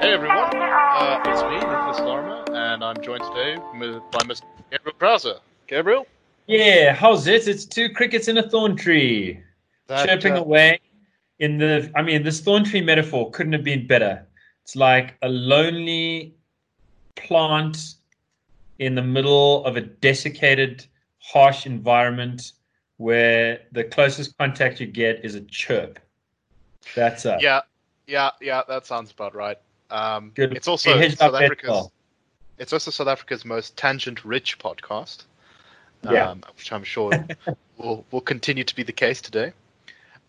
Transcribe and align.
Hey 0.00 0.12
everyone, 0.12 0.54
uh, 0.54 1.20
it's 1.26 1.42
me, 1.42 1.56
Nicholas 1.56 1.98
Lorimer, 1.98 2.44
and 2.54 2.84
I'm 2.84 3.02
joined 3.02 3.24
today 3.24 3.56
by 4.12 4.20
Mr. 4.20 4.44
Gabriel 4.70 4.96
Krauser. 4.96 5.40
Gabriel? 5.66 6.06
Yeah, 6.46 6.94
how's 6.94 7.26
it? 7.26 7.48
It's 7.48 7.64
two 7.64 7.88
crickets 7.88 8.28
in 8.28 8.38
a 8.38 8.48
thorn 8.48 8.76
tree, 8.76 9.40
that, 9.88 10.06
chirping 10.06 10.34
uh, 10.34 10.40
away. 10.40 10.78
In 11.40 11.58
the, 11.58 11.90
I 11.96 12.02
mean, 12.02 12.22
this 12.22 12.40
thorn 12.40 12.62
tree 12.62 12.80
metaphor 12.80 13.32
couldn't 13.32 13.52
have 13.54 13.64
been 13.64 13.88
better. 13.88 14.24
It's 14.62 14.76
like 14.76 15.16
a 15.22 15.28
lonely 15.28 16.36
plant 17.16 17.94
in 18.78 18.94
the 18.94 19.02
middle 19.02 19.64
of 19.64 19.76
a 19.76 19.80
desiccated, 19.80 20.86
harsh 21.18 21.66
environment 21.66 22.52
where 22.98 23.62
the 23.72 23.82
closest 23.82 24.38
contact 24.38 24.78
you 24.78 24.86
get 24.86 25.24
is 25.24 25.34
a 25.34 25.40
chirp. 25.40 25.98
That's 26.94 27.24
a 27.24 27.38
yeah, 27.40 27.62
yeah, 28.06 28.30
yeah. 28.40 28.62
That 28.68 28.86
sounds 28.86 29.10
about 29.10 29.34
right. 29.34 29.58
Um. 29.90 30.32
It's 30.36 30.68
also 30.68 30.98
it 30.98 31.18
South 31.18 31.34
Africa's. 31.34 31.68
Well. 31.68 31.92
It's 32.58 32.72
also 32.72 32.90
South 32.90 33.06
Africa's 33.06 33.44
most 33.44 33.76
tangent-rich 33.76 34.58
podcast. 34.58 35.24
Yeah. 36.04 36.30
Um, 36.30 36.42
which 36.56 36.72
I'm 36.72 36.84
sure 36.84 37.12
will 37.78 38.04
will 38.10 38.20
continue 38.20 38.64
to 38.64 38.74
be 38.74 38.82
the 38.82 38.92
case 38.92 39.20
today. 39.20 39.52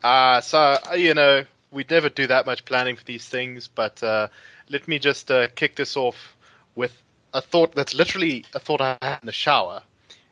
Uh, 0.04 0.42
so 0.42 0.60
uh, 0.60 0.94
you 0.94 1.14
know, 1.14 1.44
we 1.72 1.86
never 1.90 2.10
do 2.10 2.28
that 2.28 2.46
much 2.46 2.66
planning 2.66 2.96
for 2.96 3.04
these 3.04 3.28
things, 3.28 3.68
but 3.68 4.02
uh, 4.02 4.28
let 4.70 4.88
me 4.88 5.00
just 5.00 5.30
uh, 5.30 5.48
kick 5.56 5.76
this 5.76 5.96
off 5.98 6.36
with 6.76 6.94
a 7.34 7.42
thought 7.42 7.76
that's 7.76 7.94
literally 7.94 8.46
a 8.54 8.60
thought 8.60 8.82
I 8.82 8.98
had 9.02 9.20
in 9.22 9.28
the 9.28 9.32
shower, 9.32 9.82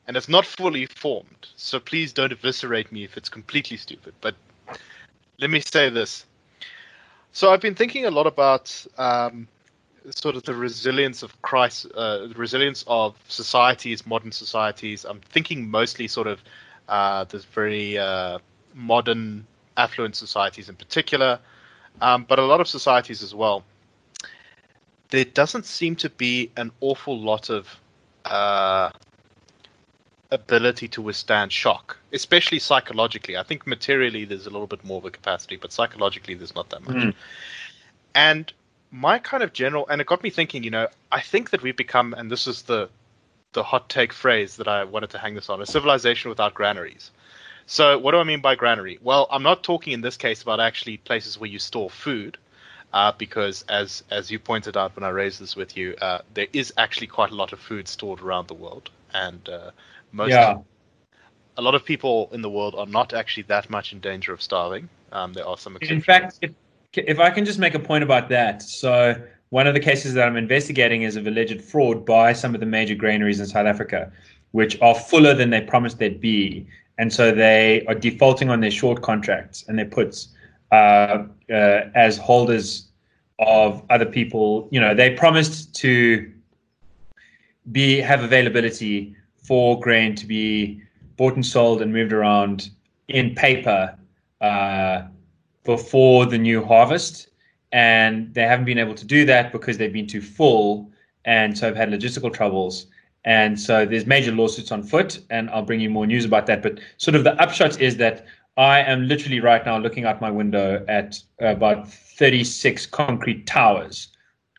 and 0.07 0.17
it's 0.17 0.29
not 0.29 0.45
fully 0.45 0.85
formed. 0.85 1.47
So 1.55 1.79
please 1.79 2.13
don't 2.13 2.31
eviscerate 2.31 2.91
me 2.91 3.03
if 3.03 3.17
it's 3.17 3.29
completely 3.29 3.77
stupid. 3.77 4.13
But 4.21 4.35
let 5.39 5.49
me 5.49 5.59
say 5.59 5.89
this: 5.89 6.25
so 7.37 7.51
I've 7.53 7.61
been 7.61 7.75
thinking 7.75 8.05
a 8.05 8.09
lot 8.09 8.25
about 8.25 8.87
um, 8.97 9.47
sort 10.09 10.35
of 10.35 10.41
the 10.41 10.55
resilience 10.55 11.21
of 11.21 11.39
Christ, 11.43 11.85
uh, 11.93 12.25
the 12.25 12.33
resilience 12.35 12.83
of 12.87 13.15
societies, 13.27 14.07
modern 14.07 14.31
societies. 14.31 15.05
I'm 15.05 15.19
thinking 15.19 15.69
mostly 15.69 16.07
sort 16.07 16.25
of 16.25 16.41
uh, 16.89 17.25
this 17.25 17.45
very 17.45 17.95
uh, 17.95 18.39
modern, 18.73 19.45
affluent 19.77 20.15
societies 20.15 20.67
in 20.67 20.77
particular, 20.77 21.37
um, 22.01 22.25
but 22.27 22.39
a 22.39 22.41
lot 22.43 22.59
of 22.59 22.67
societies 22.67 23.21
as 23.21 23.35
well. 23.35 23.63
There 25.11 25.25
doesn't 25.25 25.67
seem 25.67 25.95
to 25.97 26.09
be 26.09 26.49
an 26.57 26.71
awful 26.81 27.19
lot 27.21 27.51
of 27.51 27.67
uh, 28.25 28.89
ability 30.31 30.87
to 30.89 31.01
withstand 31.01 31.51
shock, 31.51 31.97
especially 32.11 32.59
psychologically. 32.59 33.37
I 33.37 33.43
think 33.43 33.65
materially 33.65 34.25
there's 34.25 34.45
a 34.45 34.49
little 34.49 34.67
bit 34.67 34.83
more 34.83 34.97
of 34.97 35.05
a 35.05 35.11
capacity, 35.11 35.55
but 35.55 35.71
psychologically 35.71 36.33
there's 36.33 36.55
not 36.55 36.69
that 36.69 36.85
much. 36.85 36.95
Mm. 36.95 37.13
And 38.15 38.53
my 38.91 39.19
kind 39.19 39.43
of 39.43 39.53
general, 39.53 39.87
and 39.87 40.01
it 40.01 40.07
got 40.07 40.23
me 40.23 40.29
thinking. 40.29 40.63
You 40.63 40.71
know, 40.71 40.87
I 41.11 41.21
think 41.21 41.51
that 41.51 41.61
we've 41.61 41.75
become, 41.75 42.13
and 42.13 42.31
this 42.31 42.47
is 42.47 42.63
the 42.63 42.89
the 43.53 43.63
hot 43.63 43.89
take 43.89 44.13
phrase 44.13 44.57
that 44.57 44.67
I 44.67 44.83
wanted 44.83 45.11
to 45.11 45.17
hang 45.17 45.35
this 45.35 45.49
on: 45.49 45.61
a 45.61 45.65
civilization 45.65 46.29
without 46.29 46.53
granaries. 46.53 47.11
So, 47.65 47.97
what 47.97 48.11
do 48.11 48.17
I 48.17 48.23
mean 48.23 48.41
by 48.41 48.55
granary? 48.55 48.97
Well, 49.01 49.27
I'm 49.29 49.43
not 49.43 49.61
talking 49.61 49.91
in 49.91 50.01
this 50.01 50.15
case 50.15 50.41
about 50.41 50.59
actually 50.59 50.97
places 50.97 51.37
where 51.37 51.49
you 51.49 51.59
store 51.59 51.89
food, 51.89 52.37
uh, 52.93 53.11
because 53.17 53.65
as 53.67 54.03
as 54.09 54.31
you 54.31 54.39
pointed 54.39 54.77
out 54.77 54.95
when 54.95 55.03
I 55.03 55.09
raised 55.09 55.41
this 55.41 55.55
with 55.55 55.75
you, 55.75 55.95
uh, 56.01 56.19
there 56.33 56.47
is 56.53 56.73
actually 56.77 57.07
quite 57.07 57.31
a 57.31 57.35
lot 57.35 57.51
of 57.53 57.59
food 57.59 57.87
stored 57.87 58.21
around 58.21 58.47
the 58.47 58.53
world, 58.53 58.89
and 59.13 59.47
uh, 59.49 59.71
most 60.17 60.31
yeah. 60.31 60.57
a 61.57 61.61
lot 61.61 61.75
of 61.75 61.85
people 61.85 62.29
in 62.33 62.41
the 62.41 62.49
world 62.49 62.75
are 62.75 62.87
not 62.87 63.13
actually 63.13 63.43
that 63.43 63.69
much 63.69 63.93
in 63.93 63.99
danger 63.99 64.33
of 64.33 64.41
starving. 64.41 64.89
Um, 65.11 65.31
there 65.33 65.47
are 65.47 65.57
some 65.57 65.75
exceptions. 65.75 65.97
In 65.97 66.01
fact, 66.03 66.39
if, 66.41 66.51
if 66.93 67.19
I 67.19 67.29
can 67.29 67.45
just 67.45 67.59
make 67.59 67.75
a 67.75 67.79
point 67.79 68.03
about 68.03 68.27
that, 68.29 68.61
so 68.63 69.15
one 69.49 69.67
of 69.67 69.73
the 69.75 69.79
cases 69.79 70.13
that 70.15 70.27
I'm 70.27 70.35
investigating 70.35 71.03
is 71.03 71.15
of 71.15 71.27
alleged 71.27 71.63
fraud 71.63 72.05
by 72.05 72.33
some 72.33 72.53
of 72.55 72.59
the 72.59 72.65
major 72.65 72.95
granaries 72.95 73.39
in 73.39 73.45
South 73.45 73.67
Africa, 73.67 74.11
which 74.51 74.81
are 74.81 74.95
fuller 74.95 75.33
than 75.33 75.51
they 75.51 75.61
promised 75.61 75.99
they'd 75.99 76.19
be, 76.19 76.67
and 76.97 77.13
so 77.13 77.31
they 77.31 77.85
are 77.85 77.95
defaulting 77.95 78.49
on 78.49 78.59
their 78.59 78.71
short 78.71 79.01
contracts 79.03 79.63
and 79.67 79.77
their 79.77 79.85
puts 79.85 80.29
uh, 80.71 81.23
uh, 81.49 81.81
as 81.95 82.17
holders 82.17 82.87
of 83.39 83.83
other 83.91 84.05
people. 84.05 84.67
You 84.71 84.81
know, 84.81 84.95
they 84.95 85.11
promised 85.11 85.75
to 85.75 86.31
be 87.71 87.97
have 87.97 88.23
availability 88.23 89.15
for 89.47 89.79
grain 89.79 90.13
to 90.15 90.25
be 90.25 90.81
bought 91.15 91.35
and 91.35 91.45
sold 91.45 91.81
and 91.81 91.93
moved 91.93 92.11
around 92.11 92.69
in 93.07 93.33
paper 93.33 93.97
uh, 94.41 95.03
before 95.63 96.25
the 96.25 96.37
new 96.37 96.63
harvest. 96.63 97.29
And 97.71 98.33
they 98.33 98.43
haven't 98.43 98.65
been 98.65 98.77
able 98.77 98.95
to 98.95 99.05
do 99.05 99.25
that 99.25 99.51
because 99.51 99.77
they've 99.77 99.91
been 99.91 100.07
too 100.07 100.21
full 100.21 100.91
and 101.25 101.57
so 101.57 101.65
have 101.67 101.75
had 101.75 101.89
logistical 101.89 102.33
troubles. 102.33 102.87
And 103.25 103.59
so 103.59 103.85
there's 103.85 104.05
major 104.05 104.31
lawsuits 104.31 104.71
on 104.71 104.83
foot, 104.83 105.19
and 105.29 105.49
I'll 105.49 105.63
bring 105.63 105.81
you 105.81 105.89
more 105.89 106.07
news 106.07 106.23
about 106.23 106.45
that. 106.45 106.63
But 106.63 106.79
sort 106.95 107.15
of 107.15 107.25
the 107.25 107.33
upshot 107.41 107.81
is 107.81 107.97
that 107.97 108.25
I 108.55 108.79
am 108.79 109.07
literally 109.07 109.41
right 109.41 109.65
now 109.65 109.77
looking 109.77 110.05
out 110.05 110.21
my 110.21 110.31
window 110.31 110.85
at 110.87 111.21
about 111.39 111.89
36 111.89 112.85
concrete 112.85 113.45
towers, 113.45 114.07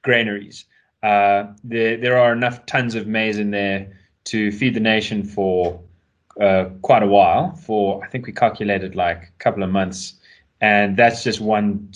granaries. 0.02 0.66
Uh, 1.02 1.44
there, 1.64 1.96
there 1.96 2.18
are 2.18 2.32
enough 2.32 2.66
tons 2.66 2.94
of 2.94 3.06
maize 3.06 3.38
in 3.38 3.50
there 3.50 3.97
to 4.28 4.52
feed 4.52 4.74
the 4.74 4.80
nation 4.80 5.24
for 5.24 5.80
uh, 6.40 6.66
quite 6.82 7.02
a 7.02 7.06
while. 7.06 7.54
For 7.56 8.02
I 8.04 8.08
think 8.08 8.26
we 8.26 8.32
calculated 8.32 8.94
like 8.94 9.22
a 9.22 9.38
couple 9.38 9.62
of 9.62 9.70
months, 9.70 10.14
and 10.60 10.96
that's 10.96 11.24
just 11.24 11.40
one 11.40 11.92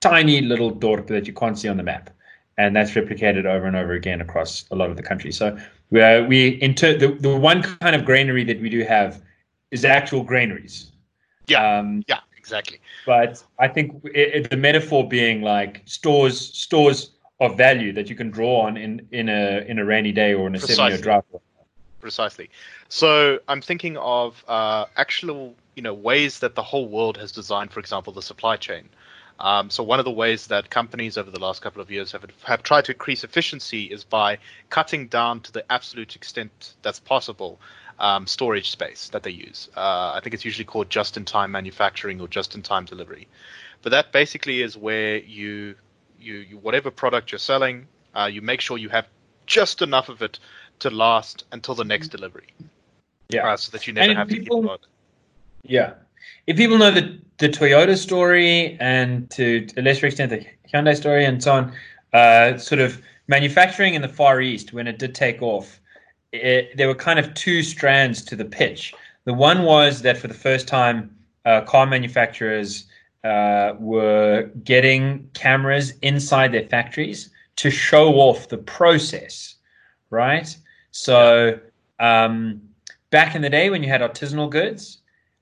tiny 0.00 0.40
little 0.40 0.74
dorp 0.74 1.06
that 1.08 1.26
you 1.26 1.32
can't 1.32 1.58
see 1.58 1.68
on 1.68 1.76
the 1.76 1.82
map, 1.82 2.10
and 2.58 2.74
that's 2.74 2.92
replicated 2.92 3.44
over 3.44 3.66
and 3.66 3.76
over 3.76 3.92
again 3.92 4.20
across 4.20 4.64
a 4.70 4.76
lot 4.76 4.90
of 4.90 4.96
the 4.96 5.02
country. 5.02 5.32
So 5.32 5.58
we 5.90 6.02
uh, 6.02 6.24
we 6.24 6.60
inter- 6.62 6.96
the 6.96 7.12
the 7.12 7.36
one 7.36 7.62
kind 7.62 7.96
of 7.96 8.04
granary 8.04 8.44
that 8.44 8.60
we 8.60 8.68
do 8.68 8.84
have 8.84 9.22
is 9.70 9.84
actual 9.84 10.22
granaries. 10.22 10.92
Yeah. 11.46 11.78
Um, 11.78 12.02
yeah. 12.08 12.20
Exactly. 12.36 12.80
But 13.06 13.44
I 13.58 13.68
think 13.68 14.02
it, 14.06 14.34
it, 14.34 14.50
the 14.50 14.56
metaphor 14.56 15.06
being 15.06 15.42
like 15.42 15.82
stores 15.84 16.40
stores 16.40 17.12
of 17.38 17.56
value 17.56 17.92
that 17.92 18.08
you 18.08 18.16
can 18.16 18.30
draw 18.30 18.62
on 18.62 18.76
in 18.76 19.06
in 19.12 19.28
a 19.28 19.64
in 19.68 19.78
a 19.78 19.84
rainy 19.84 20.10
day 20.10 20.34
or 20.34 20.46
in 20.46 20.54
a 20.54 20.58
seven 20.58 20.88
year 20.88 20.98
drought 20.98 21.26
precisely. 22.00 22.50
So 22.88 23.38
I'm 23.48 23.62
thinking 23.62 23.96
of 23.96 24.42
uh, 24.48 24.86
actual, 24.96 25.54
you 25.76 25.82
know, 25.82 25.94
ways 25.94 26.40
that 26.40 26.54
the 26.54 26.62
whole 26.62 26.88
world 26.88 27.16
has 27.18 27.32
designed, 27.32 27.70
for 27.72 27.80
example, 27.80 28.12
the 28.12 28.22
supply 28.22 28.56
chain. 28.56 28.88
Um, 29.38 29.70
so 29.70 29.82
one 29.82 29.98
of 29.98 30.04
the 30.04 30.10
ways 30.10 30.48
that 30.48 30.68
companies 30.68 31.16
over 31.16 31.30
the 31.30 31.40
last 31.40 31.62
couple 31.62 31.80
of 31.80 31.90
years 31.90 32.12
have 32.12 32.26
have 32.44 32.62
tried 32.62 32.84
to 32.86 32.92
increase 32.92 33.24
efficiency 33.24 33.84
is 33.84 34.04
by 34.04 34.38
cutting 34.68 35.08
down 35.08 35.40
to 35.40 35.52
the 35.52 35.64
absolute 35.72 36.14
extent 36.14 36.74
that's 36.82 37.00
possible 37.00 37.58
um, 37.98 38.26
storage 38.26 38.70
space 38.70 39.08
that 39.10 39.22
they 39.22 39.30
use. 39.30 39.68
Uh, 39.76 40.12
I 40.14 40.20
think 40.22 40.34
it's 40.34 40.44
usually 40.44 40.66
called 40.66 40.90
just-in-time 40.90 41.52
manufacturing 41.52 42.20
or 42.20 42.28
just-in-time 42.28 42.84
delivery. 42.84 43.28
But 43.82 43.90
that 43.90 44.12
basically 44.12 44.60
is 44.60 44.76
where 44.76 45.16
you 45.16 45.76
you, 46.20 46.34
you 46.34 46.58
whatever 46.58 46.90
product 46.90 47.32
you're 47.32 47.38
selling, 47.38 47.86
uh, 48.14 48.28
you 48.30 48.42
make 48.42 48.60
sure 48.60 48.76
you 48.76 48.90
have 48.90 49.06
just 49.46 49.80
enough 49.80 50.10
of 50.10 50.20
it 50.22 50.38
to 50.80 50.90
last 50.90 51.44
until 51.52 51.74
the 51.74 51.84
next 51.84 52.08
delivery. 52.08 52.48
Yeah. 53.28 53.48
Uh, 53.48 53.56
so 53.56 53.70
that 53.72 53.86
you 53.86 53.92
never 53.92 54.10
and 54.10 54.18
have 54.18 54.28
people, 54.28 54.62
to 54.62 54.78
keep 54.78 55.70
Yeah. 55.70 55.92
If 56.46 56.56
people 56.56 56.78
know 56.78 56.90
the, 56.90 57.18
the 57.38 57.48
Toyota 57.48 57.96
story 57.96 58.76
and 58.80 59.30
to 59.30 59.66
a 59.76 59.82
lesser 59.82 60.06
extent 60.06 60.30
the 60.30 60.44
Hyundai 60.72 60.96
story 60.96 61.24
and 61.24 61.42
so 61.42 61.52
on, 61.52 61.72
uh, 62.12 62.58
sort 62.58 62.80
of 62.80 63.00
manufacturing 63.28 63.94
in 63.94 64.02
the 64.02 64.08
Far 64.08 64.40
East, 64.40 64.72
when 64.72 64.86
it 64.86 64.98
did 64.98 65.14
take 65.14 65.40
off, 65.42 65.80
it, 66.32 66.76
there 66.76 66.88
were 66.88 66.94
kind 66.94 67.18
of 67.18 67.32
two 67.34 67.62
strands 67.62 68.22
to 68.22 68.36
the 68.36 68.44
pitch. 68.44 68.92
The 69.24 69.34
one 69.34 69.62
was 69.62 70.02
that 70.02 70.16
for 70.16 70.28
the 70.28 70.34
first 70.34 70.66
time, 70.66 71.14
uh, 71.44 71.60
car 71.62 71.86
manufacturers 71.86 72.86
uh, 73.24 73.74
were 73.78 74.50
getting 74.64 75.28
cameras 75.34 75.92
inside 76.02 76.52
their 76.52 76.66
factories 76.68 77.30
to 77.56 77.70
show 77.70 78.14
off 78.14 78.48
the 78.48 78.58
process, 78.58 79.56
right? 80.10 80.56
So 80.90 81.58
um, 81.98 82.60
back 83.10 83.34
in 83.34 83.42
the 83.42 83.50
day 83.50 83.70
when 83.70 83.82
you 83.82 83.88
had 83.88 84.00
artisanal 84.00 84.50
goods, 84.50 84.98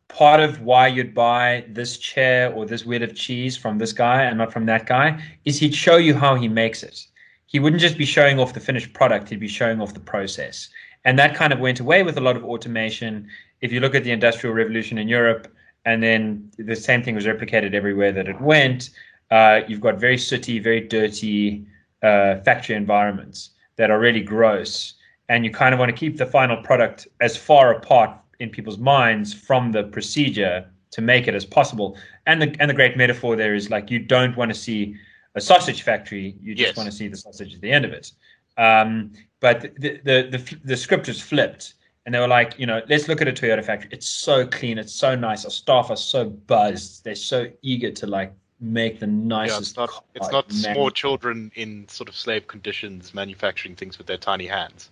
part 0.09 0.41
of 0.41 0.63
why 0.63 0.89
you'd 0.89 1.15
buy 1.15 1.65
this 1.69 1.99
chair 1.99 2.53
or 2.53 2.67
this 2.67 2.85
wheel 2.85 3.03
of 3.03 3.15
cheese 3.15 3.57
from 3.57 3.79
this 3.79 3.93
guy 3.93 4.25
and 4.25 4.39
not 4.39 4.53
from 4.53 4.67
that 4.67 4.87
guy 4.87 5.23
is 5.45 5.59
he'd 5.59 5.75
show 5.75 5.97
you 5.97 6.15
how 6.15 6.35
he 6.35 6.49
makes 6.49 6.83
it. 6.83 7.07
He 7.47 7.59
wouldn't 7.59 7.81
just 7.81 7.97
be 7.97 8.05
showing 8.05 8.39
off 8.39 8.55
the 8.55 8.61
finished 8.61 8.93
product, 8.93 9.29
he'd 9.29 9.41
be 9.41 9.49
showing 9.49 9.81
off 9.81 9.95
the 9.95 10.01
process. 10.01 10.69
And 11.05 11.19
that 11.19 11.35
kind 11.35 11.53
of 11.53 11.61
went 11.61 11.81
away 11.81 12.03
with 12.03 12.19
a 12.19 12.21
lot 12.21 12.37
of 12.37 12.45
automation. 12.45 13.29
If 13.61 13.73
you 13.73 13.81
look 13.81 13.95
at 13.95 14.05
the 14.05 14.11
Industrial 14.11 14.55
Revolution 14.55 14.99
in 14.99 15.09
Europe, 15.09 15.49
and 15.85 16.03
then 16.03 16.51
the 16.59 16.77
same 16.77 17.03
thing 17.03 17.15
was 17.15 17.25
replicated 17.25 17.73
everywhere 17.73 18.13
that 18.13 18.29
it 18.29 18.41
went, 18.41 18.91
uh, 19.31 19.61
you've 19.67 19.81
got 19.81 19.99
very 19.99 20.19
sooty, 20.19 20.59
very 20.59 20.81
dirty 20.81 21.65
uh, 22.03 22.37
factory 22.41 22.77
environments 22.77 23.51
that 23.77 23.91
are 23.91 23.99
really 23.99 24.21
gross 24.21 24.95
and 25.29 25.45
you 25.45 25.51
kind 25.51 25.75
of 25.75 25.79
want 25.79 25.91
to 25.91 25.97
keep 25.97 26.17
the 26.17 26.27
final 26.27 26.57
product 26.63 27.07
as 27.21 27.37
far 27.37 27.75
apart 27.75 28.11
in 28.41 28.51
people's 28.51 28.79
minds 28.79 29.35
from 29.35 29.73
the 29.73 29.85
procedure 29.85 30.67
to 30.91 31.01
make 31.01 31.29
it 31.29 31.35
as 31.35 31.45
possible. 31.45 31.97
And 32.27 32.41
the 32.41 32.57
and 32.61 32.71
the 32.71 32.75
great 32.75 32.97
metaphor 32.97 33.37
there 33.37 33.55
is 33.55 33.71
like 33.71 33.91
you 33.91 33.99
don't 33.99 34.37
want 34.37 34.53
to 34.53 34.59
see 34.59 34.97
a 35.35 35.41
sausage 35.41 35.83
factory, 35.83 36.37
you 36.43 36.55
just 36.55 36.69
Yes. 36.69 36.77
want 36.77 36.91
to 36.91 36.97
see 36.97 37.09
the 37.09 37.17
sausage 37.17 37.55
at 37.55 37.61
the 37.61 37.71
end 37.71 37.85
of 37.85 37.93
it. 37.93 38.13
Um, 38.57 39.13
but 39.41 39.63
the, 39.77 40.01
the 40.05 40.29
the 40.31 40.57
the 40.65 40.77
script 40.77 41.07
was 41.09 41.21
flipped, 41.21 41.75
and 42.07 42.15
they 42.15 42.19
were 42.19 42.27
like, 42.29 42.59
you 42.59 42.67
know, 42.67 42.81
let's 42.89 43.07
look 43.07 43.21
at 43.21 43.29
a 43.29 43.33
Toyota 43.33 43.65
factory. 43.65 43.91
It's 43.93 44.09
so 44.09 44.47
clean, 44.47 44.79
it's 44.79 44.95
so 44.95 45.15
nice. 45.15 45.45
Our 45.45 45.51
staff 45.51 45.91
are 45.91 45.97
so 45.97 46.25
buzzed. 46.25 47.05
They're 47.05 47.15
so 47.15 47.49
eager 47.63 47.91
to 47.93 48.07
like 48.07 48.33
make 48.61 48.99
the 48.99 49.07
nicest. 49.07 49.77
Yeah, 49.77 49.85
it's 49.85 49.93
not 49.95 50.05
it's 50.15 50.33
not 50.33 50.53
small 50.53 50.91
children 50.91 51.53
in 51.55 51.87
sort 51.89 52.09
of 52.09 52.17
slave 52.17 52.47
conditions 52.47 53.15
manufacturing 53.15 53.77
things 53.77 53.99
with 53.99 54.07
their 54.07 54.17
tiny 54.17 54.47
hands. 54.47 54.91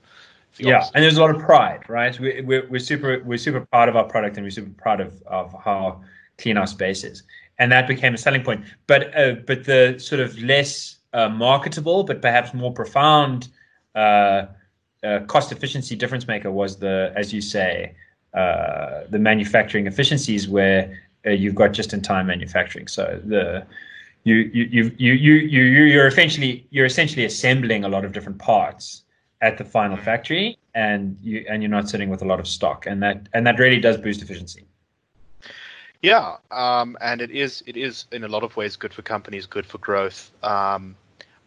Yeah, 0.59 0.77
opposite. 0.77 0.93
and 0.95 1.05
there's 1.05 1.17
a 1.17 1.21
lot 1.21 1.35
of 1.35 1.41
pride, 1.41 1.89
right? 1.89 2.19
We, 2.19 2.41
we're, 2.41 2.67
we're 2.69 2.79
super 2.79 3.23
we're 3.25 3.39
super 3.39 3.61
proud 3.61 3.89
of 3.89 3.97
our 3.97 4.05
product, 4.05 4.37
and 4.37 4.45
we're 4.45 4.51
super 4.51 4.71
proud 4.81 5.01
of, 5.01 5.23
of 5.27 5.55
how 5.63 6.03
clean 6.39 6.57
our 6.57 6.67
space 6.67 7.05
is, 7.05 7.23
and 7.59 7.71
that 7.73 7.87
became 7.87 8.15
a 8.15 8.19
selling 8.19 8.43
point. 8.43 8.65
But 8.87 9.17
uh, 9.17 9.35
but 9.47 9.65
the 9.65 9.99
sort 9.99 10.21
of 10.21 10.39
less 10.39 10.97
uh, 11.13 11.29
marketable, 11.29 12.05
but 12.05 12.23
perhaps 12.23 12.55
more 12.55 12.73
profound 12.73 13.49
uh, 13.95 14.47
uh, 15.03 15.21
cost 15.27 15.53
efficiency 15.53 15.97
difference 15.97 16.27
maker 16.27 16.51
was 16.51 16.79
the, 16.79 17.13
as 17.17 17.33
you 17.33 17.41
say, 17.41 17.95
uh, 18.35 19.03
the 19.09 19.19
manufacturing 19.19 19.87
efficiencies 19.87 20.49
where 20.49 20.99
uh, 21.27 21.31
you've 21.31 21.55
got 21.55 21.73
just 21.73 21.93
in 21.93 22.03
time 22.03 22.27
manufacturing. 22.27 22.87
So 22.89 23.21
the 23.25 23.67
you 24.25 24.37
you 24.53 24.65
you 24.65 24.93
you 24.99 25.13
you 25.13 25.63
you 25.63 25.85
you're 25.85 26.07
essentially 26.07 26.67
you're 26.71 26.87
essentially 26.87 27.25
assembling 27.25 27.85
a 27.85 27.89
lot 27.89 28.05
of 28.05 28.13
different 28.13 28.39
parts 28.39 29.03
at 29.41 29.59
the 29.59 29.65
final 29.65 29.97
factory 29.97 30.59
and 30.75 31.19
you 31.23 31.45
and 31.49 31.63
you're 31.63 31.71
not 31.71 31.89
sitting 31.89 32.09
with 32.11 32.23
a 32.23 32.25
lot 32.25 32.41
of 32.41 32.47
stock 32.49 32.87
and 32.87 33.03
that 33.03 33.29
and 33.35 33.47
that 33.47 33.59
really 33.59 33.81
does 33.81 33.97
boost 33.97 34.23
efficiency 34.23 34.67
Yeah, 36.03 36.37
um, 36.51 36.97
and 37.01 37.21
it 37.21 37.31
is 37.31 37.63
it 37.67 37.77
is 37.77 38.07
in 38.13 38.25
a 38.25 38.29
lot 38.29 38.43
of 38.45 38.57
ways 38.57 38.77
good 38.77 38.93
for 38.95 39.03
companies, 39.03 39.47
good 39.47 39.67
for 39.67 39.79
growth. 39.79 40.31
Um, 40.43 40.97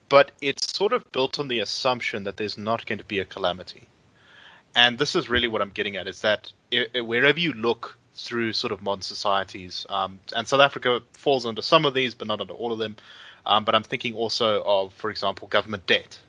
but 0.09 0.31
it's 0.41 0.75
sort 0.75 0.93
of 0.93 1.09
built 1.11 1.39
on 1.39 1.47
the 1.47 1.59
assumption 1.59 2.23
that 2.23 2.37
there's 2.37 2.57
not 2.57 2.85
going 2.85 2.97
to 2.99 3.05
be 3.05 3.19
a 3.19 3.25
calamity. 3.25 3.87
And 4.75 4.97
this 4.97 5.15
is 5.15 5.29
really 5.29 5.47
what 5.47 5.61
I'm 5.61 5.69
getting 5.71 5.95
at 5.97 6.07
is 6.07 6.21
that 6.21 6.51
i 6.73 6.87
i- 6.95 7.01
wherever 7.01 7.39
you 7.39 7.53
look 7.53 7.97
through 8.15 8.53
sort 8.53 8.71
of 8.73 8.81
modern 8.81 9.01
societies, 9.01 9.85
um, 9.89 10.19
and 10.35 10.47
South 10.47 10.61
Africa 10.61 11.01
falls 11.13 11.45
under 11.45 11.61
some 11.61 11.85
of 11.85 11.93
these, 11.93 12.13
but 12.15 12.27
not 12.27 12.41
under 12.41 12.53
all 12.53 12.71
of 12.73 12.79
them. 12.79 12.95
Um, 13.45 13.63
but 13.65 13.75
I'm 13.75 13.83
thinking 13.83 14.13
also 14.15 14.63
of, 14.63 14.93
for 14.93 15.09
example, 15.09 15.47
government 15.47 15.85
debt. 15.87 16.19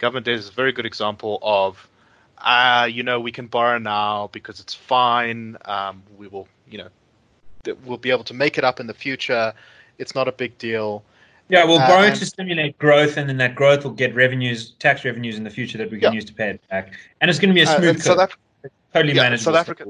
Government 0.00 0.24
debt 0.26 0.34
is 0.36 0.48
a 0.48 0.52
very 0.52 0.72
good 0.72 0.86
example 0.86 1.38
of, 1.42 1.86
uh, 2.38 2.88
you 2.90 3.02
know, 3.02 3.20
we 3.20 3.30
can 3.30 3.46
borrow 3.46 3.78
now 3.78 4.30
because 4.32 4.58
it's 4.58 4.72
fine. 4.74 5.58
Um, 5.66 6.02
we 6.16 6.26
will, 6.26 6.48
you 6.68 6.78
know, 6.78 6.88
that 7.64 7.78
we'll 7.82 7.98
be 7.98 8.10
able 8.10 8.24
to 8.24 8.34
make 8.34 8.56
it 8.56 8.64
up 8.64 8.80
in 8.80 8.86
the 8.86 8.94
future. 8.94 9.52
It's 9.98 10.14
not 10.14 10.26
a 10.26 10.32
big 10.32 10.56
deal. 10.58 11.04
yeah 11.50 11.64
we'll 11.64 11.78
Uh, 11.80 11.88
borrow 11.88 12.04
and- 12.06 12.16
to 12.16 12.24
stimulate 12.24 12.78
growth 12.78 13.16
and 13.16 13.28
then 13.28 13.36
that 13.38 13.56
growth 13.56 13.82
will 13.82 13.90
get 13.90 14.14
revenues 14.14 14.70
tax 14.78 15.04
revenues 15.04 15.36
in 15.36 15.42
the 15.42 15.50
future 15.50 15.76
that 15.78 15.90
we 15.90 15.98
can 15.98 16.12
Yeah. 16.12 16.18
use 16.20 16.24
to 16.26 16.32
pay 16.32 16.48
it 16.50 16.60
back 16.70 16.92
and 17.20 17.28
it's 17.28 17.40
going 17.40 17.48
to 17.50 17.54
be 17.54 17.62
a 17.62 17.68
Uh, 17.68 17.76
smooth 17.76 17.88
and 17.90 18.02
South, 18.02 18.18
Af- 18.20 18.38
totally 18.94 19.14
yeah, 19.14 19.22
manageable 19.24 19.52
South 19.54 19.60
Africa-. 19.60 19.84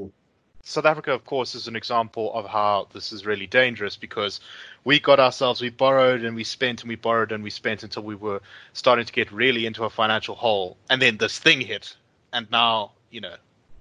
South 0.71 0.87
Africa, 0.87 1.13
of 1.13 1.25
course, 1.25 1.57
is 1.57 1.67
an 1.67 1.75
example 1.75 2.33
of 2.33 2.47
how 2.47 2.87
this 2.93 3.13
is 3.13 3.27
really 3.27 3.49
dangerous 3.49 3.97
because 3.97 4.39
we 4.85 5.01
got 5.01 5.19
ourselves, 5.19 5.61
we 5.61 5.69
borrowed 5.69 6.23
and 6.23 6.37
we 6.37 6.45
spent 6.45 6.83
and 6.83 6.89
we 6.89 6.95
borrowed 6.95 7.33
and 7.33 7.43
we 7.43 7.51
spent 7.51 7.83
until 7.83 8.05
we 8.05 8.15
were 8.15 8.41
starting 8.73 9.05
to 9.05 9.13
get 9.13 9.33
really 9.33 9.67
into 9.67 9.83
a 9.83 9.91
financial 9.91 10.37
hole. 10.37 10.77
And 10.89 11.03
then 11.03 11.17
this 11.17 11.41
thing 11.41 11.61
hit. 11.61 11.97
And 12.33 12.49
now, 12.53 12.93
you 13.11 13.21
know, 13.21 13.35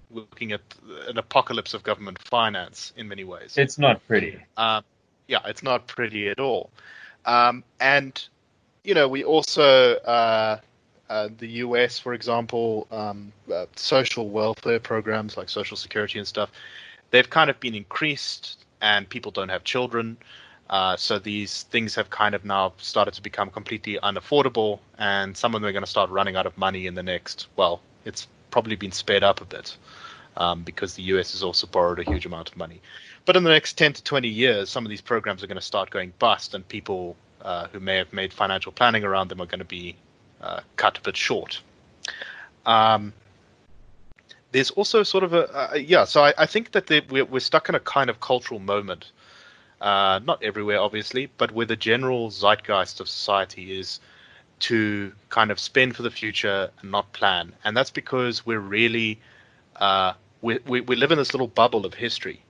we're 0.09 0.21
looking 0.21 0.51
at 0.51 0.62
an 1.07 1.19
apocalypse 1.19 1.75
of 1.75 1.83
government 1.83 2.18
finance 2.27 2.92
in 2.97 3.07
many 3.07 3.24
ways. 3.24 3.56
it's 3.56 3.77
not 3.77 4.06
pretty 4.07 4.39
Um, 4.57 4.83
yeah, 5.27 5.42
it's 5.45 5.62
not 5.62 5.85
pretty 5.85 6.30
at 6.30 6.39
all. 6.39 6.71
Um, 7.25 7.63
and 7.80 8.19
you 8.83 8.95
know, 8.95 9.07
we 9.07 9.24
also 9.24 9.95
uh, 9.97 10.57
uh, 11.09 11.29
the 11.38 11.47
U.S., 11.47 11.97
for 11.97 12.13
example, 12.13 12.88
um, 12.91 13.31
uh, 13.53 13.65
social 13.75 14.29
welfare 14.29 14.79
programs 14.79 15.38
like 15.38 15.50
Social 15.50 15.75
Security 15.75 16.19
and 16.19 16.27
stuff, 16.27 16.51
they've 17.11 17.29
kind 17.29 17.50
of 17.50 17.59
been 17.59 17.75
increased, 17.75 18.65
and 18.81 19.09
people 19.09 19.31
don't 19.31 19.50
have 19.50 19.63
children. 19.63 20.17
Uh, 20.69 20.95
so 20.95 21.17
these 21.17 21.63
things 21.63 21.95
have 21.95 22.11
kind 22.11 22.35
of 22.35 22.45
now 22.45 22.73
started 22.77 23.13
to 23.15 23.23
become 23.23 23.50
completely 23.50 23.97
unaffordable, 24.03 24.79
and 25.00 25.35
some 25.35 25.56
of 25.56 25.61
them 25.61 25.67
are 25.67 25.71
going 25.71 25.83
to 25.83 25.89
start 25.89 26.09
running 26.11 26.35
out 26.35 26.45
of 26.45 26.56
money 26.57 26.85
in 26.85 26.94
the 26.94 27.03
next. 27.03 27.47
Well, 27.56 27.81
it's 28.06 28.27
probably 28.51 28.75
been 28.75 28.91
sped 28.91 29.23
up 29.23 29.41
a 29.41 29.45
bit 29.45 29.75
um, 30.38 30.63
because 30.63 30.94
the 30.94 31.03
US 31.03 31.31
has 31.31 31.41
also 31.41 31.65
borrowed 31.65 32.00
a 32.00 32.03
huge 32.03 32.27
amount 32.27 32.50
of 32.50 32.57
money. 32.57 32.81
But 33.25 33.35
in 33.35 33.44
the 33.44 33.50
next 33.50 33.77
10 33.77 33.94
to 33.94 34.03
20 34.03 34.27
years, 34.27 34.69
some 34.69 34.85
of 34.85 34.89
these 34.89 35.01
programs 35.01 35.44
are 35.44 35.47
going 35.47 35.56
to 35.56 35.61
start 35.61 35.89
going 35.89 36.13
bust, 36.19 36.53
and 36.53 36.67
people 36.67 37.15
uh, 37.41 37.67
who 37.71 37.79
may 37.79 37.97
have 37.97 38.13
made 38.13 38.31
financial 38.31 38.71
planning 38.71 39.03
around 39.03 39.29
them 39.29 39.41
are 39.41 39.47
going 39.47 39.59
to 39.59 39.65
be 39.65 39.95
uh, 40.41 40.62
cut 40.75 40.97
a 40.97 41.01
bit 41.01 41.18
short. 41.18 41.62
Um, 42.65 43.13
there's 44.51 44.71
also 44.71 45.03
sort 45.03 45.24
of 45.24 45.33
a 45.33 45.80
yeah. 45.80 46.06
So 46.06 46.24
I, 46.24 46.33
I 46.38 46.45
think 46.45 46.71
that 46.71 46.88
the, 46.88 47.03
we're, 47.09 47.25
we're 47.25 47.39
stuck 47.39 47.69
in 47.69 47.75
a 47.75 47.80
kind 47.80 48.09
of 48.09 48.19
cultural 48.19 48.59
moment, 48.59 49.12
uh, 49.81 50.19
not 50.24 50.41
everywhere 50.44 50.80
obviously, 50.80 51.30
but 51.38 51.51
where 51.51 51.65
the 51.65 51.75
general 51.75 52.30
zeitgeist 52.30 53.00
of 53.00 53.07
society 53.07 53.80
is 53.80 54.00
to 54.59 55.13
kind 55.30 55.51
of 55.51 55.59
spend 55.59 55.95
for 55.95 56.01
the 56.01 56.12
future 56.12 56.69
and 56.81 56.92
not 56.92 57.12
plan, 57.13 57.53
and 57.63 57.77
that's 57.77 57.92
because 57.92 58.45
we're 58.45 58.59
really 58.59 59.19
uh, 59.75 60.13
we, 60.42 60.59
we 60.65 60.81
we 60.81 60.95
live 60.95 61.12
in 61.12 61.18
this 61.18 61.33
little 61.33 61.47
bubble 61.47 61.85
of 61.85 61.94
history 61.94 62.42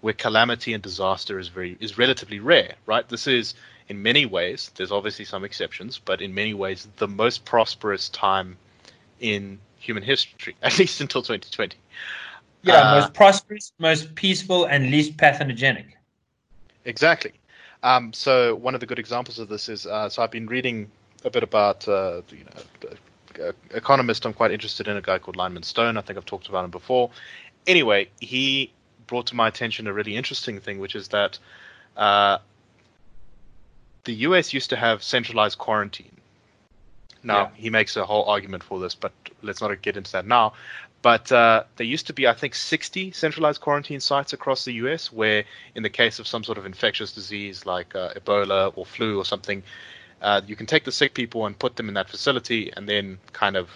where 0.00 0.14
calamity 0.14 0.72
and 0.72 0.82
disaster 0.82 1.38
is 1.38 1.48
very 1.48 1.76
is 1.80 1.98
relatively 1.98 2.40
rare, 2.40 2.74
right? 2.86 3.08
This 3.08 3.26
is 3.26 3.54
in 3.88 4.02
many 4.02 4.26
ways. 4.26 4.70
There's 4.76 4.92
obviously 4.92 5.24
some 5.24 5.44
exceptions, 5.44 5.98
but 5.98 6.22
in 6.22 6.34
many 6.34 6.54
ways 6.54 6.88
the 6.96 7.08
most 7.08 7.44
prosperous 7.44 8.08
time 8.08 8.56
in 9.20 9.58
human 9.78 10.02
history, 10.02 10.56
at 10.62 10.78
least 10.78 11.00
until 11.00 11.22
2020. 11.22 11.76
yeah 12.62 12.74
Uh, 12.74 13.00
most 13.00 13.14
prosperous 13.14 13.72
most 13.78 14.14
peaceful 14.14 14.64
and 14.66 14.90
least 14.90 15.16
pathogenic 15.16 15.96
Exactly. 16.84 17.32
Um, 17.82 18.12
so 18.12 18.54
one 18.54 18.74
of 18.74 18.80
the 18.80 18.86
good 18.86 18.98
examples 18.98 19.38
of 19.38 19.48
this 19.48 19.68
is 19.68 19.86
uh, 19.86 20.08
so 20.08 20.22
I've 20.22 20.30
been 20.30 20.46
reading 20.46 20.90
a 21.24 21.30
bit 21.30 21.42
about 21.42 21.86
uh, 21.88 22.22
you 22.30 22.44
know 22.44 22.62
the, 22.80 23.48
uh, 23.48 23.52
economist 23.72 24.26
I'm 24.26 24.32
quite 24.34 24.50
interested 24.50 24.88
in 24.88 24.96
a 24.96 25.02
guy 25.02 25.18
called 25.18 25.36
Lyman 25.36 25.62
Stone. 25.62 25.96
I 25.96 26.00
think 26.02 26.18
I've 26.18 26.26
talked 26.26 26.48
about 26.48 26.64
him 26.64 26.70
before. 26.70 27.10
Anyway, 27.66 28.08
he 28.20 28.72
brought 29.10 29.26
to 29.26 29.34
my 29.36 29.48
attention 29.48 29.86
a 29.88 29.92
really 29.92 30.16
interesting 30.16 30.60
thing, 30.60 30.78
which 30.78 30.94
is 30.94 31.08
that 31.08 31.38
uh, 31.96 32.38
the 34.04 34.14
U.S. 34.28 34.54
used 34.54 34.70
to 34.70 34.76
have 34.76 35.02
centralized 35.02 35.58
quarantine. 35.58 36.16
Now 37.22 37.40
Yeah. 37.40 37.48
he 37.64 37.70
makes 37.70 37.96
a 37.96 38.04
whole 38.06 38.24
argument 38.24 38.62
for 38.62 38.78
this, 38.80 38.94
but 38.94 39.12
let's 39.42 39.60
not 39.60 39.82
get 39.82 39.96
into 39.96 40.12
that 40.12 40.26
now. 40.26 40.52
But 41.02 41.32
uh, 41.32 41.64
there 41.76 41.86
used 41.86 42.06
to 42.06 42.12
be, 42.12 42.28
I 42.28 42.34
think, 42.34 42.54
60 42.54 43.10
centralized 43.12 43.60
quarantine 43.60 44.00
sites 44.00 44.32
across 44.32 44.64
the 44.64 44.72
U.S. 44.84 45.12
where, 45.12 45.44
in 45.74 45.82
the 45.82 45.90
case 45.90 46.18
of 46.20 46.26
some 46.26 46.44
sort 46.44 46.58
of 46.58 46.64
infectious 46.66 47.12
disease 47.12 47.66
like 47.66 47.94
uh, 47.96 48.14
Ebola 48.14 48.72
or 48.76 48.86
flu 48.86 49.18
or 49.18 49.24
something, 49.24 49.62
uh, 50.22 50.40
you 50.46 50.56
can 50.56 50.66
take 50.66 50.84
the 50.84 50.92
sick 50.92 51.14
people 51.14 51.46
and 51.46 51.58
put 51.58 51.76
them 51.76 51.88
in 51.88 51.94
that 51.94 52.08
facility, 52.08 52.70
and 52.76 52.86
then 52.88 53.18
kind 53.32 53.56
of 53.56 53.70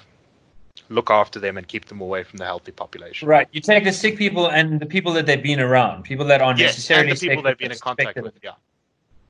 look 0.89 1.11
after 1.11 1.41
them 1.41 1.57
and 1.57 1.67
keep 1.67 1.87
them 1.87 2.01
away 2.01 2.23
from 2.23 2.37
the 2.37 2.45
healthy 2.45 2.73
population. 2.73 3.27
right 3.27 3.49
you 3.53 3.61
take 3.61 3.85
the 3.85 3.93
sick 3.93 4.17
people 4.19 4.49
and 4.49 4.81
the 4.81 4.87
people 4.87 5.13
that 5.13 5.27
they've 5.27 5.43
been 5.43 5.61
around 5.61 6.03
people 6.03 6.25
that 6.27 6.43
aren't 6.43 6.59
Yes, 6.59 6.73
necessarily 6.73 7.11
and 7.11 7.19
the 7.19 7.29
people 7.29 7.43
they've 7.43 7.59
been 7.59 7.73
in 7.73 7.79
contact 7.79 8.21
with. 8.21 8.35
Yeah. 8.43 8.53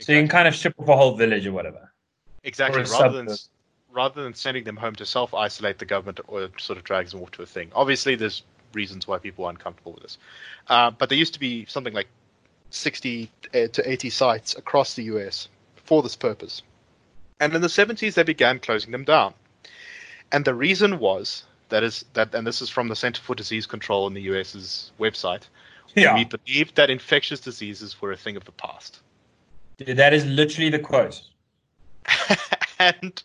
so 0.00 0.12
you 0.12 0.20
can 0.20 0.28
kind 0.28 0.48
of 0.48 0.54
ship 0.54 0.74
off 0.78 0.88
a 0.88 0.96
whole 0.96 1.16
village 1.16 1.46
or 1.46 1.52
whatever 1.52 1.90
Exactly. 2.44 2.82
Or 2.82 2.84
Rather 2.84 3.22
than 3.22 3.36
rather 3.90 4.22
than 4.22 4.34
sending 4.34 4.64
them 4.64 4.76
home 4.76 4.94
to 4.96 5.06
self 5.06 5.34
isolate, 5.34 5.78
the 5.78 5.86
government 5.86 6.20
or 6.28 6.50
sort 6.58 6.78
of 6.78 6.84
drags 6.84 7.12
them 7.12 7.22
off 7.22 7.30
to 7.32 7.42
a 7.42 7.46
thing. 7.46 7.70
Obviously, 7.74 8.14
there's 8.14 8.42
reasons 8.74 9.06
why 9.06 9.18
people 9.18 9.44
are 9.46 9.50
uncomfortable 9.50 9.92
with 9.92 10.02
this, 10.02 10.18
uh, 10.68 10.90
but 10.90 11.08
there 11.08 11.18
used 11.18 11.34
to 11.34 11.40
be 11.40 11.64
something 11.66 11.94
like 11.94 12.08
60 12.70 13.30
uh, 13.54 13.68
to 13.68 13.90
80 13.90 14.10
sites 14.10 14.56
across 14.56 14.94
the 14.94 15.04
US 15.04 15.48
for 15.76 16.02
this 16.02 16.16
purpose, 16.16 16.62
and 17.40 17.54
in 17.54 17.62
the 17.62 17.68
70s 17.68 18.14
they 18.14 18.24
began 18.24 18.58
closing 18.58 18.92
them 18.92 19.04
down, 19.04 19.32
and 20.32 20.44
the 20.44 20.54
reason 20.54 20.98
was 20.98 21.44
that 21.68 21.82
is 21.82 22.04
that, 22.14 22.34
and 22.34 22.46
this 22.46 22.62
is 22.62 22.70
from 22.70 22.88
the 22.88 22.96
Center 22.96 23.20
for 23.22 23.34
Disease 23.34 23.66
Control 23.66 24.06
in 24.06 24.14
the 24.14 24.22
US's 24.22 24.92
website. 24.98 25.42
yeah. 25.94 26.14
We 26.14 26.24
believed 26.24 26.76
that 26.76 26.90
infectious 26.90 27.40
diseases 27.40 28.00
were 28.00 28.12
a 28.12 28.16
thing 28.16 28.36
of 28.36 28.44
the 28.44 28.52
past. 28.52 29.00
That 29.78 30.12
is 30.14 30.24
literally 30.24 30.70
the 30.70 30.78
quote. 30.78 31.22
And 32.78 33.22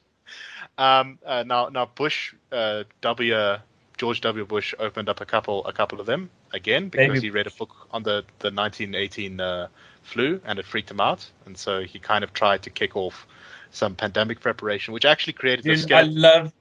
um, 0.78 1.20
uh, 1.26 1.44
now 1.46 1.70
now 1.70 1.88
Bush 1.88 2.34
uh, 2.52 2.84
W 3.02 3.58
George 3.98 4.22
W. 4.22 4.46
Bush 4.46 4.74
opened 4.80 5.10
up 5.10 5.22
a 5.22 5.26
couple 5.26 5.66
a 5.66 5.74
couple 5.74 6.00
of 6.00 6.06
them 6.06 6.30
again 6.54 6.88
because 6.90 7.08
Baby 7.08 7.20
he 7.20 7.30
read 7.30 7.48
a 7.48 7.52
book 7.52 7.88
on 7.92 8.04
the 8.04 8.24
the 8.40 8.52
1918 8.52 9.42
uh, 9.42 9.68
flu 10.04 10.40
and 10.46 10.60
it 10.60 10.66
freaked 10.66 10.90
him 10.90 11.02
out. 11.02 11.30
And 11.46 11.58
so 11.58 11.82
he 11.82 12.00
kind 12.00 12.24
of 12.24 12.34
tried 12.34 12.64
to 12.64 12.70
kick 12.70 12.96
off 12.96 13.28
some 13.72 13.96
pandemic 13.96 14.40
preparation 14.40 14.94
which 14.94 15.06
actually 15.06 15.34
created 15.34 15.66
Dude, 15.66 15.92
I 15.92 16.04
love, 16.04 16.54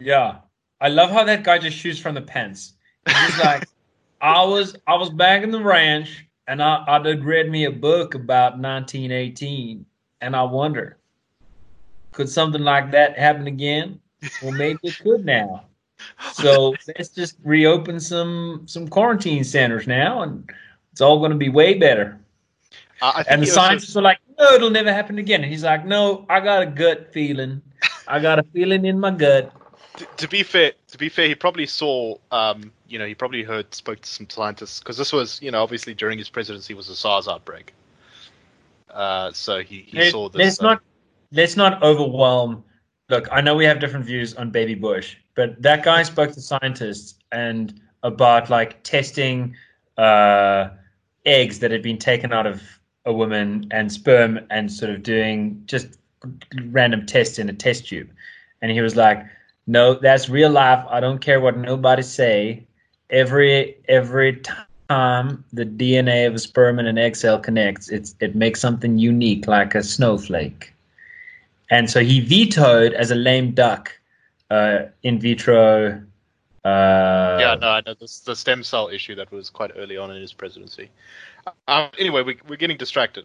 yeah, 0.00 0.38
I 0.80 0.88
love 0.88 1.10
how 1.10 1.24
that 1.24 1.44
guy 1.44 1.58
just 1.58 1.76
shoots 1.76 1.98
from 1.98 2.14
the 2.14 2.22
pants. 2.22 2.74
He's 3.06 3.38
like, 3.38 3.68
I 4.20 4.44
was, 4.44 4.76
I 4.86 4.94
was 4.94 5.10
back 5.10 5.42
in 5.42 5.50
the 5.50 5.62
ranch, 5.62 6.26
and 6.46 6.62
I, 6.62 6.84
I 6.86 6.98
did 7.00 7.24
read 7.24 7.50
me 7.50 7.64
a 7.64 7.70
book 7.70 8.14
about 8.14 8.52
1918, 8.52 9.84
and 10.20 10.36
I 10.36 10.42
wonder, 10.44 10.98
could 12.12 12.28
something 12.28 12.62
like 12.62 12.90
that 12.92 13.18
happen 13.18 13.46
again? 13.46 14.00
Well, 14.42 14.52
maybe 14.52 14.78
it 14.82 14.98
could 14.98 15.24
now. 15.24 15.64
So 16.32 16.74
let's 16.98 17.08
just 17.10 17.36
reopen 17.42 17.98
some 17.98 18.62
some 18.66 18.88
quarantine 18.88 19.44
centers 19.44 19.86
now, 19.86 20.22
and 20.22 20.48
it's 20.92 21.00
all 21.00 21.18
going 21.18 21.32
to 21.32 21.36
be 21.36 21.48
way 21.48 21.74
better. 21.74 22.18
Uh, 23.00 23.24
and 23.28 23.42
the 23.42 23.46
scientists 23.46 23.96
are 23.96 24.02
like, 24.02 24.18
no, 24.38 24.52
it'll 24.54 24.70
never 24.70 24.92
happen 24.92 25.18
again. 25.18 25.42
And 25.42 25.50
he's 25.50 25.64
like, 25.64 25.84
no, 25.84 26.24
I 26.28 26.38
got 26.38 26.62
a 26.62 26.66
gut 26.66 27.12
feeling. 27.12 27.60
I 28.06 28.20
got 28.20 28.38
a 28.38 28.44
feeling 28.44 28.84
in 28.84 29.00
my 29.00 29.10
gut. 29.10 29.52
To, 29.96 30.06
to 30.16 30.28
be 30.28 30.42
fair, 30.42 30.72
to 30.88 30.98
be 30.98 31.08
fair, 31.08 31.28
he 31.28 31.34
probably 31.34 31.66
saw, 31.66 32.16
um, 32.30 32.72
you 32.88 32.98
know, 32.98 33.06
he 33.06 33.14
probably 33.14 33.42
heard, 33.42 33.74
spoke 33.74 34.00
to 34.00 34.08
some 34.08 34.28
scientists 34.28 34.78
because 34.78 34.96
this 34.96 35.12
was, 35.12 35.40
you 35.42 35.50
know, 35.50 35.62
obviously 35.62 35.94
during 35.94 36.18
his 36.18 36.30
presidency 36.30 36.72
was 36.72 36.88
a 36.88 36.96
SARS 36.96 37.28
outbreak. 37.28 37.74
Uh, 38.90 39.32
so 39.32 39.62
he, 39.62 39.86
he 39.88 40.10
saw 40.10 40.28
this. 40.28 40.38
Let's 40.38 40.60
not 40.60 40.82
let's 41.32 41.56
not 41.56 41.82
overwhelm. 41.82 42.64
Look, 43.08 43.28
I 43.30 43.40
know 43.40 43.54
we 43.54 43.64
have 43.64 43.80
different 43.80 44.06
views 44.06 44.34
on 44.34 44.50
Baby 44.50 44.74
Bush, 44.74 45.16
but 45.34 45.60
that 45.60 45.82
guy 45.82 46.02
spoke 46.02 46.32
to 46.32 46.40
scientists 46.40 47.14
and 47.32 47.80
about 48.02 48.50
like 48.50 48.82
testing 48.82 49.54
uh, 49.98 50.70
eggs 51.24 51.58
that 51.60 51.70
had 51.70 51.82
been 51.82 51.98
taken 51.98 52.32
out 52.32 52.46
of 52.46 52.62
a 53.04 53.12
woman 53.12 53.66
and 53.70 53.90
sperm 53.90 54.40
and 54.50 54.70
sort 54.70 54.90
of 54.90 55.02
doing 55.02 55.62
just 55.66 55.98
random 56.66 57.04
tests 57.06 57.38
in 57.38 57.48
a 57.48 57.52
test 57.52 57.86
tube. 57.86 58.10
And 58.60 58.70
he 58.70 58.80
was 58.80 58.94
like, 58.94 59.26
"No, 59.66 59.94
that's 59.94 60.28
real 60.28 60.50
life. 60.50 60.84
I 60.88 61.00
don't 61.00 61.18
care 61.18 61.40
what 61.40 61.56
nobody 61.56 62.02
say. 62.02 62.66
Every 63.10 63.76
every 63.88 64.36
time 64.36 65.44
the 65.52 65.64
DNA 65.64 66.26
of 66.26 66.34
a 66.34 66.38
sperm 66.38 66.78
and 66.78 66.88
an 66.88 66.98
egg 66.98 67.16
cell 67.16 67.38
connects, 67.38 67.88
it's 67.88 68.14
it 68.20 68.34
makes 68.34 68.60
something 68.60 68.98
unique, 68.98 69.46
like 69.46 69.74
a 69.74 69.82
snowflake." 69.82 70.74
And 71.70 71.90
so 71.90 72.00
he 72.00 72.20
vetoed 72.20 72.92
as 72.92 73.10
a 73.10 73.14
lame 73.14 73.52
duck 73.52 73.98
uh, 74.50 74.86
in 75.02 75.18
vitro. 75.18 76.02
Uh, 76.64 77.38
yeah, 77.40 77.56
no, 77.60 77.68
I 77.68 77.82
know 77.84 77.94
this 77.94 78.20
the 78.20 78.36
stem 78.36 78.62
cell 78.62 78.88
issue 78.88 79.14
that 79.14 79.32
was 79.32 79.50
quite 79.50 79.72
early 79.76 79.96
on 79.96 80.10
in 80.10 80.20
his 80.20 80.32
presidency. 80.32 80.90
Um, 81.66 81.88
anyway, 81.98 82.22
we, 82.22 82.38
we're 82.46 82.56
getting 82.56 82.76
distracted. 82.76 83.24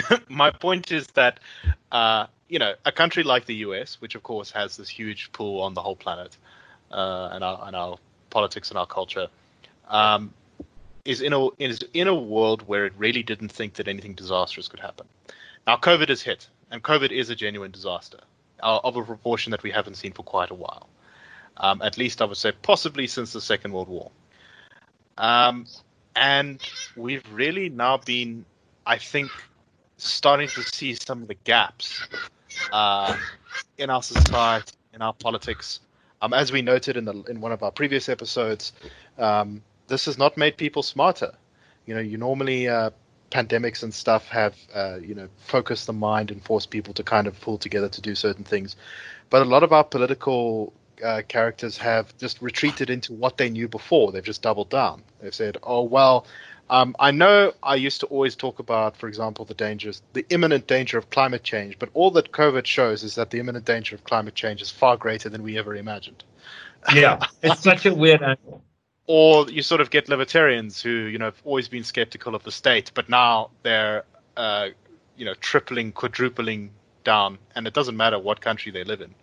My 0.28 0.50
point 0.50 0.92
is 0.92 1.06
that, 1.08 1.40
uh, 1.90 2.26
you 2.48 2.58
know, 2.58 2.74
a 2.84 2.92
country 2.92 3.22
like 3.22 3.46
the 3.46 3.56
US, 3.66 4.00
which 4.00 4.14
of 4.14 4.22
course 4.22 4.50
has 4.50 4.76
this 4.76 4.88
huge 4.88 5.32
pull 5.32 5.60
on 5.62 5.74
the 5.74 5.82
whole 5.82 5.96
planet 5.96 6.36
uh, 6.90 7.30
and, 7.32 7.44
our, 7.44 7.66
and 7.66 7.76
our 7.76 7.98
politics 8.30 8.70
and 8.70 8.78
our 8.78 8.86
culture, 8.86 9.28
um, 9.88 10.32
is 11.04 11.20
in 11.20 11.32
a 11.32 11.48
is 11.58 11.80
in 11.94 12.06
a 12.06 12.14
world 12.14 12.62
where 12.68 12.86
it 12.86 12.92
really 12.96 13.22
didn't 13.22 13.50
think 13.50 13.74
that 13.74 13.88
anything 13.88 14.14
disastrous 14.14 14.68
could 14.68 14.80
happen. 14.80 15.06
Now, 15.66 15.76
COVID 15.76 16.08
has 16.08 16.22
hit, 16.22 16.48
and 16.70 16.82
COVID 16.82 17.10
is 17.10 17.30
a 17.30 17.34
genuine 17.34 17.70
disaster 17.70 18.18
uh, 18.62 18.78
of 18.84 18.96
a 18.96 19.02
proportion 19.02 19.50
that 19.50 19.62
we 19.62 19.70
haven't 19.70 19.96
seen 19.96 20.12
for 20.12 20.22
quite 20.22 20.50
a 20.50 20.54
while. 20.54 20.88
Um, 21.56 21.82
at 21.82 21.98
least 21.98 22.22
I 22.22 22.24
would 22.24 22.36
say 22.36 22.52
possibly 22.62 23.06
since 23.06 23.32
the 23.32 23.40
Second 23.40 23.72
World 23.72 23.88
War. 23.88 24.10
Um, 25.18 25.66
and 26.16 26.60
we've 26.96 27.24
really 27.32 27.68
now 27.68 27.98
been, 27.98 28.44
I 28.86 28.98
think, 28.98 29.30
starting 30.02 30.48
to 30.48 30.62
see 30.62 30.94
some 30.94 31.22
of 31.22 31.28
the 31.28 31.34
gaps 31.44 32.06
uh, 32.72 33.16
in 33.78 33.90
our 33.90 34.02
society, 34.02 34.72
in 34.94 35.02
our 35.02 35.12
politics. 35.14 35.80
Um, 36.20 36.32
as 36.32 36.52
we 36.52 36.62
noted 36.62 36.96
in 36.96 37.04
the 37.04 37.22
in 37.24 37.40
one 37.40 37.52
of 37.52 37.62
our 37.62 37.70
previous 37.70 38.08
episodes, 38.08 38.72
um, 39.18 39.62
this 39.88 40.04
has 40.06 40.18
not 40.18 40.36
made 40.36 40.56
people 40.56 40.82
smarter. 40.82 41.32
You 41.86 41.94
know, 41.94 42.00
you 42.00 42.16
normally 42.16 42.68
uh, 42.68 42.90
pandemics 43.30 43.82
and 43.82 43.92
stuff 43.92 44.28
have 44.28 44.56
uh, 44.74 44.98
you 45.02 45.14
know 45.14 45.28
focused 45.38 45.86
the 45.86 45.92
mind 45.92 46.30
and 46.30 46.44
forced 46.44 46.70
people 46.70 46.94
to 46.94 47.02
kind 47.02 47.26
of 47.26 47.40
pull 47.40 47.58
together 47.58 47.88
to 47.88 48.00
do 48.00 48.14
certain 48.14 48.44
things, 48.44 48.76
but 49.30 49.42
a 49.42 49.44
lot 49.44 49.62
of 49.62 49.72
our 49.72 49.84
political 49.84 50.72
uh, 51.04 51.22
characters 51.26 51.76
have 51.76 52.16
just 52.18 52.40
retreated 52.40 52.90
into 52.90 53.12
what 53.12 53.36
they 53.36 53.50
knew 53.50 53.66
before. 53.66 54.12
They've 54.12 54.22
just 54.22 54.42
doubled 54.42 54.70
down. 54.70 55.02
They've 55.20 55.34
said, 55.34 55.56
"Oh 55.62 55.82
well, 55.82 56.26
um, 56.72 56.96
I 56.98 57.10
know 57.10 57.52
I 57.62 57.74
used 57.74 58.00
to 58.00 58.06
always 58.06 58.34
talk 58.34 58.58
about, 58.58 58.96
for 58.96 59.06
example, 59.06 59.44
the 59.44 59.52
dangers, 59.52 60.00
the 60.14 60.24
imminent 60.30 60.66
danger 60.66 60.96
of 60.96 61.10
climate 61.10 61.42
change, 61.42 61.78
but 61.78 61.90
all 61.92 62.10
that 62.12 62.32
COVID 62.32 62.64
shows 62.64 63.02
is 63.02 63.14
that 63.16 63.28
the 63.28 63.38
imminent 63.38 63.66
danger 63.66 63.94
of 63.94 64.04
climate 64.04 64.34
change 64.34 64.62
is 64.62 64.70
far 64.70 64.96
greater 64.96 65.28
than 65.28 65.42
we 65.42 65.58
ever 65.58 65.76
imagined." 65.76 66.24
Yeah, 66.94 67.20
it's 67.42 67.62
such 67.62 67.84
a 67.84 67.94
weird 67.94 68.22
angle. 68.22 68.62
Or 69.06 69.50
you 69.50 69.60
sort 69.60 69.82
of 69.82 69.90
get 69.90 70.08
libertarians 70.08 70.80
who, 70.80 70.90
you 70.90 71.18
know, 71.18 71.26
have 71.26 71.42
always 71.44 71.68
been 71.68 71.84
skeptical 71.84 72.34
of 72.34 72.42
the 72.42 72.52
state, 72.52 72.90
but 72.94 73.10
now 73.10 73.50
they're, 73.62 74.04
uh, 74.38 74.68
you 75.16 75.26
know, 75.26 75.34
tripling, 75.34 75.92
quadrupling 75.92 76.70
down, 77.04 77.36
and 77.54 77.66
it 77.66 77.74
doesn't 77.74 77.98
matter 77.98 78.18
what 78.18 78.40
country 78.40 78.72
they 78.72 78.84
live 78.84 79.02
in 79.02 79.14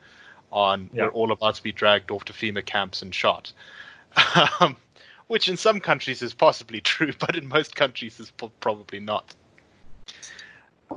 on 0.51 0.89
yeah. 0.93 1.03
we're 1.03 1.09
all 1.09 1.31
about 1.31 1.55
to 1.55 1.63
be 1.63 1.71
dragged 1.71 2.11
off 2.11 2.25
to 2.25 2.33
FEMA 2.33 2.63
camps 2.63 3.01
and 3.01 3.15
shot. 3.15 3.53
Which 5.29 5.47
in 5.47 5.55
some 5.55 5.79
countries 5.79 6.21
is 6.21 6.33
possibly 6.33 6.81
true, 6.93 7.13
but 7.17 7.37
in 7.37 7.47
most 7.47 7.75
countries 7.75 8.19
is 8.19 8.31
probably 8.59 8.99
not. 8.99 9.33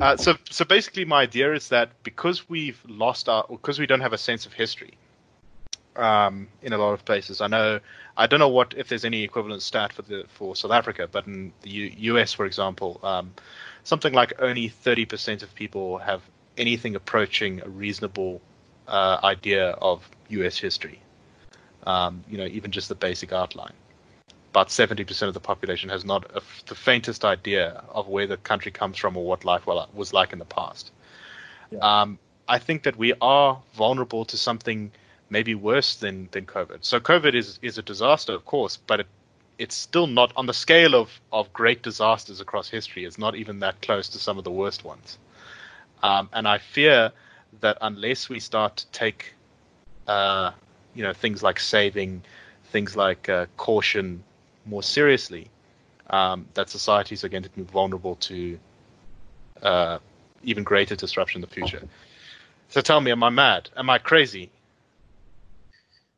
Uh, 0.00 0.16
so, 0.16 0.34
so 0.50 0.64
basically, 0.64 1.04
my 1.04 1.22
idea 1.22 1.54
is 1.54 1.68
that 1.68 1.90
because 2.02 2.48
we've 2.48 2.82
lost 2.88 3.28
our, 3.28 3.46
because 3.48 3.78
we 3.78 3.86
don't 3.86 4.00
have 4.00 4.12
a 4.12 4.18
sense 4.18 4.46
of 4.46 4.52
history, 4.52 4.96
um, 5.96 6.48
in 6.62 6.72
a 6.72 6.78
lot 6.78 6.92
of 6.92 7.04
places. 7.04 7.40
I 7.40 7.46
know, 7.46 7.80
I 8.16 8.26
don't 8.26 8.40
know 8.40 8.48
what 8.48 8.74
if 8.76 8.88
there's 8.88 9.04
any 9.04 9.22
equivalent 9.22 9.62
stat 9.62 9.92
for 9.92 10.02
the 10.02 10.24
for 10.28 10.56
South 10.56 10.70
Africa, 10.72 11.08
but 11.10 11.26
in 11.26 11.52
the 11.62 11.70
U- 11.70 11.92
U.S., 12.14 12.32
for 12.32 12.46
example, 12.46 13.00
um, 13.02 13.34
something 13.84 14.12
like 14.12 14.32
only 14.38 14.68
30% 14.68 15.42
of 15.42 15.54
people 15.54 15.98
have 15.98 16.22
anything 16.56 16.96
approaching 16.96 17.60
a 17.62 17.68
reasonable 17.68 18.40
uh, 18.88 19.18
idea 19.24 19.70
of 19.70 20.08
U.S. 20.30 20.58
history. 20.58 21.00
Um, 21.86 22.24
you 22.28 22.38
know, 22.38 22.46
even 22.46 22.70
just 22.70 22.88
the 22.88 22.94
basic 22.94 23.32
outline. 23.32 23.74
About 24.52 24.68
70% 24.68 25.28
of 25.28 25.32
the 25.32 25.40
population 25.40 25.88
has 25.88 26.04
not 26.04 26.30
a, 26.36 26.42
the 26.66 26.74
faintest 26.74 27.24
idea 27.24 27.82
of 27.88 28.06
where 28.06 28.26
the 28.26 28.36
country 28.36 28.70
comes 28.70 28.98
from 28.98 29.16
or 29.16 29.24
what 29.24 29.46
life 29.46 29.66
was 29.66 30.12
like 30.12 30.34
in 30.34 30.38
the 30.38 30.44
past. 30.44 30.90
Yeah. 31.70 31.78
Um, 31.78 32.18
I 32.46 32.58
think 32.58 32.82
that 32.82 32.96
we 32.96 33.14
are 33.22 33.58
vulnerable 33.72 34.26
to 34.26 34.36
something 34.36 34.92
maybe 35.30 35.54
worse 35.54 35.94
than, 35.94 36.28
than 36.32 36.44
COVID. 36.44 36.84
So 36.84 37.00
COVID 37.00 37.34
is, 37.34 37.58
is 37.62 37.78
a 37.78 37.82
disaster, 37.82 38.34
of 38.34 38.44
course, 38.44 38.76
but 38.76 39.00
it, 39.00 39.06
it's 39.56 39.74
still 39.74 40.06
not 40.06 40.34
on 40.36 40.44
the 40.44 40.52
scale 40.52 40.94
of, 40.94 41.18
of 41.32 41.50
great 41.54 41.82
disasters 41.82 42.38
across 42.42 42.68
history. 42.68 43.06
It's 43.06 43.16
not 43.16 43.34
even 43.36 43.60
that 43.60 43.80
close 43.80 44.10
to 44.10 44.18
some 44.18 44.36
of 44.36 44.44
the 44.44 44.50
worst 44.50 44.84
ones. 44.84 45.16
Um, 46.02 46.28
and 46.34 46.46
I 46.46 46.58
fear 46.58 47.10
that 47.60 47.78
unless 47.80 48.28
we 48.28 48.38
start 48.38 48.76
to 48.76 48.86
take, 48.88 49.32
uh, 50.06 50.50
you 50.94 51.02
know, 51.02 51.14
things 51.14 51.42
like 51.42 51.58
saving, 51.58 52.22
things 52.64 52.96
like 52.96 53.30
uh, 53.30 53.46
caution 53.56 54.22
more 54.66 54.82
seriously, 54.82 55.48
um, 56.10 56.46
that 56.54 56.70
societies 56.70 57.24
are 57.24 57.28
going 57.28 57.42
to 57.42 57.50
be 57.50 57.62
vulnerable 57.62 58.16
to 58.16 58.58
uh, 59.62 59.98
even 60.42 60.62
greater 60.64 60.96
disruption 60.96 61.38
in 61.38 61.48
the 61.48 61.54
future. 61.54 61.82
So 62.68 62.80
tell 62.80 63.00
me, 63.00 63.10
am 63.10 63.22
I 63.22 63.30
mad? 63.30 63.70
Am 63.76 63.90
I 63.90 63.98
crazy? 63.98 64.50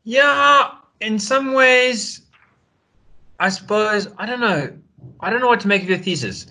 Yeah, 0.05 0.71
in 1.01 1.19
some 1.19 1.53
ways, 1.53 2.23
I 3.41 3.49
suppose 3.49 4.09
I 4.19 4.27
don't 4.27 4.41
know. 4.41 4.77
I 5.21 5.31
don't 5.31 5.41
know 5.41 5.49
what 5.49 5.61
to 5.61 5.69
make 5.69 5.83
of 5.83 5.89
your 5.89 5.99
thesis. 5.99 6.47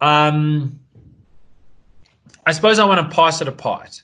Um, 0.00 0.78
I 2.46 2.52
suppose 2.52 2.78
I 2.78 2.84
want 2.84 3.08
to 3.08 3.14
pass 3.14 3.40
it 3.40 3.48
apart. 3.48 4.02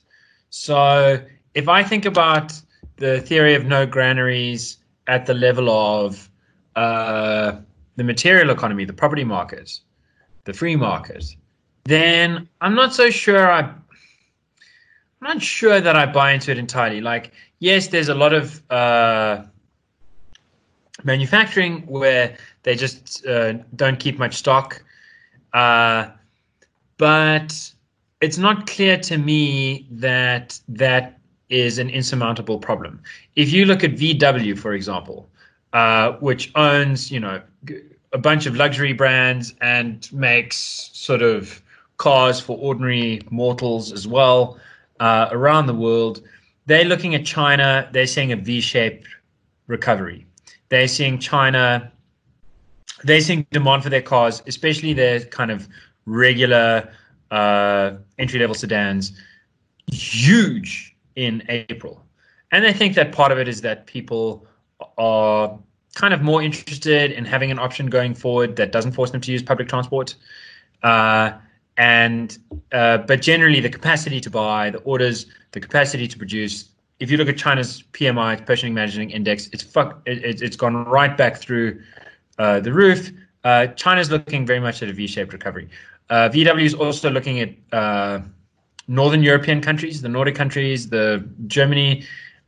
So 0.51 1.21
if 1.55 1.69
I 1.69 1.83
think 1.83 2.05
about 2.05 2.53
the 2.97 3.21
theory 3.21 3.55
of 3.55 3.65
no 3.65 3.87
granaries 3.87 4.79
at 5.07 5.27
the 5.27 5.35
level 5.35 5.71
of 5.71 6.31
uh, 6.77 7.57
the 7.97 8.05
material 8.05 8.51
economy, 8.51 8.85
the 8.85 8.93
property 8.93 9.25
market, 9.25 9.79
the 10.45 10.53
free 10.53 10.77
market, 10.77 11.25
then 11.85 12.49
I'm 12.61 12.75
not 12.75 12.95
so 12.95 13.11
sure 13.11 13.51
I. 13.51 13.61
I'm 15.21 15.37
not 15.37 15.43
sure 15.43 15.81
that 15.81 15.97
I 15.97 16.05
buy 16.05 16.33
into 16.33 16.51
it 16.51 16.59
entirely. 16.59 17.01
Like, 17.01 17.33
yes, 17.59 17.87
there's 17.89 18.11
a 18.11 18.15
lot 18.15 18.35
of 18.35 18.63
uh, 18.71 19.45
manufacturing 21.03 21.87
where 21.87 22.37
they 22.63 22.75
just 22.77 23.25
uh, 23.27 23.55
don't 23.75 23.99
keep 23.99 24.19
much 24.19 24.35
stock, 24.35 24.83
uh, 25.55 26.09
but 26.99 27.73
it's 28.21 28.39
not 28.39 28.67
clear 28.67 28.99
to 28.99 29.17
me 29.17 29.87
that 29.91 30.61
that 30.69 31.19
is 31.49 31.79
an 31.79 31.91
insurmountable 31.91 32.59
problem. 32.59 33.03
If 33.37 33.53
you 33.53 33.65
look 33.65 33.85
at 33.85 33.93
VW, 33.93 34.59
for 34.59 34.75
example, 34.75 35.29
uh, 35.75 36.13
which 36.21 36.51
owns 36.55 37.11
you 37.11 37.21
know 37.21 37.43
a 38.13 38.19
bunch 38.19 38.47
of 38.47 38.57
luxury 38.57 38.93
brands 38.93 39.55
and 39.61 40.11
makes 40.13 40.91
sort 40.93 41.21
of 41.21 41.61
cars 41.97 42.41
for 42.41 42.57
ordinary 42.59 43.21
mortals 43.31 43.93
as 43.93 44.07
well 44.07 44.59
uh, 45.01 45.29
around 45.33 45.67
the 45.67 45.75
world, 45.75 46.23
they're 46.67 46.85
looking 46.85 47.15
at 47.15 47.25
China. 47.25 47.89
They're 47.93 48.07
seeing 48.07 48.33
a 48.33 48.37
V-shaped 48.37 49.07
recovery. 49.67 50.27
They're 50.69 50.89
seeing 50.89 51.19
China. 51.19 51.93
They're 53.03 53.21
seeing 53.21 53.47
demand 53.51 53.83
for 53.83 53.91
their 53.91 54.03
cars, 54.03 54.43
especially 54.47 54.93
their 54.93 55.21
kind 55.21 55.51
of 55.51 55.69
regular 56.07 56.91
uh, 57.31 57.93
entry 58.19 58.39
level 58.39 58.55
sedans 58.55 59.13
huge 59.93 60.97
in 61.17 61.43
April. 61.49 62.03
And 62.53 62.67
I 62.67 62.73
think 62.73 62.95
that 62.95 63.13
part 63.13 63.33
of 63.33 63.39
it 63.39 63.49
is 63.49 63.61
that 63.63 63.87
people 63.87 64.47
are 64.99 65.59
kind 65.95 66.13
of 66.13 66.23
more 66.23 66.43
interested 66.43 67.13
in 67.13 67.25
having 67.25 67.51
an 67.51 67.59
option 67.59 67.87
going 67.87 68.15
forward 68.15 68.57
that 68.57 68.73
doesn't 68.73 68.93
force 68.93 69.11
them 69.11 69.21
to 69.21 69.33
use 69.33 69.43
public 69.43 69.69
transport. 69.69 70.15
Uh, 70.83 71.33
and 71.77 72.39
uh, 72.73 72.99
but 72.99 73.23
generally, 73.23 73.61
the 73.61 73.71
capacity 73.71 74.21
to 74.21 74.31
buy, 74.31 74.71
the 74.71 74.79
orders, 74.79 75.27
the 75.53 75.61
capacity 75.61 76.07
to 76.07 76.17
produce. 76.17 76.69
If 77.01 77.11
you 77.11 77.17
look 77.17 77.29
at 77.29 77.37
China's 77.37 77.83
PMI, 77.93 78.47
Purchasing 78.47 78.75
Managing 78.75 79.11
Index, 79.11 79.49
it's 79.53 79.63
fuck, 79.63 80.01
it, 80.07 80.41
it's 80.41 80.57
gone 80.57 80.85
right 80.85 81.17
back 81.17 81.37
through 81.39 81.81
uh, 82.39 82.61
the 82.61 82.73
roof. 82.73 83.11
Uh, 83.43 83.67
China's 83.69 84.11
looking 84.11 84.47
very 84.47 84.61
much 84.61 84.83
at 84.83 84.89
a 84.89 84.93
V-shaped 84.93 85.33
recovery. 85.33 85.69
Uh, 86.11 86.29
VW 86.29 86.65
is 86.65 86.75
also 86.75 87.11
looking 87.11 87.41
at 87.41 87.51
uh, 87.73 88.21
northern 88.87 89.23
European 89.23 89.61
countries, 89.61 90.01
the 90.03 90.09
Nordic 90.09 90.35
countries, 90.35 90.89
the 90.89 91.29
Germany, 91.47 92.05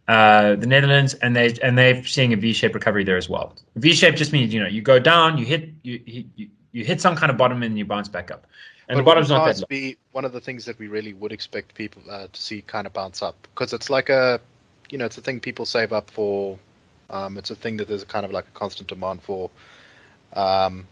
uh, 0.09 0.55
the 0.57 0.67
Netherlands, 0.67 1.15
and 1.15 1.35
they 1.35 1.55
and 1.63 1.77
they're 1.77 2.05
seeing 2.05 2.33
a 2.33 2.37
V-shaped 2.37 2.75
recovery 2.75 3.05
there 3.05 3.17
as 3.17 3.29
well. 3.29 3.55
V-shaped 3.77 4.17
just 4.17 4.33
means 4.33 4.55
you 4.55 4.61
know 4.61 4.69
you 4.69 4.83
go 4.83 4.99
down, 4.99 5.39
you 5.39 5.45
hit 5.45 5.71
you 5.83 6.01
you, 6.05 6.49
you 6.73 6.85
hit 6.85 7.01
some 7.01 7.17
kind 7.17 7.31
of 7.31 7.37
bottom, 7.37 7.63
and 7.63 7.79
you 7.79 7.85
bounce 7.85 8.09
back 8.09 8.31
up. 8.31 8.47
And 8.89 8.97
but 8.97 9.01
the 9.01 9.05
bottom's 9.05 9.29
not 9.31 9.47
that 9.47 9.59
low. 9.59 9.67
be 9.69 9.97
one 10.13 10.25
of 10.25 10.33
the 10.33 10.41
things 10.41 10.65
that 10.65 10.79
we 10.79 10.87
really 10.87 11.13
would 11.13 11.33
expect 11.33 11.75
people 11.75 12.03
uh, 12.09 12.29
to 12.33 12.41
see 12.41 12.63
kind 12.63 12.87
of 12.87 12.93
bounce 12.93 13.21
up 13.21 13.35
because 13.43 13.73
it's 13.73 13.91
like 13.91 14.09
a, 14.11 14.41
you 14.91 14.99
know, 14.99 15.05
it's 15.05 15.19
a 15.19 15.21
thing 15.21 15.41
people 15.41 15.67
save 15.67 15.93
up 15.93 16.09
for. 16.11 16.57
Um, 17.11 17.37
it's 17.37 17.51
a 17.51 17.57
thing 17.57 17.77
that 17.79 17.89
there's 17.89 18.03
a 18.03 18.07
kind 18.07 18.25
of 18.25 18.31
like 18.33 18.47
a 18.47 18.59
constant 18.59 18.89
demand 18.89 19.23
for. 19.23 19.51
Um, 20.35 20.87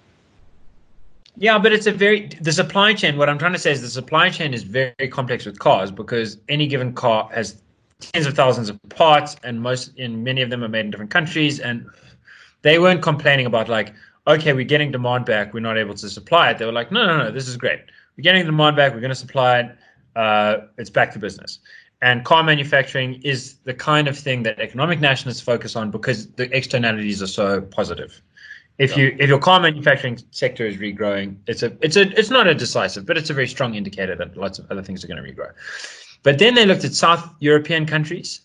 Yeah, 1.36 1.58
but 1.58 1.72
it's 1.72 1.86
a 1.86 1.92
very 1.92 2.28
the 2.40 2.52
supply 2.52 2.94
chain. 2.94 3.16
What 3.16 3.28
I'm 3.28 3.38
trying 3.38 3.54
to 3.54 3.58
say 3.58 3.72
is 3.72 3.80
the 3.80 3.88
supply 3.88 4.30
chain 4.30 4.54
is 4.54 4.62
very 4.62 5.08
complex 5.10 5.44
with 5.44 5.58
cars 5.58 5.90
because 5.90 6.38
any 6.48 6.66
given 6.68 6.92
car 6.94 7.28
has 7.32 7.60
tens 8.12 8.26
of 8.26 8.34
thousands 8.34 8.68
of 8.68 8.80
parts, 8.88 9.36
and 9.44 9.60
most 9.60 9.96
in 9.96 10.22
many 10.22 10.42
of 10.42 10.50
them 10.50 10.62
are 10.64 10.68
made 10.68 10.84
in 10.84 10.90
different 10.90 11.10
countries. 11.10 11.60
And 11.60 11.86
they 12.62 12.78
weren't 12.78 13.02
complaining 13.02 13.46
about 13.46 13.68
like, 13.68 13.94
okay, 14.26 14.52
we're 14.52 14.64
getting 14.64 14.90
demand 14.90 15.26
back, 15.26 15.52
we're 15.52 15.60
not 15.60 15.78
able 15.78 15.94
to 15.94 16.08
supply 16.08 16.50
it. 16.50 16.58
They 16.58 16.66
were 16.66 16.72
like, 16.72 16.90
no, 16.90 17.06
no, 17.06 17.18
no, 17.18 17.30
this 17.30 17.48
is 17.48 17.56
great. 17.56 17.80
We're 18.16 18.22
getting 18.22 18.44
demand 18.44 18.76
back, 18.76 18.94
we're 18.94 19.00
going 19.00 19.10
to 19.10 19.14
supply 19.14 19.60
it. 19.60 19.76
Uh, 20.16 20.56
it's 20.78 20.90
back 20.90 21.12
to 21.12 21.18
business. 21.18 21.58
And 22.00 22.24
car 22.24 22.42
manufacturing 22.42 23.20
is 23.22 23.54
the 23.64 23.74
kind 23.74 24.08
of 24.08 24.18
thing 24.18 24.42
that 24.44 24.60
economic 24.60 25.00
nationalists 25.00 25.40
focus 25.40 25.74
on 25.74 25.90
because 25.90 26.28
the 26.32 26.54
externalities 26.56 27.22
are 27.22 27.26
so 27.26 27.60
positive 27.60 28.20
if 28.78 28.96
you 28.96 29.16
if 29.18 29.28
your 29.28 29.38
car 29.38 29.60
manufacturing 29.60 30.18
sector 30.30 30.66
is 30.66 30.76
regrowing, 30.76 31.36
it's 31.46 31.62
a 31.62 31.76
it's 31.80 31.96
a 31.96 32.10
it's 32.18 32.30
not 32.30 32.46
a 32.46 32.54
decisive, 32.54 33.06
but 33.06 33.16
it's 33.16 33.30
a 33.30 33.34
very 33.34 33.46
strong 33.46 33.74
indicator 33.74 34.16
that 34.16 34.36
lots 34.36 34.58
of 34.58 34.70
other 34.70 34.82
things 34.82 35.04
are 35.04 35.06
going 35.06 35.22
to 35.22 35.30
regrow. 35.30 35.52
But 36.24 36.38
then 36.38 36.54
they 36.54 36.66
looked 36.66 36.84
at 36.84 36.94
South 36.94 37.30
European 37.38 37.86
countries, 37.86 38.40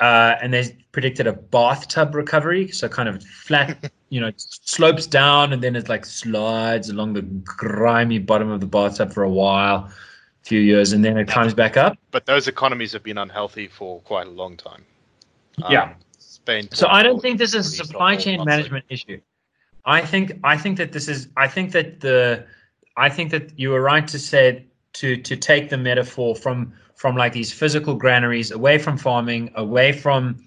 uh, 0.00 0.36
and 0.40 0.54
they 0.54 0.76
predicted 0.92 1.26
a 1.26 1.32
bathtub 1.34 2.14
recovery, 2.14 2.68
so 2.68 2.88
kind 2.88 3.08
of 3.08 3.22
flat, 3.22 3.92
you 4.08 4.20
know, 4.20 4.30
slopes 4.36 5.06
down 5.06 5.52
and 5.52 5.62
then 5.62 5.76
it 5.76 5.88
like 5.88 6.06
slides 6.06 6.88
along 6.88 7.12
the 7.12 7.22
grimy 7.22 8.18
bottom 8.18 8.50
of 8.50 8.60
the 8.60 8.66
bathtub 8.66 9.12
for 9.12 9.24
a 9.24 9.30
while, 9.30 9.76
a 9.86 9.92
few 10.44 10.60
years, 10.60 10.92
and 10.92 11.04
then 11.04 11.18
it 11.18 11.28
climbs 11.28 11.52
back 11.52 11.76
up. 11.76 11.98
but 12.12 12.24
those 12.24 12.48
economies 12.48 12.92
have 12.92 13.02
been 13.02 13.18
unhealthy 13.18 13.68
for 13.68 14.00
quite 14.00 14.26
a 14.26 14.30
long 14.30 14.56
time. 14.56 14.84
Um, 15.62 15.72
Yeah. 15.72 15.94
Spain. 16.18 16.68
So 16.72 16.86
I 16.88 17.02
don't 17.02 17.20
think 17.20 17.38
this 17.38 17.54
is 17.54 17.66
a 17.66 17.84
supply 17.84 18.14
chain 18.14 18.44
management 18.44 18.84
issue. 18.88 19.20
I 19.84 20.00
think 20.00 20.38
I 20.44 20.56
think 20.56 20.78
that 20.78 20.92
this 20.92 21.08
is 21.08 21.28
I 21.36 21.48
think 21.48 21.72
that 21.72 22.00
the 22.00 22.46
I 22.96 23.08
think 23.08 23.30
that 23.32 23.58
you 23.58 23.70
were 23.70 23.80
right 23.80 24.06
to 24.06 24.18
say 24.18 24.64
to 24.94 25.16
to 25.16 25.36
take 25.36 25.70
the 25.70 25.76
metaphor 25.76 26.36
from 26.36 26.72
from 26.96 27.14
like 27.16 27.32
these 27.32 27.52
physical 27.52 27.94
granaries 27.94 28.50
away 28.50 28.78
from 28.78 28.96
farming, 28.98 29.50
away 29.54 29.92
from 29.92 30.44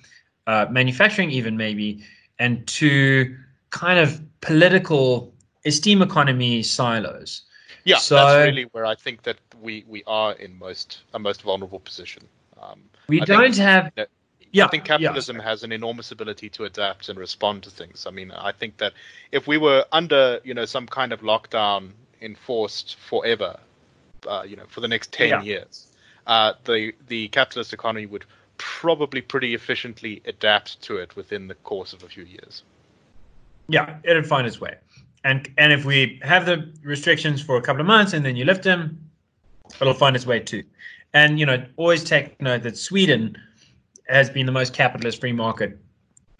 uh, 0.47 0.65
manufacturing, 0.69 1.31
even 1.31 1.55
maybe, 1.55 2.03
and 2.39 2.67
to 2.67 3.35
kind 3.69 3.99
of 3.99 4.19
political 4.41 5.33
esteem 5.65 6.01
economy 6.01 6.63
silos. 6.63 7.43
Yeah, 7.85 7.97
So- 7.97 8.15
that's 8.15 8.47
really 8.47 8.63
where 8.71 8.85
I 8.85 8.95
think 8.95 9.23
that 9.23 9.37
we, 9.61 9.85
we 9.87 10.03
are 10.07 10.33
in 10.33 10.57
most 10.57 11.01
a 11.13 11.19
most 11.19 11.43
vulnerable 11.43 11.79
position. 11.79 12.23
Um, 12.61 12.81
We 13.07 13.21
I 13.21 13.25
don't 13.25 13.57
have 13.57 13.91
that- 13.95 14.09
yeah, 14.51 14.65
I 14.65 14.69
think 14.69 14.83
capitalism 14.85 15.37
has 15.37 15.63
an 15.63 15.71
enormous 15.71 16.11
ability 16.11 16.49
to 16.49 16.65
adapt 16.65 17.09
and 17.09 17.19
respond 17.19 17.61
to 17.63 17.69
things. 17.69 18.07
I 18.07 18.09
mean, 18.09 18.31
I 18.31 18.51
think 18.51 18.77
that 18.77 18.93
if 19.31 19.45
we 19.45 19.59
were 19.59 19.85
under, 19.91 20.39
you 20.43 20.55
know, 20.55 20.65
some 20.65 20.87
kind 20.87 21.13
of 21.13 21.21
lockdown 21.21 21.91
enforced 22.21 22.95
forever, 22.95 23.59
uh, 24.27 24.43
you 24.47 24.55
know, 24.55 24.65
for 24.67 24.81
the 24.81 24.87
next 24.87 25.13
ten 25.13 25.29
Yeah. 25.29 25.41
years, 25.43 25.85
uh, 26.29 26.53
the 26.65 26.93
the 27.07 27.27
capitalist 27.29 27.73
economy 27.73 28.05
would 28.05 28.23
probably 28.57 29.19
pretty 29.19 29.55
efficiently 29.55 30.21
adapt 30.25 30.79
to 30.83 30.97
it 30.97 31.15
within 31.15 31.47
the 31.47 31.55
course 31.55 31.91
of 31.91 32.03
a 32.03 32.07
few 32.07 32.23
years. 32.23 32.63
Yeah, 33.67 33.97
it'll 34.03 34.23
find 34.23 34.45
its 34.45 34.61
way. 34.61 34.75
And 35.23 35.51
and 35.57 35.73
if 35.73 35.85
we 35.85 36.19
have 36.21 36.45
the 36.45 36.71
restrictions 36.83 37.41
for 37.41 37.57
a 37.57 37.61
couple 37.61 37.81
of 37.81 37.87
months 37.87 38.13
and 38.13 38.23
then 38.23 38.35
you 38.35 38.45
lift 38.45 38.63
them, 38.63 39.09
it'll 39.81 39.93
find 39.93 40.15
its 40.15 40.27
way 40.27 40.39
too. 40.39 40.63
And 41.13 41.39
you 41.39 41.47
know, 41.47 41.65
always 41.77 42.03
take 42.03 42.39
note 42.39 42.61
that 42.61 42.77
Sweden 42.77 43.35
has 44.07 44.29
been 44.29 44.45
the 44.45 44.51
most 44.51 44.73
capitalist 44.73 45.19
free 45.19 45.33
market 45.33 45.79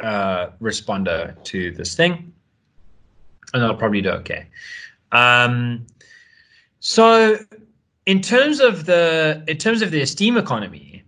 uh, 0.01 0.49
responder 0.61 1.41
to 1.45 1.71
this 1.71 1.95
thing, 1.95 2.31
and 3.53 3.63
they'll 3.63 3.75
probably 3.75 4.01
do 4.01 4.11
okay. 4.11 4.47
Um, 5.11 5.87
so, 6.79 7.39
in 8.09 8.21
terms 8.21 8.59
of 8.59 8.87
the 8.87 9.43
in 9.47 9.57
terms 9.57 9.83
of 9.83 9.91
the 9.91 10.01
esteem 10.01 10.35
economy, 10.35 11.03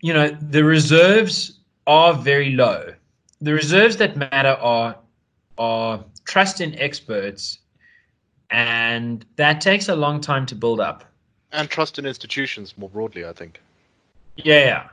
you 0.00 0.14
know, 0.14 0.28
the 0.28 0.62
reserves 0.62 1.58
are 1.88 2.14
very 2.14 2.52
low. 2.52 2.94
The 3.40 3.52
reserves 3.52 3.96
that 3.96 4.16
matter 4.16 4.56
are 4.60 4.96
are 5.58 6.04
trust 6.24 6.60
in 6.60 6.78
experts, 6.78 7.58
and 8.50 9.26
that 9.34 9.60
takes 9.60 9.88
a 9.88 9.96
long 9.96 10.20
time 10.20 10.46
to 10.46 10.54
build 10.54 10.78
up. 10.78 11.04
And 11.50 11.68
trust 11.68 11.98
in 11.98 12.06
institutions 12.06 12.78
more 12.78 12.88
broadly, 12.88 13.24
I 13.24 13.32
think. 13.32 13.60
Yeah, 14.36 14.64
yeah, 14.64 14.88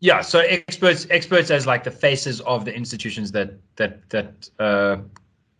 yeah. 0.00 0.20
So 0.20 0.40
experts, 0.40 1.06
experts 1.08 1.50
as 1.50 1.66
like 1.66 1.84
the 1.84 1.90
faces 1.90 2.42
of 2.42 2.66
the 2.66 2.74
institutions 2.74 3.32
that 3.32 3.54
that 3.76 4.10
that 4.10 4.50
uh, 4.58 4.98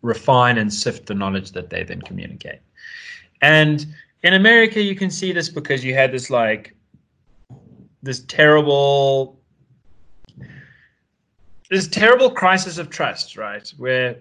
refine 0.02 0.58
and 0.58 0.70
sift 0.70 1.06
the 1.06 1.14
knowledge 1.14 1.52
that 1.52 1.70
they 1.70 1.84
then 1.84 2.02
communicate. 2.02 2.60
And 3.40 3.86
in 4.24 4.34
America, 4.34 4.82
you 4.82 4.96
can 4.96 5.10
see 5.10 5.32
this 5.32 5.48
because 5.50 5.84
you 5.84 5.94
had 5.94 6.10
this 6.10 6.30
like 6.30 6.74
this 8.02 8.20
terrible 8.20 9.38
this 11.70 11.86
terrible 11.88 12.30
crisis 12.30 12.78
of 12.78 12.88
trust, 12.88 13.36
right? 13.36 13.68
Where 13.76 14.16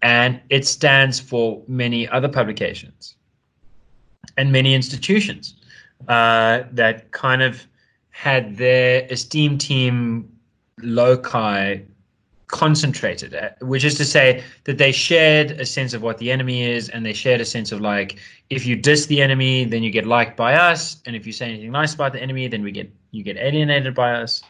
And 0.01 0.41
it 0.49 0.67
stands 0.67 1.21
for 1.21 1.63
many 1.69 2.09
other 2.09 2.29
publications 2.29 3.17
and 4.39 4.51
many 4.51 4.75
institutions 4.75 5.57
uh, 6.09 6.63
that 6.73 7.11
kind 7.13 7.43
of 7.43 7.67
had 8.11 8.57
their 8.57 9.07
esteem 9.11 9.59
team 9.59 10.31
loci 10.83 11.81
concentrated, 12.49 13.35
uh, 13.35 13.51
which 13.61 13.85
is 13.85 13.95
to 13.97 14.05
say 14.05 14.43
that 14.65 14.79
they 14.79 14.93
shared 14.93 15.53
a 15.53 15.67
sense 15.67 15.95
of 15.95 16.03
what 16.03 16.19
the 16.19 16.31
enemy 16.31 16.63
is, 16.63 16.89
and 16.91 17.05
they 17.05 17.13
shared 17.13 17.41
a 17.41 17.45
sense 17.45 17.73
of 17.73 17.81
like, 17.81 18.19
if 18.51 18.67
you 18.67 18.77
diss 18.77 19.07
the 19.07 19.21
enemy, 19.21 19.65
then 19.65 19.83
you 19.83 19.91
get 19.91 20.07
liked 20.07 20.37
by 20.37 20.55
us, 20.55 20.99
and 21.07 21.17
if 21.17 21.27
you 21.27 21.33
say 21.33 21.49
anything 21.49 21.73
nice 21.73 21.95
about 21.95 22.13
the 22.13 22.23
enemy, 22.23 22.49
then 22.49 22.63
we 22.63 22.71
get 22.71 22.91
you 23.11 23.23
get 23.23 23.37
alienated 23.37 23.95
by 23.95 24.13
us. 24.13 24.43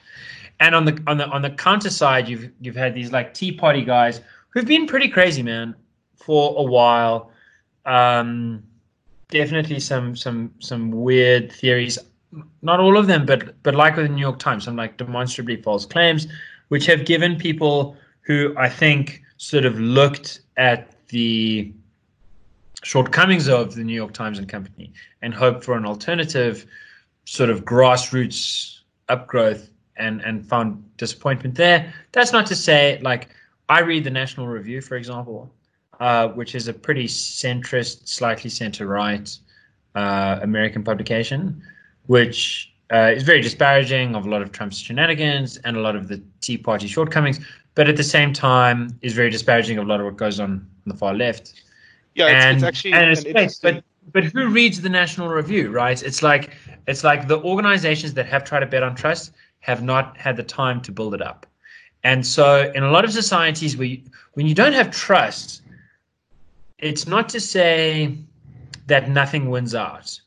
And 0.61 0.75
on 0.75 0.85
the 0.85 1.03
on 1.07 1.19
the 1.19 1.27
on 1.29 1.43
the 1.43 1.51
counter 1.51 1.91
side, 1.91 2.29
you've 2.29 2.51
you've 2.61 2.77
had 2.77 2.95
these 2.95 3.13
like 3.13 3.35
Tea 3.35 3.53
Party 3.53 3.85
guys 3.85 4.21
who've 4.51 4.67
been 4.67 4.87
pretty 4.87 5.09
crazy, 5.09 5.43
man, 5.43 5.75
for 6.17 6.55
a 6.57 6.63
while. 6.63 7.31
Um, 7.85 8.63
definitely 9.29 9.81
some 9.81 10.17
some 10.17 10.53
some 10.61 10.91
weird 10.91 11.53
theories. 11.53 11.99
Not 12.63 12.81
all 12.81 12.97
of 12.97 13.07
them, 13.07 13.27
but 13.27 13.63
but 13.63 13.75
like 13.75 13.97
with 13.97 14.07
the 14.07 14.13
New 14.13 14.21
York 14.21 14.39
Times, 14.39 14.65
some 14.65 14.77
like 14.77 14.97
demonstrably 14.97 15.61
false 15.61 15.87
claims, 15.87 16.27
which 16.68 16.87
have 16.87 17.05
given 17.05 17.37
people 17.37 17.96
who 18.22 18.55
I 18.57 18.68
think 18.68 19.22
sort 19.37 19.64
of 19.64 19.79
looked 19.79 20.40
at 20.57 21.07
the 21.09 21.72
shortcomings 22.83 23.48
of 23.48 23.74
the 23.74 23.83
New 23.83 23.94
York 23.94 24.12
Times 24.12 24.38
and 24.38 24.48
Company 24.48 24.92
and 25.22 25.35
hoped 25.35 25.64
for 25.64 25.77
an 25.77 25.85
alternative 25.85 26.66
sort 27.24 27.50
of 27.50 27.64
grassroots 27.64 28.81
upgrowth 29.09 29.70
and 29.96 30.20
and 30.22 30.46
found 30.46 30.83
disappointment 30.96 31.55
there. 31.55 31.92
That's 32.12 32.33
not 32.33 32.46
to 32.46 32.57
say 32.57 33.00
like 33.03 33.29
I 33.68 33.81
read 33.81 34.05
the 34.05 34.11
National 34.11 34.46
Review, 34.46 34.81
for 34.81 34.96
example, 34.96 35.50
uh, 36.00 36.29
which 36.29 36.55
is 36.55 36.68
a 36.68 36.72
pretty 36.72 37.07
centrist, 37.07 38.09
slightly 38.09 38.50
center 38.50 38.87
right 38.87 39.37
uh, 39.94 40.40
American 40.42 40.85
publication, 40.85 41.62
which 42.07 42.74
uh, 42.92 43.12
is 43.14 43.23
very 43.23 43.40
disparaging 43.40 44.14
of 44.14 44.27
a 44.27 44.31
lot 44.31 44.42
of 44.42 44.53
Trump's 44.53 44.79
shenanigans 44.79 45.57
and 45.59 45.77
a 45.77 45.81
lot 45.81 45.97
of 45.97 46.09
the 46.09 46.23
Tea 46.40 46.59
Party 46.59 46.87
shortcomings, 46.87 47.40
but 47.75 47.88
at 47.88 47.97
the 47.97 48.05
same 48.05 48.33
time 48.33 48.99
is 49.03 49.14
very 49.14 49.31
disparaging 49.31 49.79
of 49.79 49.87
a 49.87 49.88
lot 49.88 50.01
of 50.01 50.07
what 50.07 50.16
goes 50.16 50.40
on 50.40 50.51
on 50.51 50.92
the 50.92 50.94
far 50.94 51.14
left. 51.14 51.55
Yeah, 52.14 52.27
it's, 52.27 52.44
and, 52.44 52.57
it's 52.57 52.64
actually 52.64 52.92
and 52.92 53.11
it's 53.11 53.25
great, 53.25 53.59
but 53.62 53.85
but 54.12 54.25
who 54.25 54.49
reads 54.49 54.81
the 54.81 54.88
National 54.88 55.29
Review, 55.29 55.70
right? 55.70 56.01
It's 56.03 56.23
like 56.23 56.53
it's 56.87 57.03
like 57.03 57.27
the 57.27 57.40
organizations 57.42 58.14
that 58.14 58.27
have 58.27 58.44
tried 58.44 58.61
to 58.61 58.66
bet 58.66 58.83
on 58.83 58.94
trust 58.94 59.33
have 59.61 59.83
not 59.83 60.16
had 60.16 60.37
the 60.37 60.42
time 60.42 60.81
to 60.83 60.92
build 60.92 61.14
it 61.14 61.23
up. 61.23 61.47
And 62.05 62.25
so 62.27 62.70
in 62.75 62.83
a 62.83 62.90
lot 62.90 63.07
of 63.07 63.12
societies 63.12 63.79
where 63.79 63.87
you, 63.87 64.03
when 64.35 64.47
you 64.47 64.55
don't 64.55 64.75
have 64.75 64.90
trust, 64.90 65.62
it's 66.79 67.07
not 67.07 67.31
to 67.31 67.40
say 67.40 68.18
that 68.87 69.09
nothing 69.09 69.49
wins 69.49 69.75
out. 69.75 70.20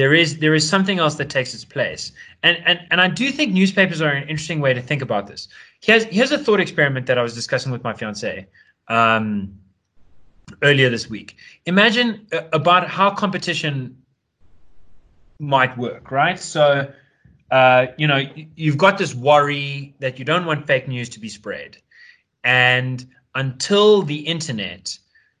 There 0.00 0.14
is 0.14 0.38
there 0.38 0.54
is 0.54 0.66
something 0.66 0.98
else 0.98 1.16
that 1.16 1.28
takes 1.28 1.52
its 1.52 1.66
place. 1.66 2.12
And 2.42 2.56
and 2.64 2.80
and 2.90 3.02
I 3.02 3.08
do 3.08 3.30
think 3.30 3.52
newspapers 3.52 4.00
are 4.00 4.08
an 4.08 4.22
interesting 4.22 4.60
way 4.62 4.72
to 4.72 4.80
think 4.80 5.02
about 5.02 5.26
this. 5.26 5.48
Here's 5.82 6.04
here's 6.04 6.32
a 6.32 6.38
thought 6.38 6.58
experiment 6.58 7.04
that 7.04 7.18
I 7.18 7.22
was 7.22 7.34
discussing 7.34 7.70
with 7.70 7.84
my 7.84 7.92
fiance 7.92 8.46
um, 8.88 9.52
earlier 10.62 10.88
this 10.88 11.10
week. 11.10 11.36
Imagine 11.66 12.26
uh, 12.32 12.44
about 12.54 12.88
how 12.88 13.10
competition 13.10 13.94
might 15.38 15.76
work, 15.76 16.10
right? 16.10 16.40
So 16.40 16.90
uh, 17.50 17.88
you 17.98 18.06
know, 18.06 18.24
you've 18.56 18.78
got 18.78 18.96
this 18.96 19.14
worry 19.14 19.94
that 19.98 20.18
you 20.18 20.24
don't 20.24 20.46
want 20.46 20.66
fake 20.66 20.88
news 20.88 21.10
to 21.10 21.20
be 21.20 21.28
spread. 21.28 21.76
And 22.42 23.06
until 23.34 24.00
the 24.00 24.20
internet, 24.20 24.96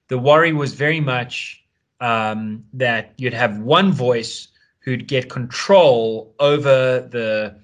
the 0.08 0.18
worry 0.18 0.52
was 0.52 0.74
very 0.74 1.00
much 1.00 1.64
um, 2.00 2.64
that 2.72 3.12
you'd 3.16 3.34
have 3.34 3.58
one 3.58 3.92
voice 3.92 4.48
who'd 4.80 5.06
get 5.06 5.28
control 5.28 6.34
over 6.40 7.06
the 7.10 7.54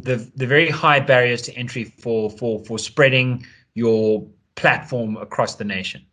the 0.00 0.30
the 0.34 0.46
very 0.46 0.70
high 0.70 1.00
barriers 1.00 1.42
to 1.42 1.52
entry 1.54 1.84
for 1.84 2.30
for 2.30 2.64
for 2.64 2.78
spreading 2.78 3.46
your 3.74 4.26
platform 4.54 5.16
across 5.16 5.56
the 5.56 5.64
nation. 5.64 6.04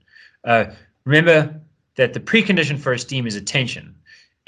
Uh, 0.44 0.66
remember 1.06 1.60
that 1.96 2.14
the 2.14 2.20
precondition 2.20 2.80
for 2.80 2.94
esteem 2.94 3.28
is 3.28 3.36
attention 3.36 3.96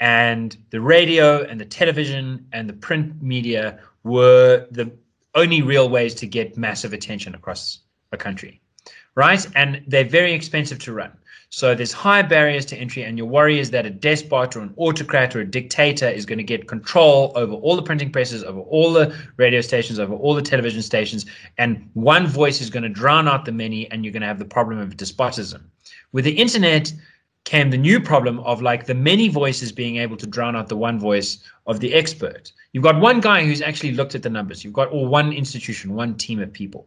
and 0.00 0.56
the 0.70 0.80
radio 0.80 1.44
and 1.44 1.60
the 1.60 1.64
television 1.64 2.44
and 2.52 2.68
the 2.68 2.72
print 2.72 3.22
media 3.22 3.78
were 4.02 4.66
the 4.70 4.90
only 5.34 5.62
real 5.62 5.88
ways 5.88 6.14
to 6.14 6.26
get 6.26 6.56
massive 6.56 6.92
attention 6.92 7.34
across 7.34 7.78
a 8.10 8.16
country 8.16 8.60
right 9.14 9.46
and 9.54 9.82
they're 9.86 10.04
very 10.04 10.32
expensive 10.32 10.78
to 10.78 10.92
run 10.92 11.12
so 11.54 11.74
there's 11.74 11.92
high 11.92 12.22
barriers 12.22 12.64
to 12.64 12.76
entry 12.76 13.02
and 13.02 13.18
your 13.18 13.26
worry 13.26 13.60
is 13.60 13.70
that 13.70 13.84
a 13.84 13.90
despot 13.90 14.56
or 14.56 14.60
an 14.60 14.72
autocrat 14.78 15.36
or 15.36 15.40
a 15.40 15.44
dictator 15.44 16.08
is 16.08 16.24
going 16.24 16.38
to 16.38 16.42
get 16.42 16.66
control 16.66 17.30
over 17.36 17.52
all 17.52 17.76
the 17.76 17.82
printing 17.82 18.10
presses 18.10 18.42
over 18.42 18.60
all 18.60 18.90
the 18.90 19.14
radio 19.36 19.60
stations 19.60 19.98
over 19.98 20.14
all 20.14 20.34
the 20.34 20.40
television 20.40 20.80
stations 20.80 21.26
and 21.58 21.90
one 21.92 22.26
voice 22.26 22.62
is 22.62 22.70
going 22.70 22.82
to 22.82 22.88
drown 22.88 23.28
out 23.28 23.44
the 23.44 23.52
many 23.52 23.90
and 23.90 24.02
you're 24.02 24.12
going 24.12 24.22
to 24.22 24.26
have 24.26 24.38
the 24.38 24.46
problem 24.46 24.78
of 24.78 24.96
despotism 24.96 25.70
with 26.12 26.24
the 26.24 26.32
internet 26.32 26.90
came 27.44 27.70
the 27.70 27.76
new 27.76 28.00
problem 28.00 28.40
of 28.40 28.62
like 28.62 28.86
the 28.86 28.94
many 28.94 29.28
voices 29.28 29.72
being 29.72 29.96
able 29.96 30.16
to 30.16 30.26
drown 30.26 30.56
out 30.56 30.68
the 30.68 30.76
one 30.76 30.98
voice 30.98 31.38
of 31.66 31.80
the 31.80 31.92
expert. 31.92 32.52
You've 32.72 32.84
got 32.84 33.00
one 33.00 33.20
guy 33.20 33.44
who's 33.44 33.60
actually 33.60 33.92
looked 33.92 34.14
at 34.14 34.22
the 34.22 34.30
numbers. 34.30 34.62
You've 34.62 34.72
got 34.72 34.92
or 34.92 35.06
one 35.06 35.32
institution, 35.32 35.94
one 35.94 36.14
team 36.16 36.40
of 36.40 36.52
people. 36.52 36.86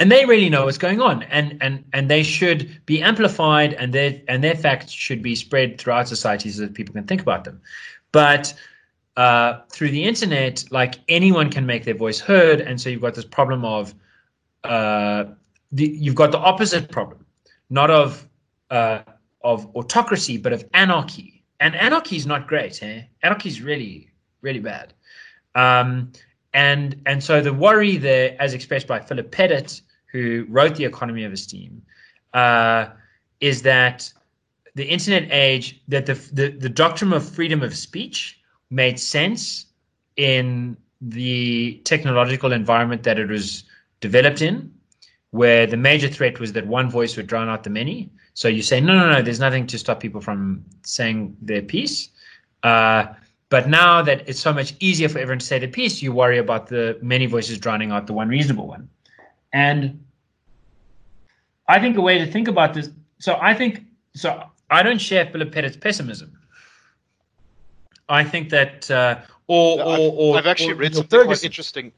And 0.00 0.12
they 0.12 0.24
really 0.24 0.48
know 0.48 0.66
what's 0.66 0.78
going 0.78 1.00
on, 1.00 1.24
and 1.24 1.56
and 1.60 1.84
and 1.92 2.08
they 2.08 2.22
should 2.22 2.80
be 2.86 3.02
amplified, 3.02 3.72
and 3.74 3.92
their 3.92 4.20
and 4.28 4.44
their 4.44 4.54
facts 4.54 4.92
should 4.92 5.22
be 5.22 5.34
spread 5.34 5.78
throughout 5.78 6.06
society 6.06 6.50
so 6.50 6.62
that 6.62 6.74
people 6.74 6.94
can 6.94 7.04
think 7.04 7.20
about 7.20 7.44
them. 7.44 7.60
But 8.12 8.54
uh, 9.16 9.60
through 9.70 9.90
the 9.90 10.04
internet, 10.04 10.64
like 10.70 10.96
anyone 11.08 11.50
can 11.50 11.66
make 11.66 11.84
their 11.84 11.96
voice 11.96 12.20
heard, 12.20 12.60
and 12.60 12.80
so 12.80 12.90
you've 12.90 13.00
got 13.00 13.14
this 13.14 13.24
problem 13.24 13.64
of 13.64 13.94
uh, 14.62 15.24
the, 15.72 15.88
you've 15.88 16.14
got 16.14 16.30
the 16.30 16.38
opposite 16.38 16.90
problem, 16.90 17.24
not 17.70 17.90
of 17.90 18.28
uh, 18.70 19.00
of 19.42 19.74
autocracy, 19.74 20.36
but 20.36 20.52
of 20.52 20.64
anarchy. 20.74 21.42
And 21.60 21.74
anarchy 21.74 22.16
is 22.16 22.26
not 22.26 22.46
great. 22.46 22.82
Eh? 22.82 23.02
Anarchy 23.22 23.48
is 23.48 23.60
really, 23.60 24.10
really 24.42 24.60
bad. 24.60 24.92
Um, 25.54 26.12
and 26.54 27.00
and 27.06 27.22
so 27.22 27.40
the 27.40 27.52
worry 27.52 27.96
there, 27.96 28.36
as 28.40 28.54
expressed 28.54 28.86
by 28.86 29.00
Philip 29.00 29.30
Pettit, 29.30 29.80
who 30.12 30.46
wrote 30.48 30.76
the 30.76 30.84
Economy 30.84 31.24
of 31.24 31.32
Esteem, 31.32 31.82
uh, 32.34 32.86
is 33.40 33.62
that 33.62 34.12
the 34.74 34.84
internet 34.84 35.28
age, 35.30 35.80
that 35.88 36.06
the, 36.06 36.14
the 36.32 36.48
the 36.50 36.68
doctrine 36.68 37.12
of 37.12 37.28
freedom 37.28 37.62
of 37.62 37.76
speech 37.76 38.40
made 38.70 38.98
sense 38.98 39.66
in 40.16 40.76
the 41.00 41.80
technological 41.84 42.52
environment 42.52 43.02
that 43.04 43.18
it 43.18 43.28
was 43.28 43.64
developed 44.00 44.42
in, 44.42 44.72
where 45.30 45.66
the 45.66 45.76
major 45.76 46.08
threat 46.08 46.40
was 46.40 46.52
that 46.52 46.66
one 46.66 46.90
voice 46.90 47.16
would 47.16 47.26
drown 47.26 47.48
out 47.48 47.62
the 47.62 47.70
many. 47.70 48.10
So 48.34 48.48
you 48.48 48.62
say, 48.62 48.80
no, 48.80 48.94
no, 48.94 49.12
no, 49.12 49.22
there's 49.22 49.40
nothing 49.40 49.66
to 49.66 49.78
stop 49.78 50.00
people 50.00 50.20
from 50.20 50.64
saying 50.82 51.36
their 51.42 51.62
piece. 51.62 52.08
Uh, 52.62 53.06
but 53.50 53.68
now 53.68 54.02
that 54.02 54.28
it's 54.28 54.40
so 54.40 54.52
much 54.52 54.74
easier 54.80 55.08
for 55.08 55.18
everyone 55.18 55.38
to 55.38 55.46
say 55.46 55.58
the 55.58 55.68
piece, 55.68 56.02
you 56.02 56.12
worry 56.12 56.38
about 56.38 56.66
the 56.66 56.98
many 57.02 57.26
voices 57.26 57.58
drowning 57.58 57.90
out 57.90 58.06
the 58.06 58.12
one 58.12 58.28
reasonable 58.28 58.66
one. 58.66 58.88
And 59.52 60.04
I 61.66 61.80
think 61.80 61.96
a 61.96 62.00
way 62.00 62.18
to 62.18 62.26
think 62.26 62.48
about 62.48 62.74
this. 62.74 62.90
So 63.18 63.38
I 63.40 63.54
think 63.54 63.84
so. 64.14 64.44
I 64.70 64.82
don't 64.82 65.00
share 65.00 65.26
Philip 65.26 65.50
Pettit's 65.50 65.76
pessimism. 65.76 66.38
I 68.10 68.24
think 68.24 68.50
that, 68.50 68.90
uh, 68.90 69.20
or, 69.46 69.80
or, 69.80 69.92
I've, 69.92 70.00
or 70.00 70.38
I've 70.38 70.46
actually 70.46 70.72
or, 70.72 70.76
read 70.76 70.94
something 70.94 71.24
quite 71.24 71.44
interesting 71.44 71.92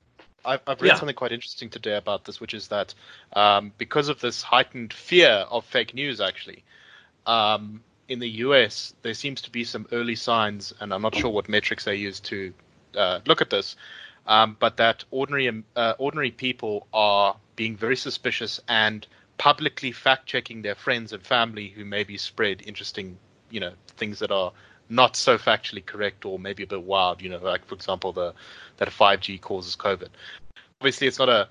I've, 0.44 0.60
I've 0.66 0.80
read 0.80 0.88
yeah. 0.88 0.94
something 0.96 1.14
quite 1.14 1.32
interesting 1.32 1.68
today 1.68 1.96
about 1.96 2.24
this, 2.24 2.40
which 2.40 2.54
is 2.54 2.68
that 2.68 2.94
um, 3.34 3.72
because 3.78 4.08
of 4.08 4.20
this 4.20 4.42
heightened 4.42 4.92
fear 4.92 5.46
of 5.50 5.64
fake 5.64 5.94
news, 5.94 6.20
actually, 6.20 6.64
um, 7.26 7.82
in 8.10 8.18
the 8.18 8.28
US, 8.44 8.92
there 9.02 9.14
seems 9.14 9.40
to 9.42 9.50
be 9.50 9.62
some 9.62 9.86
early 9.92 10.16
signs, 10.16 10.74
and 10.80 10.92
I'm 10.92 11.00
not 11.00 11.14
sure 11.14 11.30
what 11.30 11.48
metrics 11.48 11.84
they 11.84 11.94
use 11.94 12.18
to 12.20 12.52
uh, 12.96 13.20
look 13.24 13.40
at 13.40 13.50
this, 13.50 13.76
um, 14.26 14.56
but 14.58 14.76
that 14.78 15.04
ordinary 15.12 15.48
um, 15.48 15.64
uh, 15.76 15.94
ordinary 15.96 16.32
people 16.32 16.88
are 16.92 17.36
being 17.54 17.76
very 17.76 17.96
suspicious 17.96 18.60
and 18.68 19.06
publicly 19.38 19.92
fact 19.92 20.26
checking 20.26 20.60
their 20.60 20.74
friends 20.74 21.12
and 21.12 21.22
family 21.22 21.68
who 21.68 21.84
maybe 21.84 22.18
spread 22.18 22.62
interesting, 22.66 23.16
you 23.48 23.60
know, 23.60 23.72
things 23.96 24.18
that 24.18 24.32
are 24.32 24.52
not 24.88 25.14
so 25.14 25.38
factually 25.38 25.86
correct 25.86 26.24
or 26.24 26.36
maybe 26.36 26.64
a 26.64 26.66
bit 26.66 26.82
wild. 26.82 27.22
You 27.22 27.30
know, 27.30 27.38
like 27.38 27.64
for 27.64 27.76
example, 27.76 28.12
the 28.12 28.34
that 28.78 28.88
a 28.88 28.90
5G 28.90 29.40
causes 29.40 29.76
COVID. 29.76 30.08
Obviously, 30.80 31.06
it's 31.06 31.20
not 31.20 31.28
a 31.28 31.48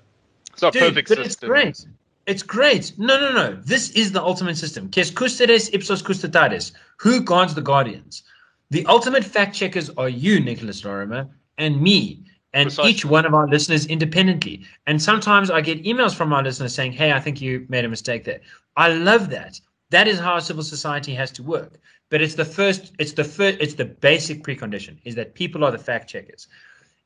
it's 0.52 0.60
not 0.60 0.74
Dude, 0.74 0.82
perfect 0.82 1.08
but 1.08 1.24
system. 1.24 1.56
It's 1.56 1.82
great. 1.82 1.86
It's 2.30 2.44
great. 2.44 2.92
No, 2.96 3.18
no, 3.18 3.32
no. 3.32 3.56
This 3.56 3.90
is 3.90 4.12
the 4.12 4.22
ultimate 4.22 4.56
system. 4.56 4.88
Quis 4.88 5.10
custodes 5.10 5.68
ipsos 5.74 6.00
custodes. 6.00 6.72
Who 6.98 7.20
guards 7.22 7.54
the 7.54 7.60
guardians? 7.60 8.22
The 8.70 8.86
ultimate 8.86 9.24
fact 9.24 9.52
checkers 9.56 9.90
are 9.96 10.08
you, 10.08 10.38
Nicholas 10.38 10.84
Lorimer, 10.84 11.28
and 11.58 11.82
me, 11.82 12.24
and 12.52 12.66
Precisely. 12.68 12.90
each 12.92 13.04
one 13.04 13.26
of 13.26 13.34
our 13.34 13.48
listeners 13.48 13.86
independently. 13.86 14.64
And 14.86 15.02
sometimes 15.02 15.50
I 15.50 15.60
get 15.60 15.82
emails 15.82 16.14
from 16.14 16.32
our 16.32 16.44
listeners 16.44 16.72
saying, 16.72 16.92
"Hey, 16.92 17.10
I 17.12 17.18
think 17.18 17.40
you 17.40 17.66
made 17.68 17.84
a 17.84 17.88
mistake 17.88 18.22
there." 18.22 18.40
I 18.76 18.88
love 18.92 19.30
that. 19.30 19.60
That 19.90 20.06
is 20.06 20.20
how 20.20 20.38
civil 20.38 20.62
society 20.62 21.14
has 21.14 21.32
to 21.32 21.42
work. 21.42 21.80
But 22.10 22.22
it's 22.22 22.36
the 22.36 22.44
first, 22.44 22.92
it's 23.00 23.14
the 23.14 23.24
first, 23.24 23.58
it's 23.60 23.74
the 23.74 23.86
basic 23.86 24.44
precondition 24.44 24.98
is 25.04 25.16
that 25.16 25.34
people 25.34 25.64
are 25.64 25.72
the 25.72 25.84
fact 25.90 26.08
checkers. 26.08 26.46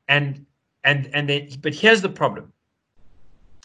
And 0.06 0.44
and 0.84 1.08
and 1.14 1.30
then 1.30 1.48
but 1.62 1.74
here's 1.74 2.02
the 2.02 2.14
problem. 2.22 2.52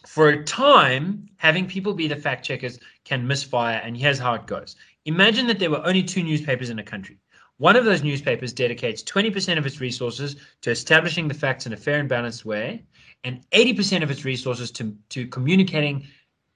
For 0.06 0.30
a 0.30 0.44
time, 0.44 1.30
having 1.38 1.68
people 1.68 1.94
be 1.94 2.08
the 2.08 2.16
fact 2.16 2.46
checkers 2.46 2.80
can 3.04 3.28
misfire, 3.28 3.82
and 3.84 3.98
here's 3.98 4.20
how 4.20 4.34
it 4.34 4.48
goes. 4.48 4.76
Imagine 5.06 5.48
that 5.48 5.60
there 5.60 5.70
were 5.70 5.86
only 5.86 6.04
two 6.04 6.24
newspapers 6.24 6.70
in 6.70 6.80
a 6.80 6.84
country. 6.84 7.18
One 7.58 7.76
of 7.76 7.84
those 7.84 8.04
newspapers 8.04 8.54
dedicates 8.54 9.04
20% 9.04 9.58
of 9.58 9.66
its 9.66 9.82
resources 9.82 10.38
to 10.62 10.72
establishing 10.72 11.28
the 11.28 11.34
facts 11.34 11.66
in 11.66 11.74
a 11.74 11.78
fair 11.78 12.00
and 12.00 12.08
balanced 12.08 12.46
way, 12.46 12.86
and 13.26 13.46
80% 13.52 14.02
of 14.02 14.10
its 14.10 14.24
resources 14.24 14.72
to, 14.72 14.96
to 15.10 15.28
communicating 15.28 16.08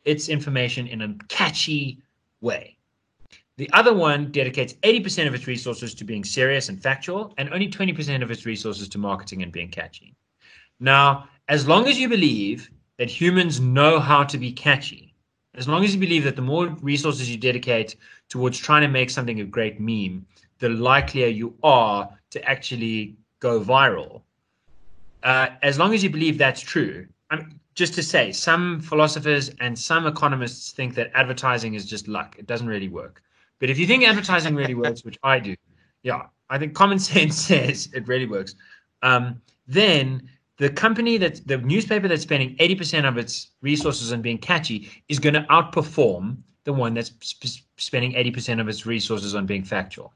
its 0.05 0.29
information 0.29 0.87
in 0.87 1.01
a 1.01 1.15
catchy 1.27 2.01
way. 2.39 2.77
The 3.57 3.69
other 3.73 3.93
one 3.93 4.31
dedicates 4.31 4.73
80% 4.75 5.27
of 5.27 5.35
its 5.35 5.47
resources 5.47 5.93
to 5.95 6.05
being 6.05 6.23
serious 6.23 6.69
and 6.69 6.81
factual, 6.81 7.33
and 7.37 7.53
only 7.53 7.69
20% 7.69 8.23
of 8.23 8.31
its 8.31 8.45
resources 8.45 8.87
to 8.89 8.97
marketing 8.97 9.43
and 9.43 9.51
being 9.51 9.69
catchy. 9.69 10.15
Now, 10.79 11.27
as 11.49 11.67
long 11.67 11.87
as 11.87 11.99
you 11.99 12.07
believe 12.07 12.71
that 12.97 13.09
humans 13.09 13.59
know 13.59 13.99
how 13.99 14.23
to 14.23 14.37
be 14.37 14.51
catchy, 14.51 15.13
As 15.55 15.67
long 15.67 15.83
as 15.83 15.93
you 15.93 15.99
believe 15.99 16.23
that 16.23 16.35
the 16.35 16.41
more 16.41 16.67
resources 16.81 17.29
you 17.29 17.37
dedicate 17.37 17.95
towards 18.27 18.57
trying 18.57 18.81
to 18.81 18.87
make 18.87 19.09
something 19.09 19.39
a 19.39 19.45
great 19.45 19.79
meme, 19.79 20.25
the 20.59 20.69
likelier 20.69 21.27
you 21.27 21.55
are 21.63 22.09
to 22.31 22.43
actually 22.49 23.15
go 23.39 23.59
viral. 23.61 24.21
Uh, 25.21 25.49
as 25.61 25.77
long 25.77 25.93
as 25.93 26.03
you 26.03 26.09
believe 26.09 26.37
that's 26.37 26.61
true, 26.61 27.07
I 27.29 27.45
just 27.75 27.93
to 27.95 28.03
say, 28.03 28.31
some 28.31 28.79
philosophers 28.81 29.49
and 29.59 29.77
some 29.77 30.05
economists 30.05 30.71
think 30.71 30.95
that 30.95 31.11
advertising 31.15 31.73
is 31.73 31.85
just 31.85 32.07
luck. 32.07 32.35
It 32.37 32.45
doesn't 32.45 32.67
really 32.67 32.89
work. 32.89 33.21
But 33.59 33.69
if 33.69 33.79
you 33.79 33.87
think 33.87 34.03
advertising 34.03 34.55
really 34.55 34.75
works, 34.75 35.03
which 35.03 35.17
I 35.23 35.39
do, 35.39 35.55
yeah, 36.03 36.23
I 36.49 36.57
think 36.59 36.73
common 36.73 36.99
sense 37.11 37.37
says 37.37 37.89
it 37.93 38.07
really 38.07 38.27
works. 38.27 38.55
Um, 39.01 39.41
then 39.67 40.29
the 40.57 40.69
company 40.69 41.17
that 41.17 41.45
the 41.47 41.57
newspaper 41.57 42.07
that's 42.07 42.21
spending 42.21 42.55
80% 42.57 43.07
of 43.07 43.17
its 43.17 43.51
resources 43.61 44.13
on 44.13 44.21
being 44.21 44.37
catchy 44.37 44.89
is 45.09 45.19
going 45.19 45.33
to 45.33 45.41
outperform 45.43 46.37
the 46.63 46.73
one 46.73 46.93
that's 46.93 47.11
sp- 47.21 47.65
spending 47.77 48.13
80% 48.13 48.61
of 48.61 48.67
its 48.67 48.85
resources 48.85 49.35
on 49.35 49.45
being 49.45 49.63
factual. 49.63 50.13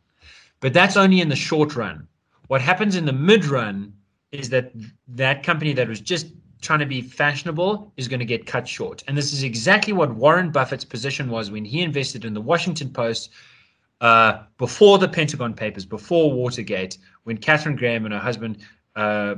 But 0.60 0.74
that's 0.74 0.98
only 0.98 1.22
in 1.22 1.30
the 1.30 1.36
short 1.36 1.76
run. 1.76 2.08
What 2.48 2.62
happens 2.62 2.96
in 2.96 3.06
the 3.06 3.14
mid 3.14 3.46
run 3.46 3.94
is 4.32 4.50
that 4.50 4.72
that 5.08 5.44
company 5.44 5.74
that 5.74 5.88
was 5.88 6.02
just 6.02 6.28
trying 6.62 6.80
to 6.80 6.86
be 6.86 7.02
fashionable 7.02 7.92
is 7.98 8.08
going 8.08 8.20
to 8.20 8.26
get 8.26 8.46
cut 8.46 8.68
short. 8.68 9.04
And 9.08 9.18
this 9.18 9.34
is 9.34 9.44
exactly 9.44 9.94
what 9.94 10.16
Warren 10.16 10.52
Buffett's 10.52 10.86
position 10.86 11.30
was 11.30 11.52
when 11.52 11.66
he 11.66 11.82
invested 11.82 12.26
in 12.26 12.34
the 12.34 12.42
Washington 12.42 12.90
Post 12.90 13.30
uh, 14.02 14.44
before 14.58 14.98
the 14.98 15.08
Pentagon 15.08 15.54
Papers, 15.54 15.86
before 15.86 16.32
Watergate, 16.32 16.98
when 17.24 17.38
Katharine 17.38 17.76
Graham 17.76 18.06
and 18.06 18.14
her 18.14 18.20
husband, 18.20 18.58
uh, 18.96 19.36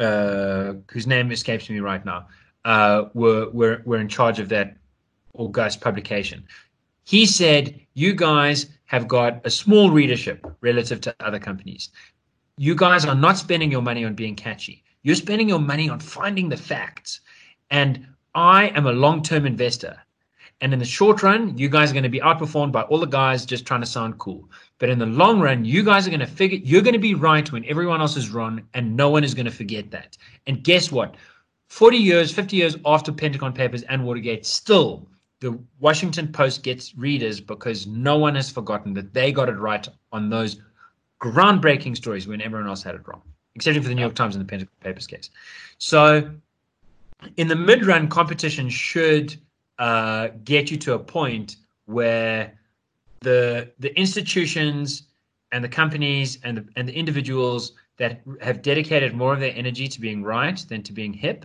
uh, 0.00 0.74
whose 0.90 1.06
name 1.06 1.30
escapes 1.30 1.70
me 1.70 1.80
right 1.80 2.04
now, 2.04 2.26
uh, 2.64 3.04
were, 3.14 3.50
were, 3.50 3.82
were 3.84 3.98
in 3.98 4.08
charge 4.08 4.40
of 4.40 4.48
that 4.48 4.76
august 5.34 5.80
publication. 5.80 6.44
He 7.04 7.26
said, 7.26 7.80
You 7.94 8.14
guys 8.14 8.66
have 8.86 9.06
got 9.06 9.40
a 9.44 9.50
small 9.50 9.90
readership 9.90 10.46
relative 10.60 11.00
to 11.02 11.14
other 11.20 11.38
companies. 11.38 11.90
You 12.56 12.74
guys 12.74 13.04
are 13.04 13.14
not 13.14 13.38
spending 13.38 13.70
your 13.70 13.82
money 13.82 14.04
on 14.04 14.14
being 14.14 14.34
catchy. 14.34 14.84
You're 15.02 15.14
spending 15.14 15.48
your 15.48 15.60
money 15.60 15.88
on 15.88 16.00
finding 16.00 16.48
the 16.48 16.56
facts. 16.56 17.20
And 17.70 18.06
I 18.34 18.68
am 18.68 18.86
a 18.86 18.92
long 18.92 19.22
term 19.22 19.46
investor. 19.46 19.98
And 20.60 20.72
in 20.72 20.78
the 20.78 20.84
short 20.84 21.22
run, 21.22 21.56
you 21.56 21.68
guys 21.68 21.90
are 21.90 21.94
going 21.94 22.02
to 22.02 22.10
be 22.10 22.20
outperformed 22.20 22.72
by 22.72 22.82
all 22.82 22.98
the 22.98 23.06
guys 23.06 23.46
just 23.46 23.64
trying 23.64 23.80
to 23.80 23.86
sound 23.86 24.18
cool. 24.18 24.48
But 24.78 24.90
in 24.90 24.98
the 24.98 25.06
long 25.06 25.40
run, 25.40 25.64
you 25.64 25.82
guys 25.82 26.06
are 26.06 26.10
going 26.10 26.20
to 26.20 26.26
figure 26.26 26.58
you're 26.62 26.82
going 26.82 26.94
to 26.94 26.98
be 26.98 27.14
right 27.14 27.50
when 27.50 27.64
everyone 27.64 28.00
else 28.00 28.16
is 28.16 28.30
wrong, 28.30 28.62
and 28.74 28.94
no 28.94 29.08
one 29.08 29.24
is 29.24 29.34
going 29.34 29.46
to 29.46 29.52
forget 29.52 29.90
that. 29.90 30.18
And 30.46 30.62
guess 30.62 30.92
what? 30.92 31.16
40 31.68 31.96
years, 31.96 32.32
50 32.32 32.56
years 32.56 32.76
after 32.84 33.12
Pentagon 33.12 33.52
Papers 33.52 33.82
and 33.84 34.04
Watergate, 34.04 34.44
still 34.44 35.06
the 35.40 35.58
Washington 35.78 36.28
Post 36.28 36.62
gets 36.62 36.94
readers 36.96 37.40
because 37.40 37.86
no 37.86 38.18
one 38.18 38.34
has 38.34 38.50
forgotten 38.50 38.92
that 38.94 39.14
they 39.14 39.32
got 39.32 39.48
it 39.48 39.56
right 39.56 39.88
on 40.12 40.28
those 40.28 40.60
groundbreaking 41.22 41.96
stories 41.96 42.26
when 42.26 42.42
everyone 42.42 42.68
else 42.68 42.82
had 42.82 42.94
it 42.94 43.06
wrong, 43.06 43.22
except 43.54 43.76
for 43.78 43.88
the 43.88 43.94
New 43.94 44.02
York 44.02 44.14
Times 44.14 44.36
and 44.36 44.44
the 44.44 44.48
Pentagon 44.48 44.72
Papers 44.80 45.06
case. 45.06 45.30
So, 45.78 46.30
in 47.36 47.48
the 47.48 47.56
mid 47.56 47.86
run, 47.86 48.08
competition 48.08 48.68
should 48.68 49.36
uh, 49.80 50.28
get 50.44 50.70
you 50.70 50.76
to 50.76 50.94
a 50.94 50.98
point 50.98 51.56
where 51.86 52.52
the 53.20 53.72
the 53.80 53.98
institutions 53.98 55.04
and 55.52 55.64
the 55.64 55.68
companies 55.68 56.38
and 56.44 56.58
the, 56.58 56.68
and 56.76 56.88
the 56.88 56.94
individuals 56.94 57.72
that 57.96 58.20
have 58.40 58.62
dedicated 58.62 59.14
more 59.14 59.32
of 59.34 59.40
their 59.40 59.54
energy 59.56 59.88
to 59.88 60.00
being 60.00 60.22
right 60.22 60.64
than 60.68 60.82
to 60.82 60.92
being 60.92 61.12
hip 61.12 61.44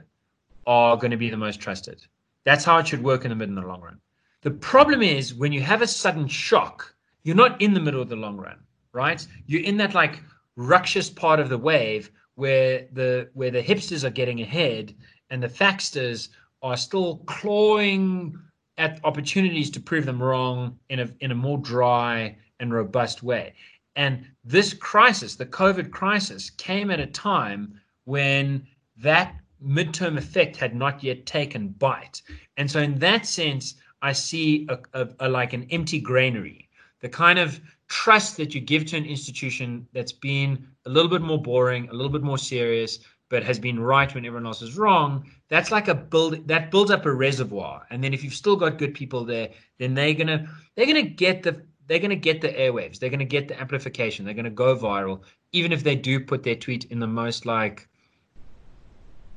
are 0.68 0.96
going 0.96 1.12
to 1.12 1.18
be 1.18 1.30
the 1.30 1.38
most 1.38 1.60
trusted. 1.60 2.06
That's 2.44 2.64
how 2.64 2.78
it 2.78 2.88
should 2.88 3.04
work 3.04 3.26
in 3.26 3.30
the 3.30 3.36
mid 3.36 3.50
and 3.50 3.58
the 3.58 3.62
long 3.62 3.82
run. 3.82 4.00
The 4.42 4.52
problem 4.52 5.02
is 5.02 5.34
when 5.34 5.52
you 5.52 5.62
have 5.62 5.82
a 5.82 5.88
sudden 5.88 6.28
shock, 6.28 6.94
you're 7.24 7.36
not 7.36 7.60
in 7.62 7.74
the 7.74 7.80
middle 7.80 8.02
of 8.02 8.10
the 8.10 8.16
long 8.16 8.38
run, 8.38 8.60
right? 8.94 9.26
You're 9.48 9.64
in 9.64 9.78
that 9.78 9.96
like 9.96 10.22
ruckus 10.56 11.10
part 11.10 11.40
of 11.40 11.50
the 11.50 11.58
wave 11.58 12.12
where 12.36 12.88
the 12.92 13.30
where 13.34 13.52
the 13.52 13.64
hipsters 13.64 14.04
are 14.04 14.10
getting 14.12 14.42
ahead 14.42 14.94
and 15.30 15.42
the 15.42 15.48
faxters 15.50 16.30
are 16.66 16.76
still 16.76 17.18
clawing 17.28 18.36
at 18.78 19.00
opportunities 19.04 19.70
to 19.70 19.80
prove 19.80 20.06
them 20.06 20.22
wrong 20.22 20.78
in 20.90 21.00
a 21.00 21.10
in 21.22 21.32
a 21.32 21.36
more 21.36 21.60
dry 21.60 22.36
and 22.60 22.74
robust 22.74 23.22
way. 23.22 23.54
And 23.96 24.26
this 24.44 24.74
crisis, 24.74 25.36
the 25.36 25.46
COVID 25.46 25.92
crisis, 25.92 26.50
came 26.50 26.90
at 26.90 27.00
a 27.00 27.06
time 27.06 27.80
when 28.06 28.66
that 28.98 29.36
midterm 29.64 30.18
effect 30.18 30.58
had 30.58 30.76
not 30.76 31.04
yet 31.04 31.26
taken 31.26 31.70
bite. 31.70 32.22
And 32.58 32.70
so, 32.70 32.80
in 32.80 32.98
that 33.00 33.26
sense, 33.28 33.76
I 34.02 34.12
see 34.12 34.68
a, 34.68 34.80
a, 34.94 35.08
a, 35.20 35.30
like 35.30 35.54
an 35.54 35.68
empty 35.70 36.00
granary, 36.00 36.68
the 37.00 37.10
kind 37.10 37.38
of 37.38 37.62
trust 37.88 38.38
that 38.38 38.56
you 38.56 38.60
give 38.60 38.86
to 38.88 38.98
an 38.98 39.06
institution 39.06 39.88
that's 39.94 40.12
been 40.12 40.68
a 40.86 40.90
little 40.90 41.10
bit 41.10 41.22
more 41.22 41.42
boring, 41.42 41.88
a 41.90 41.94
little 41.94 42.12
bit 42.12 42.24
more 42.24 42.40
serious, 42.40 43.00
but 43.30 43.44
has 43.44 43.60
been 43.60 43.80
right 43.80 44.14
when 44.14 44.26
everyone 44.26 44.46
else 44.46 44.62
is 44.62 44.78
wrong. 44.78 45.30
That's 45.50 45.72
like 45.72 45.88
a 45.88 45.96
build 45.96 46.48
that 46.48 46.72
builds 46.72 46.92
up 46.92 47.06
a 47.06 47.14
reservoir. 47.14 47.86
And 47.90 48.04
then 48.04 48.14
if 48.14 48.24
you've 48.24 48.34
still 48.34 48.56
got 48.56 48.78
good 48.78 48.94
people 48.94 49.26
there, 49.26 49.50
then 49.80 49.94
they're 49.94 50.14
gonna 50.14 50.48
they're 50.76 50.86
gonna 50.86 51.02
get 51.02 51.44
the 51.44 51.62
they're 51.88 52.00
gonna 52.00 52.16
get 52.16 52.42
the 52.42 52.50
airwaves. 52.50 53.00
They're 53.00 53.10
gonna 53.10 53.26
get 53.26 53.48
the 53.48 53.60
amplification. 53.60 54.26
They're 54.26 54.34
gonna 54.34 54.50
go 54.50 54.78
viral, 54.78 55.22
even 55.52 55.72
if 55.72 55.84
they 55.84 55.96
do 55.96 56.20
put 56.20 56.44
their 56.44 56.56
tweet 56.56 56.86
in 56.86 57.00
the 57.00 57.08
most 57.08 57.46
like 57.46 57.88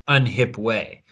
unhip 0.08 0.58
way. 0.58 1.02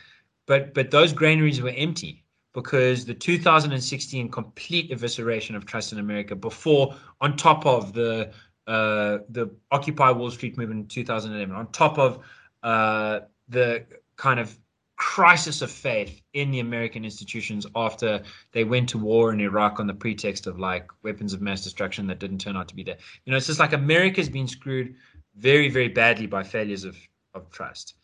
But 0.47 0.75
but 0.75 0.91
those 0.91 1.13
granaries 1.13 1.61
were 1.61 1.75
empty 1.77 2.25
because 2.53 3.05
the 3.05 3.15
2016 3.15 4.31
complete 4.31 4.91
evisceration 4.91 5.55
of 5.55 5.67
trust 5.67 5.93
in 5.93 5.99
America 5.99 6.35
before, 6.35 6.95
on 7.21 7.37
top 7.37 7.67
of 7.67 7.93
the 7.93 8.33
uh, 8.67 9.19
the 9.29 9.51
Occupy 9.71 10.11
Wall 10.11 10.31
Street 10.31 10.57
movement 10.59 10.81
in 10.81 10.87
2011, 10.89 11.55
on 11.55 11.71
top 11.71 11.99
of 11.99 12.19
uh, 12.67 13.21
the 13.49 13.87
kind 14.17 14.39
of 14.39 14.59
crisis 14.97 15.63
of 15.63 15.71
faith 15.71 16.21
in 16.33 16.51
the 16.51 16.61
American 16.61 17.05
institutions 17.05 17.67
after 17.75 18.23
they 18.53 18.65
went 18.65 18.89
to 18.89 18.99
war 18.99 19.33
in 19.33 19.41
Iraq 19.41 19.79
on 19.79 19.87
the 19.87 19.95
pretext 19.95 20.47
of 20.47 20.59
like 20.59 20.87
weapons 21.03 21.33
of 21.33 21.41
mass 21.41 21.63
destruction 21.63 22.07
that 22.07 22.19
didn't 22.19 22.39
turn 22.39 22.57
out 22.57 22.69
to 22.69 22.75
be 22.75 22.83
there. 22.83 22.97
You 23.25 23.31
know, 23.31 23.37
it's 23.37 23.47
just 23.47 23.61
like 23.61 23.73
America's 23.73 24.29
been 24.29 24.49
screwed 24.49 24.95
very, 25.37 25.69
very 25.69 25.89
badly 25.89 26.27
by 26.27 26.43
failures 26.43 26.85
of, 26.85 26.97
of 27.35 27.51
trust 27.51 27.95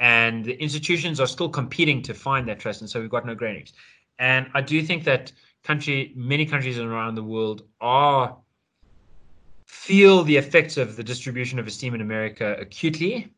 and 0.00 0.46
the 0.46 0.54
institutions 0.54 1.20
are 1.20 1.26
still 1.26 1.48
competing 1.48 2.02
to 2.02 2.14
find 2.14 2.48
that 2.48 2.58
trust, 2.58 2.80
and 2.80 2.90
so 2.90 3.00
we've 3.00 3.10
got 3.10 3.26
no 3.26 3.34
granaries. 3.34 3.74
And 4.18 4.48
I 4.54 4.62
do 4.62 4.82
think 4.82 5.04
that 5.04 5.30
country, 5.62 6.12
many 6.16 6.46
countries 6.46 6.78
around 6.78 7.14
the 7.14 7.22
world 7.22 7.62
are 7.80 8.36
feel 9.66 10.24
the 10.24 10.36
effects 10.36 10.78
of 10.78 10.96
the 10.96 11.04
distribution 11.04 11.58
of 11.58 11.66
esteem 11.66 11.94
in 11.94 12.00
America 12.00 12.56
acutely. 12.58 13.30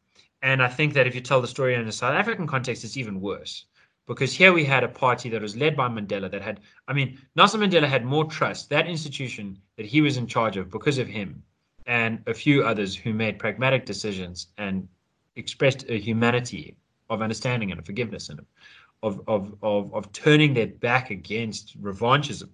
And 0.42 0.62
I 0.62 0.68
think 0.68 0.92
that 0.94 1.07
if 1.07 1.14
you 1.14 1.20
tell 1.20 1.40
the 1.40 1.48
story 1.48 1.74
in 1.74 1.87
a 1.87 1.92
South 1.92 2.14
African 2.14 2.46
context, 2.46 2.85
it's 2.85 2.96
even 2.96 3.20
worse. 3.20 3.66
Because 4.09 4.33
here 4.35 4.52
we 4.52 4.64
had 4.64 4.83
a 4.83 4.88
party 4.88 5.28
that 5.31 5.40
was 5.40 5.57
led 5.57 5.76
by 5.76 5.88
Mandela 5.88 6.28
that 6.31 6.42
had, 6.42 6.61
I 6.88 6.92
mean, 6.92 7.18
Nelson 7.37 7.61
Mandela 7.61 7.87
had 7.87 8.05
more 8.05 8.24
trust, 8.24 8.68
that 8.70 8.88
institution 8.88 9.57
that 9.76 9.87
he 9.87 10.00
was 10.00 10.16
in 10.16 10.26
charge 10.26 10.57
of 10.57 10.70
because 10.70 10.98
of 10.98 11.07
him 11.07 11.42
and 11.87 12.20
a 12.26 12.35
few 12.35 12.64
others 12.64 12.96
who 12.96 13.12
made 13.12 13.38
pragmatic 13.38 13.87
decisions 13.87 14.48
and 14.59 14.88
expressed 15.37 15.85
a 15.88 15.98
humanity 15.98 16.76
of 17.11 17.22
understanding 17.22 17.70
and 17.70 17.85
forgiveness 17.87 18.28
and 18.28 18.40
of, 19.02 19.20
of, 19.26 19.55
of, 19.62 19.94
of 19.94 20.12
turning 20.12 20.55
their 20.55 20.66
back 20.66 21.11
against 21.11 21.81
revanchism. 21.81 22.48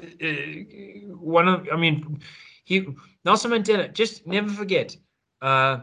Uh, 0.00 1.14
one 1.16 1.48
of, 1.48 1.68
I 1.72 1.76
mean, 1.76 2.20
he 2.64 2.86
Nelson 3.24 3.50
Mandela. 3.50 3.92
Just 3.92 4.26
never 4.26 4.48
forget, 4.48 4.96
uh, 5.42 5.80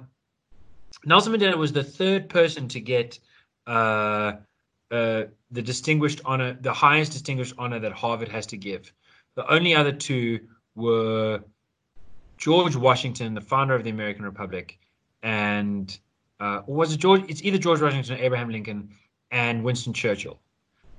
Nelson 1.04 1.34
Mandela 1.34 1.58
was 1.58 1.74
the 1.74 1.84
third 1.84 2.30
person 2.30 2.68
to 2.70 2.80
get 2.80 3.20
uh, 3.68 4.34
uh, 4.92 5.24
the 5.52 5.62
distinguished 5.62 6.22
honor, 6.26 6.58
the 6.62 6.74
highest 6.74 7.12
distinguished 7.12 7.54
honor 7.58 7.80
that 7.80 7.92
Harvard 7.92 8.30
has 8.30 8.46
to 8.48 8.58
give. 8.58 8.92
The 9.36 9.52
only 9.52 9.76
other 9.76 9.92
two 9.92 10.40
were 10.76 11.44
George 12.38 12.76
Washington, 12.76 13.34
the 13.34 13.42
founder 13.42 13.76
of 13.76 13.84
the 13.84 13.90
American 13.90 14.26
Republic, 14.26 14.80
and 15.24 15.98
uh, 16.40 16.62
was 16.68 16.94
it 16.94 16.98
George? 16.98 17.24
It's 17.28 17.44
either 17.44 17.58
George 17.58 17.82
Washington, 17.82 18.16
or 18.16 18.20
Abraham 18.20 18.50
Lincoln, 18.50 18.90
and 19.32 19.64
Winston 19.64 19.94
Churchill. 19.94 20.40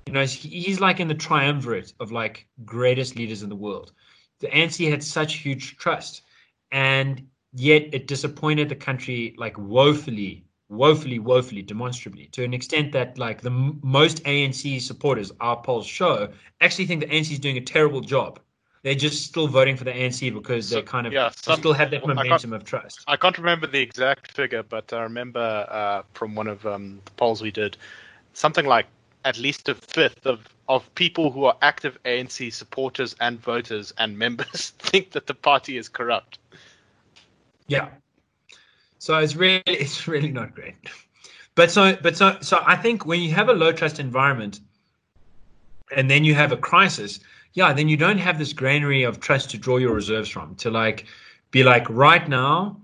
You 0.07 0.13
know, 0.13 0.25
he's 0.25 0.79
like 0.79 0.99
in 0.99 1.07
the 1.07 1.15
triumvirate 1.15 1.93
of 1.99 2.11
like 2.11 2.47
greatest 2.65 3.15
leaders 3.15 3.43
in 3.43 3.49
the 3.49 3.55
world. 3.55 3.91
The 4.39 4.47
ANC 4.47 4.89
had 4.89 5.03
such 5.03 5.35
huge 5.35 5.77
trust, 5.77 6.23
and 6.71 7.27
yet 7.53 7.89
it 7.93 8.07
disappointed 8.07 8.69
the 8.69 8.75
country 8.75 9.35
like 9.37 9.57
woefully, 9.57 10.45
woefully, 10.69 11.19
woefully, 11.19 11.61
demonstrably, 11.61 12.27
to 12.33 12.43
an 12.43 12.53
extent 12.53 12.91
that 12.93 13.17
like 13.17 13.41
the 13.41 13.51
m- 13.51 13.79
most 13.83 14.23
ANC 14.23 14.81
supporters, 14.81 15.31
our 15.39 15.61
polls 15.61 15.85
show, 15.85 16.29
actually 16.61 16.85
think 16.85 17.01
the 17.01 17.07
ANC 17.07 17.31
is 17.31 17.39
doing 17.39 17.57
a 17.57 17.61
terrible 17.61 18.01
job 18.01 18.39
they're 18.87 18.95
just 18.95 19.25
still 19.25 19.47
voting 19.47 19.75
for 19.75 19.83
the 19.83 19.91
ANC 19.91 20.33
because 20.33 20.69
so, 20.69 20.75
they 20.75 20.81
kind 20.81 21.07
of 21.07 21.11
yeah, 21.11 21.29
some, 21.35 21.59
still 21.59 21.73
have 21.73 21.91
that 21.91 22.07
momentum 22.07 22.53
of 22.53 22.63
trust. 22.63 23.03
I 23.05 23.17
can't 23.17 23.37
remember 23.37 23.67
the 23.67 23.81
exact 23.81 24.31
figure, 24.31 24.63
but 24.63 24.93
I 24.93 25.01
remember 25.01 25.65
uh, 25.69 26.03
from 26.13 26.35
one 26.35 26.47
of 26.47 26.65
um, 26.65 27.01
the 27.03 27.11
polls 27.11 27.41
we 27.41 27.51
did, 27.51 27.75
something 28.33 28.65
like 28.65 28.85
at 29.25 29.37
least 29.37 29.67
a 29.67 29.75
fifth 29.75 30.25
of, 30.25 30.47
of 30.69 30.93
people 30.95 31.31
who 31.31 31.43
are 31.43 31.57
active 31.61 31.97
ANC 32.05 32.53
supporters 32.53 33.13
and 33.19 33.41
voters 33.41 33.93
and 33.97 34.17
members 34.17 34.69
think 34.79 35.11
that 35.11 35.27
the 35.27 35.33
party 35.33 35.77
is 35.77 35.89
corrupt. 35.89 36.39
Yeah. 37.67 37.89
So 38.99 39.17
it's 39.17 39.35
really 39.35 39.61
it's 39.67 40.07
really 40.07 40.31
not 40.31 40.55
great. 40.55 40.75
But 41.55 41.71
so 41.71 41.97
but 42.01 42.15
so 42.15 42.37
so 42.41 42.61
I 42.65 42.75
think 42.75 43.05
when 43.05 43.21
you 43.21 43.31
have 43.33 43.49
a 43.49 43.53
low 43.53 43.71
trust 43.71 43.99
environment 43.99 44.59
and 45.95 46.09
then 46.09 46.23
you 46.23 46.35
have 46.35 46.51
a 46.51 46.57
crisis, 46.57 47.19
yeah, 47.53 47.73
then 47.73 47.87
you 47.87 47.97
don't 47.97 48.17
have 48.19 48.37
this 48.37 48.53
granary 48.53 49.03
of 49.03 49.19
trust 49.19 49.49
to 49.51 49.57
draw 49.57 49.77
your 49.77 49.93
reserves 49.93 50.29
from 50.29 50.55
to 50.55 50.69
like 50.69 51.05
be 51.51 51.63
like 51.63 51.89
right 51.89 52.27
now 52.27 52.79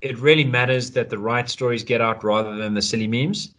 it 0.00 0.18
really 0.18 0.44
matters 0.44 0.90
that 0.92 1.10
the 1.10 1.18
right 1.18 1.48
stories 1.48 1.82
get 1.82 2.00
out 2.00 2.22
rather 2.22 2.56
than 2.56 2.74
the 2.74 2.82
silly 2.82 3.06
memes 3.06 3.54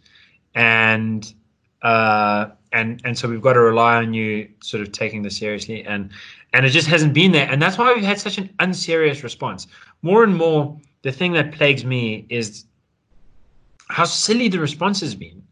and 0.54 1.34
uh 1.82 2.48
and 2.72 3.00
and 3.04 3.16
so 3.16 3.28
we've 3.28 3.40
got 3.40 3.54
to 3.54 3.60
rely 3.60 3.96
on 3.96 4.14
you 4.14 4.48
sort 4.60 4.82
of 4.82 4.92
taking 4.92 5.22
this 5.22 5.36
seriously. 5.36 5.84
And 5.84 6.10
and 6.52 6.64
it 6.66 6.70
just 6.70 6.88
hasn't 6.88 7.14
been 7.14 7.32
there. 7.32 7.50
And 7.50 7.60
that's 7.60 7.78
why 7.78 7.92
we've 7.92 8.04
had 8.04 8.18
such 8.18 8.38
an 8.38 8.50
unserious 8.60 9.22
response. 9.22 9.66
More 10.02 10.24
and 10.24 10.36
more 10.36 10.78
the 11.02 11.12
thing 11.12 11.32
that 11.32 11.52
plagues 11.52 11.84
me 11.84 12.26
is 12.28 12.64
how 13.88 14.04
silly 14.04 14.48
the 14.48 14.58
response 14.58 15.00
has 15.00 15.14
been. 15.14 15.42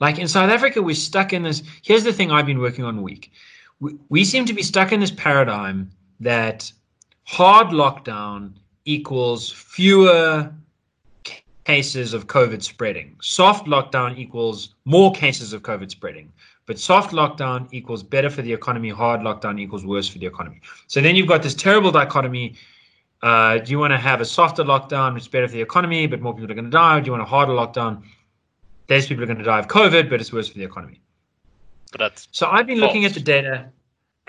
Like 0.00 0.18
in 0.18 0.28
south 0.28 0.50
africa 0.50 0.80
we're 0.80 0.94
stuck 0.94 1.32
in 1.32 1.42
this 1.42 1.62
here's 1.82 2.04
the 2.04 2.12
thing 2.12 2.30
i've 2.30 2.46
been 2.46 2.60
working 2.60 2.84
on 2.84 3.02
week. 3.02 3.32
We, 3.80 3.96
we 4.08 4.24
seem 4.24 4.44
to 4.46 4.54
be 4.54 4.62
stuck 4.62 4.92
in 4.92 5.00
this 5.00 5.10
paradigm 5.10 5.90
that 6.20 6.72
hard 7.24 7.68
lockdown 7.68 8.52
equals 8.84 9.50
fewer 9.50 10.52
cases 11.64 12.14
of 12.14 12.26
COVID 12.26 12.62
spreading. 12.62 13.16
Soft 13.20 13.66
lockdown 13.66 14.18
equals 14.18 14.74
more 14.84 15.12
cases 15.12 15.52
of 15.52 15.62
COVID 15.62 15.90
spreading. 15.90 16.32
But 16.70 16.78
soft 16.78 17.10
lockdown 17.10 17.66
equals 17.72 18.04
better 18.04 18.30
for 18.30 18.42
the 18.42 18.52
economy. 18.52 18.90
Hard 18.90 19.22
lockdown 19.22 19.58
equals 19.58 19.84
worse 19.84 20.06
for 20.08 20.20
the 20.20 20.26
economy. 20.26 20.60
So 20.86 21.00
then 21.00 21.16
you've 21.16 21.26
got 21.26 21.42
this 21.42 21.52
terrible 21.52 21.90
dichotomy. 21.90 22.54
Uh, 23.22 23.58
do 23.58 23.72
you 23.72 23.80
want 23.80 23.92
to 23.92 23.96
have 23.96 24.20
a 24.20 24.24
softer 24.24 24.62
lockdown, 24.62 25.14
which 25.14 25.24
is 25.24 25.28
better 25.28 25.48
for 25.48 25.54
the 25.54 25.62
economy, 25.62 26.06
but 26.06 26.20
more 26.20 26.32
people 26.32 26.48
are 26.48 26.54
going 26.54 26.66
to 26.66 26.70
die? 26.70 26.98
Or 26.98 27.00
do 27.00 27.06
you 27.06 27.10
want 27.10 27.24
a 27.24 27.26
harder 27.26 27.54
lockdown? 27.54 28.04
Less 28.88 29.08
people 29.08 29.24
are 29.24 29.26
going 29.26 29.40
to 29.40 29.44
die 29.44 29.58
of 29.58 29.66
COVID, 29.66 30.08
but 30.08 30.20
it's 30.20 30.32
worse 30.32 30.46
for 30.46 30.58
the 30.58 30.62
economy. 30.62 31.00
But 31.90 31.98
that's 31.98 32.28
so 32.30 32.46
I've 32.46 32.68
been 32.68 32.78
false. 32.78 32.86
looking 32.86 33.04
at 33.04 33.14
the 33.14 33.20
data 33.20 33.66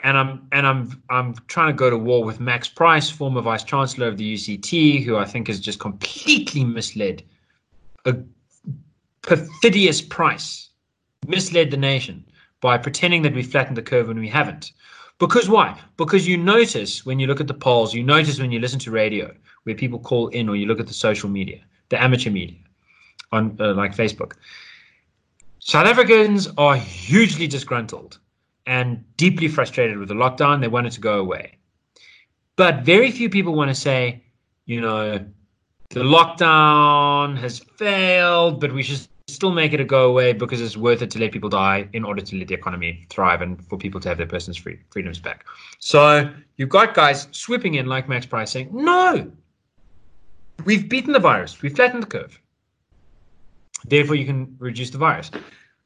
and 0.02 0.18
I'm 0.18 0.48
and 0.52 0.66
I'm 0.66 1.04
I'm 1.12 1.36
trying 1.46 1.68
to 1.68 1.74
go 1.74 1.92
to 1.92 1.98
war 2.00 2.24
with 2.24 2.40
Max 2.40 2.68
Price, 2.68 3.08
former 3.08 3.42
vice 3.42 3.64
chancellor 3.64 4.08
of 4.08 4.18
the 4.18 4.34
UCT, 4.34 5.06
who 5.06 5.16
I 5.16 5.26
think 5.26 5.46
has 5.46 5.60
just 5.60 5.80
completely 5.80 6.64
misled 6.64 7.22
a 8.06 8.16
perfidious 9.22 10.02
price, 10.02 10.70
misled 11.28 11.70
the 11.70 11.78
nation 11.78 12.26
by 12.62 12.78
pretending 12.78 13.24
that 13.24 13.34
we 13.34 13.44
flattened 13.44 13.76
the 13.76 13.82
curve 13.82 14.08
when 14.08 14.20
we 14.20 14.30
haven't. 14.30 14.72
Because 15.18 15.50
why? 15.50 15.80
Because 15.98 16.28
you 16.28 16.38
notice 16.38 17.06
when 17.06 17.20
you 17.20 17.28
look 17.28 17.42
at 17.42 17.48
the 17.48 17.54
polls, 17.54 17.94
you 17.94 18.04
notice 18.04 18.40
when 18.40 18.52
you 18.52 18.60
listen 18.60 18.80
to 18.80 18.92
radio, 18.92 19.32
where 19.64 19.76
people 19.76 20.00
call 20.00 20.30
in, 20.30 20.50
or 20.50 20.56
you 20.56 20.66
look 20.66 20.80
at 20.80 20.88
the 20.88 20.94
social 20.94 21.30
media, 21.30 21.60
the 21.90 22.02
amateur 22.02 22.32
media, 22.32 22.58
on 23.32 23.56
uh, 23.60 23.74
like 23.74 23.96
Facebook. 23.96 24.34
South 25.60 25.86
Africans 25.86 26.48
are 26.58 26.76
hugely 26.76 27.46
disgruntled 27.46 28.18
and 28.66 29.04
deeply 29.18 29.48
frustrated 29.48 29.98
with 29.98 30.08
the 30.08 30.16
lockdown. 30.16 30.60
They 30.60 30.68
want 30.68 30.88
it 30.88 30.94
to 30.94 31.02
go 31.02 31.20
away. 31.20 31.58
But 32.56 32.82
very 32.84 33.12
few 33.12 33.30
people 33.30 33.54
want 33.54 33.70
to 33.70 33.76
say, 33.76 34.24
you 34.66 34.82
know, 34.82 35.24
the 35.90 36.00
lockdown 36.00 37.38
has 37.38 37.60
failed, 37.60 38.60
but 38.60 38.74
we 38.74 38.82
should 38.82 39.08
still 39.34 39.52
make 39.52 39.74
it 39.74 39.80
a 39.80 39.84
go 39.86 40.10
away 40.10 40.34
because 40.34 40.62
it's 40.62 40.78
worth 40.78 41.02
it 41.02 41.10
to 41.12 41.20
let 41.20 41.32
people 41.32 41.50
die 41.50 41.88
in 41.94 42.04
order 42.04 42.22
to 42.22 42.36
let 42.38 42.48
the 42.48 42.54
economy 42.54 43.06
thrive 43.10 43.42
and 43.42 43.64
for 43.68 43.78
people 43.78 44.00
to 44.02 44.10
have 44.10 44.18
their 44.18 44.28
person's 44.28 44.58
free, 44.58 44.80
freedoms 44.92 45.20
back. 45.20 45.46
So 45.80 46.32
you've 46.58 46.70
got 46.70 46.94
guys 46.94 47.28
swooping 47.32 47.76
in 47.76 47.86
like 47.86 48.08
Max 48.10 48.26
Price 48.26 48.52
saying, 48.52 48.70
no, 48.72 49.32
we've 50.66 50.88
beaten 50.90 51.14
the 51.14 51.20
virus, 51.20 51.62
we've 51.62 51.76
flattened 51.76 52.04
the 52.04 52.08
curve. 52.08 52.40
Therefore, 53.86 54.16
you 54.16 54.26
can 54.26 54.56
reduce 54.60 54.92
the 54.92 54.98
virus. 55.00 55.32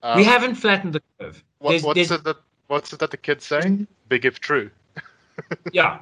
Um, 0.03 0.17
we 0.17 0.23
haven't 0.23 0.55
flattened 0.55 0.93
the 0.93 1.01
curve. 1.19 1.43
What, 1.59 1.69
There's- 1.71 1.83
what's 1.83 1.95
there's- 1.95 2.11
it 2.11 2.23
that 2.25 2.37
What's 2.67 2.91
it 2.93 2.99
that 2.99 3.11
the 3.11 3.17
kids 3.17 3.45
saying? 3.45 3.85
Big 4.09 4.25
if 4.25 4.39
true. 4.39 4.71
yeah. 5.71 5.99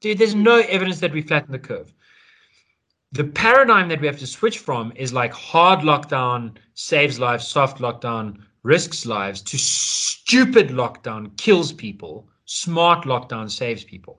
Dude, 0.00 0.16
there's 0.18 0.34
no 0.36 0.58
evidence 0.60 1.00
that 1.00 1.12
we 1.12 1.22
flattened 1.22 1.52
the 1.52 1.58
curve. 1.58 1.92
The 3.14 3.22
paradigm 3.22 3.88
that 3.90 4.00
we 4.00 4.08
have 4.08 4.18
to 4.18 4.26
switch 4.26 4.58
from 4.58 4.92
is 4.96 5.12
like 5.12 5.32
hard 5.32 5.80
lockdown 5.80 6.56
saves 6.74 7.20
lives, 7.20 7.46
soft 7.46 7.78
lockdown 7.78 8.38
risks 8.64 9.06
lives, 9.06 9.40
to 9.42 9.56
stupid 9.56 10.70
lockdown 10.70 11.36
kills 11.36 11.70
people, 11.72 12.26
smart 12.44 13.04
lockdown 13.04 13.48
saves 13.48 13.84
people. 13.84 14.18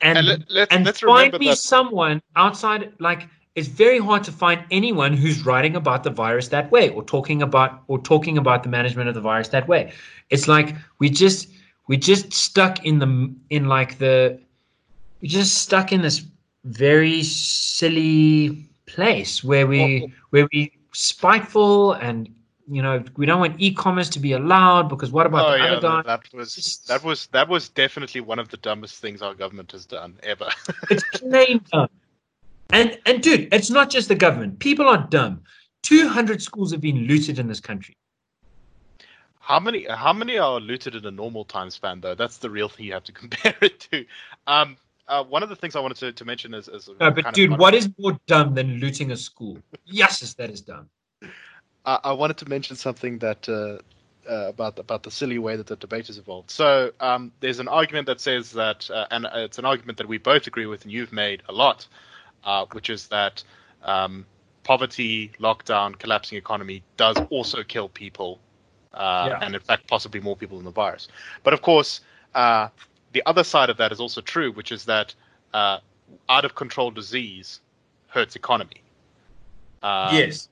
And, 0.00 0.18
And 0.18 0.26
let- 0.26 0.50
let's- 0.50 0.74
and 0.74 0.84
let's 0.84 1.00
find 1.00 1.32
me 1.38 1.46
that- 1.50 1.58
someone 1.58 2.20
outside, 2.34 2.92
like, 2.98 3.28
it's 3.54 3.68
very 3.68 4.00
hard 4.00 4.24
to 4.24 4.32
find 4.32 4.64
anyone 4.72 5.12
who's 5.12 5.46
writing 5.46 5.76
about 5.76 6.02
the 6.02 6.10
virus 6.10 6.48
that 6.48 6.72
way 6.72 6.88
or 6.88 7.04
talking 7.04 7.40
about 7.40 7.82
or 7.86 8.00
talking 8.02 8.36
about 8.36 8.64
the 8.64 8.68
management 8.68 9.08
of 9.08 9.14
the 9.14 9.20
virus 9.20 9.46
that 9.48 9.68
way. 9.68 9.92
It's 10.28 10.48
like 10.48 10.74
we 10.98 11.08
just 11.08 11.48
we 11.86 11.96
just 11.96 12.32
stuck 12.32 12.84
in 12.84 12.98
the 12.98 13.32
in 13.50 13.66
like 13.66 13.98
the 13.98 14.40
we 15.20 15.28
just 15.28 15.54
stuck 15.58 15.92
in 15.92 16.02
this 16.02 16.24
very 16.64 17.22
silly 17.22 18.68
place 18.86 19.44
where 19.44 19.66
we 19.66 20.12
where 20.30 20.48
we 20.52 20.72
spiteful 20.92 21.92
and 21.92 22.28
you 22.68 22.82
know 22.82 23.02
we 23.16 23.26
don't 23.26 23.40
want 23.40 23.54
e-commerce 23.60 24.08
to 24.08 24.18
be 24.18 24.32
allowed 24.32 24.88
because 24.88 25.10
what 25.10 25.26
about 25.26 25.46
Oh 25.46 25.54
the 25.54 25.58
yeah, 25.58 25.72
other 25.72 25.80
guy? 25.80 26.02
that, 26.02 26.32
was 26.32 26.82
that 26.88 27.02
was 27.04 27.26
that 27.28 27.48
was 27.48 27.68
definitely 27.68 28.20
one 28.20 28.38
of 28.38 28.48
the 28.48 28.56
dumbest 28.58 29.00
things 29.00 29.22
our 29.22 29.34
government 29.34 29.72
has 29.72 29.84
done 29.86 30.18
ever. 30.22 30.48
It's 30.90 31.04
plain 31.18 31.60
dumb. 31.72 31.88
And 32.70 32.98
and 33.06 33.22
dude, 33.22 33.52
it's 33.52 33.70
not 33.70 33.90
just 33.90 34.08
the 34.08 34.14
government. 34.14 34.58
People 34.58 34.88
are 34.88 35.06
dumb. 35.10 35.42
Two 35.82 36.08
hundred 36.08 36.40
schools 36.42 36.72
have 36.72 36.80
been 36.80 37.06
looted 37.06 37.38
in 37.38 37.46
this 37.46 37.60
country. 37.60 37.94
How 39.40 39.60
many 39.60 39.84
how 39.84 40.12
many 40.14 40.38
are 40.38 40.58
looted 40.58 40.94
in 40.94 41.04
a 41.04 41.10
normal 41.10 41.44
time 41.44 41.68
span 41.70 42.00
though? 42.00 42.14
That's 42.14 42.38
the 42.38 42.48
real 42.48 42.68
thing 42.70 42.86
you 42.86 42.92
have 42.94 43.04
to 43.04 43.12
compare 43.22 43.54
it 43.60 43.80
to. 43.92 44.06
Um, 44.46 44.76
uh, 45.08 45.24
one 45.24 45.42
of 45.42 45.48
the 45.48 45.56
things 45.56 45.76
I 45.76 45.80
wanted 45.80 45.98
to, 45.98 46.12
to 46.12 46.24
mention 46.24 46.54
is, 46.54 46.68
is 46.68 46.88
No, 47.00 47.10
but 47.10 47.26
of 47.26 47.34
dude, 47.34 47.50
con- 47.50 47.58
what 47.58 47.74
is 47.74 47.90
more 47.98 48.18
dumb 48.26 48.54
than 48.54 48.78
looting 48.78 49.10
a 49.12 49.16
school? 49.16 49.58
Yes, 49.84 50.34
that 50.34 50.50
is 50.50 50.60
dumb. 50.60 50.88
I, 51.84 51.98
I 52.04 52.12
wanted 52.12 52.38
to 52.38 52.48
mention 52.48 52.76
something 52.76 53.18
that 53.18 53.48
uh, 53.48 53.78
uh, 54.30 54.48
about 54.48 54.78
about 54.78 55.02
the 55.02 55.10
silly 55.10 55.38
way 55.38 55.56
that 55.56 55.66
the 55.66 55.76
debate 55.76 56.06
has 56.06 56.18
evolved. 56.18 56.50
So 56.50 56.92
um, 57.00 57.32
there's 57.40 57.58
an 57.58 57.68
argument 57.68 58.06
that 58.06 58.20
says 58.20 58.52
that, 58.52 58.90
uh, 58.90 59.06
and 59.10 59.26
it's 59.34 59.58
an 59.58 59.64
argument 59.64 59.98
that 59.98 60.08
we 60.08 60.18
both 60.18 60.46
agree 60.46 60.66
with, 60.66 60.84
and 60.84 60.92
you've 60.92 61.12
made 61.12 61.42
a 61.48 61.52
lot, 61.52 61.86
uh, 62.44 62.64
which 62.72 62.88
is 62.88 63.08
that 63.08 63.42
um, 63.82 64.24
poverty, 64.62 65.30
lockdown, 65.38 65.98
collapsing 65.98 66.38
economy 66.38 66.82
does 66.96 67.18
also 67.28 67.62
kill 67.62 67.88
people, 67.90 68.40
uh, 68.94 69.26
Yeah. 69.28 69.38
and 69.42 69.54
in 69.54 69.60
fact 69.60 69.86
possibly 69.86 70.20
more 70.20 70.36
people 70.36 70.56
than 70.56 70.64
the 70.64 70.70
virus. 70.70 71.08
But 71.42 71.52
of 71.52 71.60
course, 71.60 72.00
uh, 72.34 72.68
the 73.14 73.22
other 73.24 73.44
side 73.44 73.70
of 73.70 73.78
that 73.78 73.92
is 73.92 74.00
also 74.00 74.20
true, 74.20 74.52
which 74.52 74.70
is 74.70 74.84
that 74.84 75.14
uh, 75.54 75.78
out 76.28 76.44
of 76.44 76.54
control 76.54 76.90
disease 76.90 77.60
hurts 78.08 78.36
economy. 78.36 78.82
Um, 79.82 80.14
yes. 80.14 80.48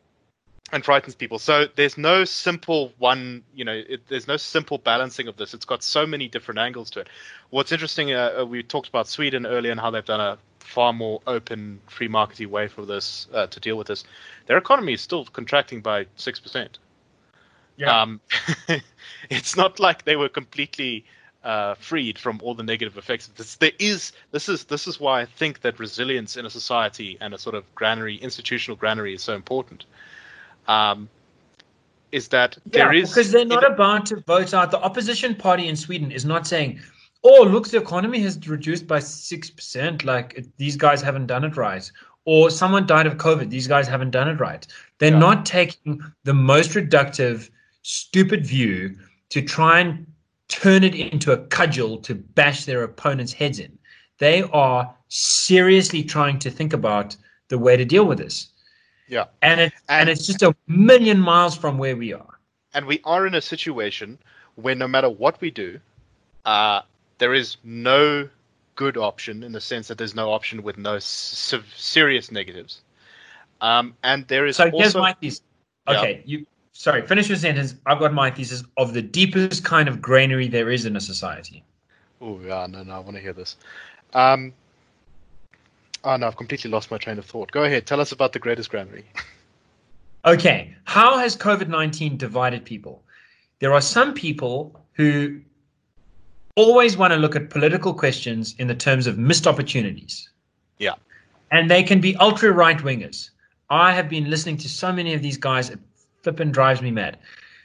and 0.73 0.85
frightens 0.85 1.15
people. 1.15 1.39
So 1.39 1.67
there's 1.75 1.99
no 1.99 2.25
simple 2.25 2.93
one, 2.99 3.43
you 3.55 3.65
know, 3.65 3.83
it, 3.89 4.07
there's 4.09 4.29
no 4.29 4.37
simple 4.37 4.79
balancing 4.79 5.27
of 5.27 5.37
this. 5.37 5.55
It's 5.55 5.65
got 5.65 5.83
so 5.83 6.07
many 6.07 6.29
different 6.29 6.59
angles 6.61 6.91
to 6.91 7.01
it. 7.01 7.09
What's 7.51 7.73
interesting, 7.73 8.13
uh, 8.13 8.41
uh, 8.41 8.45
we 8.45 8.63
talked 8.63 8.89
about 8.89 9.09
Sweden 9.09 9.45
earlier 9.47 9.73
and 9.73 9.81
how 9.81 9.91
they've 9.91 10.05
done 10.05 10.21
a 10.21 10.39
far 10.61 10.93
more 10.93 11.21
open, 11.27 11.81
free 11.89 12.09
markety 12.09 12.47
way 12.47 12.69
for 12.69 12.87
this 12.87 13.27
uh, 13.35 13.47
to 13.49 13.59
deal 13.59 13.77
with 13.77 13.89
this. 13.89 14.05
Their 14.47 14.59
economy 14.59 14.93
is 14.93 15.01
still 15.01 15.25
contracting 15.25 15.81
by 15.81 16.07
six 16.17 16.39
percent. 16.39 16.79
Yeah. 17.77 18.03
Um, 18.03 18.21
it's 19.31 19.57
not 19.57 19.81
like 19.81 20.05
they 20.05 20.17
were 20.17 20.29
completely 20.29 21.05
uh, 21.45 21.75
freed 21.75 22.19
from 22.19 22.41
all 22.43 22.55
the 22.55 22.63
negative 22.63 22.97
effects 22.97 23.29
of 23.29 23.35
this. 23.35 23.57
There 23.57 23.73
is 23.79 24.13
this 24.31 24.49
is 24.49 24.65
this 24.65 24.87
is 24.87 25.01
why 25.01 25.23
I 25.23 25.25
think 25.25 25.61
that 25.63 25.79
resilience 25.79 26.37
in 26.37 26.47
a 26.47 26.51
society 26.51 27.19
and 27.21 27.35
a 27.35 27.39
sort 27.39 27.55
of 27.55 27.65
granary, 27.75 28.17
institutional 28.17 28.77
granary, 28.77 29.15
is 29.15 29.23
so 29.23 29.35
important. 29.35 29.85
Um, 30.69 31.09
is 32.13 32.29
that 32.29 32.59
there 32.67 32.93
is 32.93 33.11
because 33.11 33.33
they're 33.33 33.45
not 33.45 33.69
about 33.69 34.07
to 34.07 34.17
vote 34.21 34.55
out. 34.55 34.71
The 34.71 34.81
opposition 34.81 35.35
party 35.35 35.69
in 35.69 35.77
Sweden 35.77 36.13
is 36.13 36.25
not 36.25 36.47
saying, 36.47 36.81
"Oh, 37.25 37.43
look, 37.43 37.69
the 37.69 37.79
economy 37.79 38.21
has 38.21 38.39
reduced 38.47 38.87
by 38.87 39.01
six 39.01 39.51
percent. 39.51 40.05
Like 40.05 40.35
it- 40.37 40.57
these 40.59 40.77
guys 40.77 41.03
haven't 41.03 41.27
done 41.27 41.45
it 41.45 41.57
right." 41.57 41.91
Or 42.25 42.51
someone 42.51 42.87
died 42.87 43.09
of 43.09 43.17
COVID. 43.17 43.51
These 43.51 43.67
guys 43.67 43.89
haven't 43.89 44.11
done 44.13 44.29
it 44.29 44.39
right. 44.39 44.65
They're 44.99 45.11
Yeah. 45.11 45.19
not 45.19 45.45
taking 45.45 46.01
the 46.23 46.35
most 46.35 46.71
reductive, 46.73 47.51
stupid 47.83 48.47
view 48.47 48.97
to 49.31 49.43
try 49.43 49.81
and 49.81 50.07
turn 50.53 50.85
it 50.85 50.95
into 50.95 51.33
a 51.33 51.39
cudgel 51.49 51.99
to 52.03 52.15
bash 52.15 52.65
their 52.65 52.83
opponents' 52.85 53.33
heads 53.33 53.59
in. 53.59 53.73
They 54.19 54.43
are 54.53 54.95
seriously 55.09 56.03
trying 56.05 56.39
to 56.41 56.51
think 56.51 56.73
about 56.73 57.17
the 57.49 57.59
way 57.59 57.77
to 57.77 57.85
deal 57.85 58.05
with 58.05 58.19
this. 58.19 58.49
Yeah. 59.09 59.25
And 59.43 59.61
it 59.61 59.73
and 59.89 60.09
And- 60.09 60.11
it's 60.11 60.27
just 60.27 60.43
a 60.43 60.55
million 60.67 61.19
miles 61.19 61.57
from 61.57 61.79
where 61.79 61.97
we 61.97 62.13
are. 62.13 62.39
and 62.75 62.87
we 62.87 63.01
are 63.05 63.27
in 63.27 63.35
a 63.35 63.41
situation 63.43 64.19
where 64.55 64.75
no 64.75 64.89
matter 64.89 65.11
what 65.11 65.39
we 65.43 65.51
do, 65.51 65.79
uh, 66.47 66.81
there 67.19 67.35
is 67.35 67.57
no 67.65 68.29
good 68.77 68.97
option 68.97 69.43
in 69.43 69.53
the 69.53 69.61
sense 69.61 69.89
that 69.89 69.99
there's 69.99 70.15
no 70.15 70.31
option 70.33 70.63
with 70.63 70.79
no 70.79 70.95
s- 70.97 71.55
serious 71.77 72.31
negatives. 72.31 72.81
Um, 73.61 73.95
and 74.03 74.27
there 74.29 74.47
is 74.47 74.57
so 74.57 74.65
also, 74.71 74.79
here's 74.79 74.95
my. 74.95 75.15
Okay, 75.95 76.15
yeah. 76.17 76.23
you 76.39 76.47
sorry, 76.73 77.07
finish 77.07 77.29
your 77.29 77.39
sentence. 77.39 77.75
I've 77.87 77.99
got 77.99 78.13
my 78.13 78.31
thesis 78.31 78.65
of 78.77 78.95
the 78.95 79.03
deepest 79.03 79.65
kind 79.65 79.89
of 79.89 80.01
granary 80.01 80.49
there 80.49 80.71
is 80.71 80.85
in 80.85 80.97
a 80.97 81.01
society. 81.01 81.63
Oh 82.21 82.41
yeah, 82.41 82.67
no, 82.69 82.83
no, 82.83 82.95
I 82.95 82.99
want 82.99 83.17
to 83.17 83.23
hear 83.23 83.33
this. 83.33 83.57
Um, 84.15 84.53
oh 86.05 86.17
no, 86.17 86.27
I've 86.27 86.37
completely 86.37 86.71
lost 86.71 86.91
my 86.91 86.99
train 86.99 87.19
of 87.19 87.27
thought. 87.27 87.51
Go 87.51 87.65
ahead, 87.65 87.87
tell 87.87 88.01
us 88.01 88.13
about 88.13 88.33
the 88.33 88.39
greatest 88.39 88.71
granary. 88.71 89.05
okay, 90.25 90.75
how 90.85 91.19
has 91.19 91.37
COVID 91.37 91.69
nineteen 91.69 92.17
divided 92.17 92.65
people? 92.65 93.03
There 93.61 93.73
are 93.73 93.81
some 93.81 94.15
people 94.15 94.81
who 94.95 95.41
always 96.57 96.97
want 96.97 97.13
to 97.13 97.19
look 97.19 97.35
at 97.35 97.51
political 97.51 97.95
questions 97.95 98.55
in 98.59 98.67
the 98.67 98.75
terms 98.75 99.07
of 99.07 99.19
missed 99.19 99.47
opportunities. 99.47 100.29
Yeah. 100.79 100.95
And 101.51 101.71
they 101.71 101.83
can 101.83 102.01
be 102.01 102.17
ultra 102.17 102.53
right 102.53 102.79
wingers. 102.79 103.31
I 103.71 103.93
have 103.93 104.09
been 104.09 104.29
listening 104.29 104.59
to 104.59 104.69
so 104.69 104.93
many 104.93 105.15
of 105.15 105.23
these 105.23 105.37
guys, 105.37 105.71
flipping 106.23 106.53
drives 106.53 106.83
me 106.83 106.91
mad. 106.91 107.19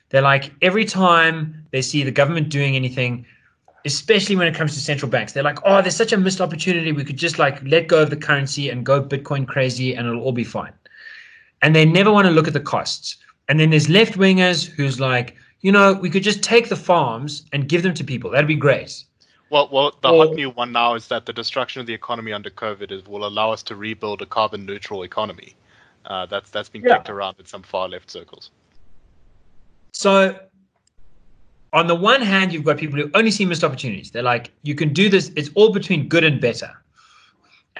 They're 0.10 0.22
like, 0.22 0.52
every 0.62 0.86
time 0.86 1.66
they 1.72 1.82
see 1.82 2.04
the 2.04 2.12
government 2.12 2.50
doing 2.50 2.76
anything, 2.76 3.26
especially 3.86 4.36
when 4.36 4.48
it 4.48 4.56
comes 4.56 4.74
to 4.74 4.80
central 4.80 5.10
banks, 5.10 5.34
they're 5.34 5.44
like, 5.44 5.60
oh, 5.66 5.82
there's 5.82 5.96
such 5.96 6.14
a 6.14 6.18
missed 6.18 6.42
opportunity. 6.42 6.92
We 6.92 7.04
could 7.04 7.18
just 7.18 7.40
like 7.40 7.62
let 7.64 7.88
go 7.88 8.02
of 8.02 8.10
the 8.10 8.18
currency 8.18 8.70
and 8.70 8.86
go 8.86 9.02
Bitcoin 9.02 9.48
crazy 9.48 9.96
and 9.96 10.08
it'll 10.08 10.22
all 10.22 10.32
be 10.32 10.44
fine. 10.44 10.74
And 11.62 11.76
they 11.76 11.86
never 11.86 12.12
want 12.12 12.26
to 12.28 12.32
look 12.32 12.48
at 12.48 12.54
the 12.54 12.60
costs. 12.60 13.18
And 13.50 13.60
then 13.60 13.70
there's 13.70 13.90
left 13.90 14.14
wingers 14.14 14.66
who's 14.66 15.00
like, 15.00 15.36
you 15.62 15.72
know, 15.72 15.94
we 15.94 16.10
could 16.10 16.24
just 16.24 16.44
take 16.44 16.70
the 16.70 16.76
farms 16.76 17.44
and 17.52 17.68
give 17.68 17.84
them 17.84 17.94
to 17.96 18.04
people. 18.04 18.30
That'd 18.30 18.48
be 18.48 18.56
great. 18.56 19.04
Well, 19.50 19.70
well, 19.72 19.96
the 20.02 20.10
or, 20.10 20.28
hot 20.28 20.36
new 20.36 20.50
one 20.50 20.72
now 20.72 20.96
is 20.96 21.08
that 21.08 21.26
the 21.26 21.34
destruction 21.34 21.80
of 21.80 21.88
the 21.88 21.94
economy 21.94 22.34
under 22.34 22.50
COVID 22.50 22.92
is, 22.92 23.06
will 23.06 23.26
allow 23.26 23.52
us 23.52 23.64
to 23.64 23.76
rebuild 23.76 24.22
a 24.22 24.26
carbon 24.26 24.66
neutral 24.66 25.04
economy. 25.04 25.56
Uh, 26.08 26.26
that's 26.26 26.50
that's 26.50 26.70
been 26.70 26.82
yeah. 26.82 26.98
kicked 26.98 27.10
around 27.10 27.36
in 27.38 27.46
some 27.46 27.62
far 27.62 27.88
left 27.90 28.10
circles. 28.10 28.52
So, 29.92 30.40
on 31.74 31.88
the 31.88 31.96
one 31.96 32.22
hand, 32.22 32.54
you've 32.54 32.64
got 32.64 32.78
people 32.78 32.98
who 32.98 33.12
only 33.14 33.32
see 33.32 33.46
missed 33.46 33.64
opportunities. 33.64 34.12
They're 34.12 34.24
like, 34.24 34.52
you 34.64 34.74
can 34.74 34.94
do 34.94 35.10
this. 35.10 35.32
It's 35.36 35.50
all 35.56 35.72
between 35.72 36.08
good 36.08 36.24
and 36.24 36.40
better. 36.40 36.72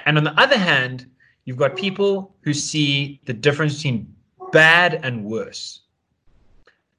And 0.04 0.18
on 0.18 0.24
the 0.24 0.38
other 0.38 0.58
hand, 0.58 1.06
you've 1.44 1.56
got 1.56 1.76
people 1.76 2.34
who 2.42 2.52
see 2.52 3.20
the 3.24 3.32
difference 3.32 3.76
between 3.76 4.14
bad 4.52 5.00
and 5.02 5.24
worse. 5.24 5.80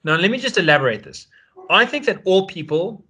Now, 0.03 0.15
let 0.15 0.31
me 0.31 0.37
just 0.37 0.57
elaborate 0.57 1.03
this. 1.03 1.27
I 1.69 1.85
think 1.85 2.05
that 2.05 2.21
all 2.25 2.47
people 2.47 3.05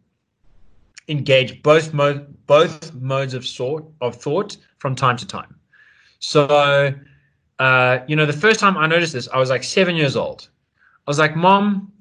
engage 1.08 1.62
both 1.64 1.94
mo- 1.94 2.26
both 2.46 2.94
modes 2.94 3.34
of 3.34 3.46
sort 3.46 3.86
of 4.02 4.16
thought 4.16 4.58
from 4.80 4.96
time 4.96 5.16
to 5.18 5.26
time. 5.26 5.56
So, 6.20 6.94
uh, 7.60 7.99
you 8.07 8.16
know, 8.16 8.26
the 8.26 8.34
first 8.34 8.60
time 8.60 8.78
I 8.78 8.88
noticed 8.88 9.14
this, 9.14 9.28
I 9.34 9.38
was 9.38 9.49
like 9.49 9.64
seven 9.64 9.95
years 9.95 10.16
old. 10.16 10.49
I 10.78 11.10
was 11.10 11.20
like, 11.20 11.36
"Mom, 11.36 11.91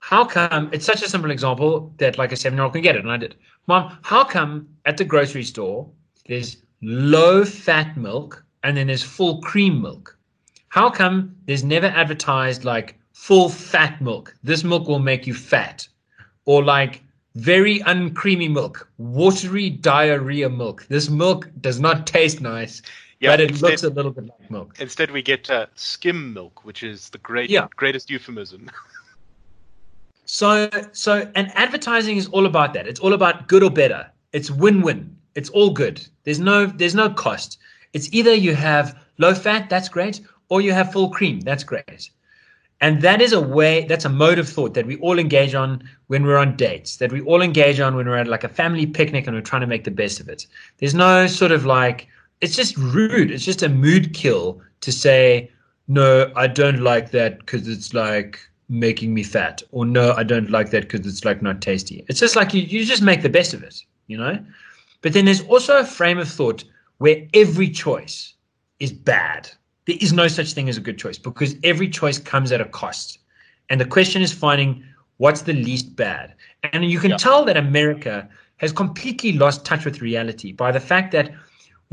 how 0.00 0.24
come?" 0.24 0.70
It's 0.72 0.86
such 0.86 1.02
a 1.02 1.08
simple 1.08 1.30
example 1.30 1.92
that 1.98 2.18
like 2.18 2.32
a 2.32 2.36
seven-year-old 2.36 2.72
can 2.72 2.82
get 2.82 2.96
it, 2.96 3.02
and 3.02 3.12
I 3.12 3.16
did. 3.16 3.34
Mom, 3.66 3.98
how 4.02 4.24
come 4.24 4.68
at 4.84 4.96
the 4.96 5.04
grocery 5.04 5.44
store 5.44 5.88
there's 6.26 6.58
low-fat 6.82 7.96
milk 7.96 8.44
and 8.62 8.76
then 8.76 8.86
there's 8.86 9.02
full 9.02 9.40
cream 9.40 9.80
milk? 9.82 10.16
How 10.68 10.90
come 10.90 11.36
there's 11.46 11.64
never 11.64 11.86
advertised 11.86 12.64
like 12.64 12.98
full 13.14 13.48
fat 13.48 14.00
milk. 14.02 14.36
This 14.42 14.64
milk 14.64 14.86
will 14.86 14.98
make 14.98 15.26
you 15.26 15.32
fat. 15.32 15.88
Or 16.44 16.62
like 16.62 17.02
very 17.36 17.78
uncreamy 17.80 18.52
milk, 18.52 18.86
watery 18.98 19.70
diarrhea 19.70 20.50
milk. 20.50 20.84
This 20.88 21.08
milk 21.08 21.50
does 21.60 21.80
not 21.80 22.06
taste 22.06 22.40
nice, 22.40 22.82
yeah, 23.24 23.32
but 23.32 23.40
it 23.40 23.50
instead, 23.50 23.70
looks 23.70 23.82
a 23.82 23.90
little 23.90 24.10
bit 24.10 24.26
like 24.26 24.50
milk. 24.50 24.76
Instead, 24.78 25.10
we 25.10 25.22
get 25.22 25.50
uh, 25.50 25.66
skim 25.74 26.32
milk, 26.32 26.64
which 26.64 26.82
is 26.82 27.10
the 27.10 27.18
great, 27.18 27.50
yeah. 27.50 27.66
greatest 27.76 28.10
euphemism. 28.10 28.70
so, 30.24 30.70
so, 30.92 31.30
and 31.34 31.50
advertising 31.54 32.16
is 32.16 32.28
all 32.28 32.46
about 32.46 32.74
that. 32.74 32.86
It's 32.86 33.00
all 33.00 33.14
about 33.14 33.48
good 33.48 33.62
or 33.62 33.70
better. 33.70 34.10
It's 34.32 34.50
win-win. 34.50 35.16
It's 35.34 35.50
all 35.50 35.70
good. 35.70 36.06
There's 36.24 36.38
no, 36.38 36.66
there's 36.66 36.94
no 36.94 37.10
cost. 37.10 37.58
It's 37.92 38.12
either 38.12 38.34
you 38.34 38.54
have 38.54 38.98
low 39.18 39.34
fat, 39.34 39.70
that's 39.70 39.88
great, 39.88 40.20
or 40.48 40.60
you 40.60 40.72
have 40.72 40.92
full 40.92 41.10
cream, 41.10 41.40
that's 41.40 41.64
great. 41.64 42.10
And 42.80 43.00
that 43.02 43.22
is 43.22 43.32
a 43.32 43.40
way, 43.40 43.84
that's 43.84 44.04
a 44.04 44.08
mode 44.08 44.38
of 44.38 44.48
thought 44.48 44.74
that 44.74 44.86
we 44.86 44.96
all 44.96 45.18
engage 45.18 45.54
on 45.54 45.88
when 46.08 46.24
we're 46.24 46.36
on 46.36 46.56
dates, 46.56 46.96
that 46.98 47.12
we 47.12 47.22
all 47.22 47.40
engage 47.40 47.80
on 47.80 47.94
when 47.94 48.06
we're 48.06 48.18
at 48.18 48.28
like 48.28 48.44
a 48.44 48.48
family 48.48 48.84
picnic 48.84 49.26
and 49.26 49.34
we're 49.34 49.40
trying 49.42 49.62
to 49.62 49.66
make 49.66 49.84
the 49.84 49.90
best 49.90 50.20
of 50.20 50.28
it. 50.28 50.46
There's 50.78 50.94
no 50.94 51.26
sort 51.26 51.52
of 51.52 51.64
like, 51.64 52.08
it's 52.40 52.56
just 52.56 52.76
rude. 52.76 53.30
It's 53.30 53.44
just 53.44 53.62
a 53.62 53.68
mood 53.68 54.14
kill 54.14 54.60
to 54.80 54.92
say, 54.92 55.50
no, 55.88 56.32
I 56.36 56.46
don't 56.46 56.80
like 56.80 57.10
that 57.10 57.38
because 57.38 57.68
it's 57.68 57.94
like 57.94 58.38
making 58.68 59.14
me 59.14 59.22
fat. 59.22 59.62
Or 59.70 59.84
no, 59.84 60.14
I 60.16 60.22
don't 60.22 60.50
like 60.50 60.70
that 60.70 60.88
because 60.88 61.06
it's 61.06 61.24
like 61.24 61.42
not 61.42 61.60
tasty. 61.60 62.04
It's 62.08 62.20
just 62.20 62.36
like 62.36 62.54
you, 62.54 62.62
you 62.62 62.84
just 62.84 63.02
make 63.02 63.22
the 63.22 63.28
best 63.28 63.54
of 63.54 63.62
it, 63.62 63.84
you 64.06 64.16
know? 64.16 64.38
But 65.02 65.12
then 65.12 65.26
there's 65.26 65.42
also 65.42 65.78
a 65.78 65.84
frame 65.84 66.18
of 66.18 66.28
thought 66.28 66.64
where 66.98 67.26
every 67.34 67.68
choice 67.68 68.34
is 68.80 68.92
bad 68.92 69.50
there 69.86 69.96
is 70.00 70.12
no 70.12 70.28
such 70.28 70.52
thing 70.52 70.68
as 70.68 70.76
a 70.76 70.80
good 70.80 70.98
choice 70.98 71.18
because 71.18 71.56
every 71.62 71.88
choice 71.88 72.18
comes 72.18 72.52
at 72.52 72.60
a 72.60 72.64
cost. 72.64 73.18
And 73.70 73.80
the 73.80 73.84
question 73.84 74.22
is 74.22 74.32
finding 74.32 74.84
what's 75.18 75.42
the 75.42 75.52
least 75.52 75.94
bad. 75.96 76.34
And 76.72 76.84
you 76.84 76.98
can 76.98 77.10
yeah. 77.10 77.16
tell 77.16 77.44
that 77.44 77.56
America 77.56 78.28
has 78.58 78.72
completely 78.72 79.32
lost 79.32 79.64
touch 79.64 79.84
with 79.84 80.00
reality 80.00 80.52
by 80.52 80.72
the 80.72 80.80
fact 80.80 81.12
that 81.12 81.32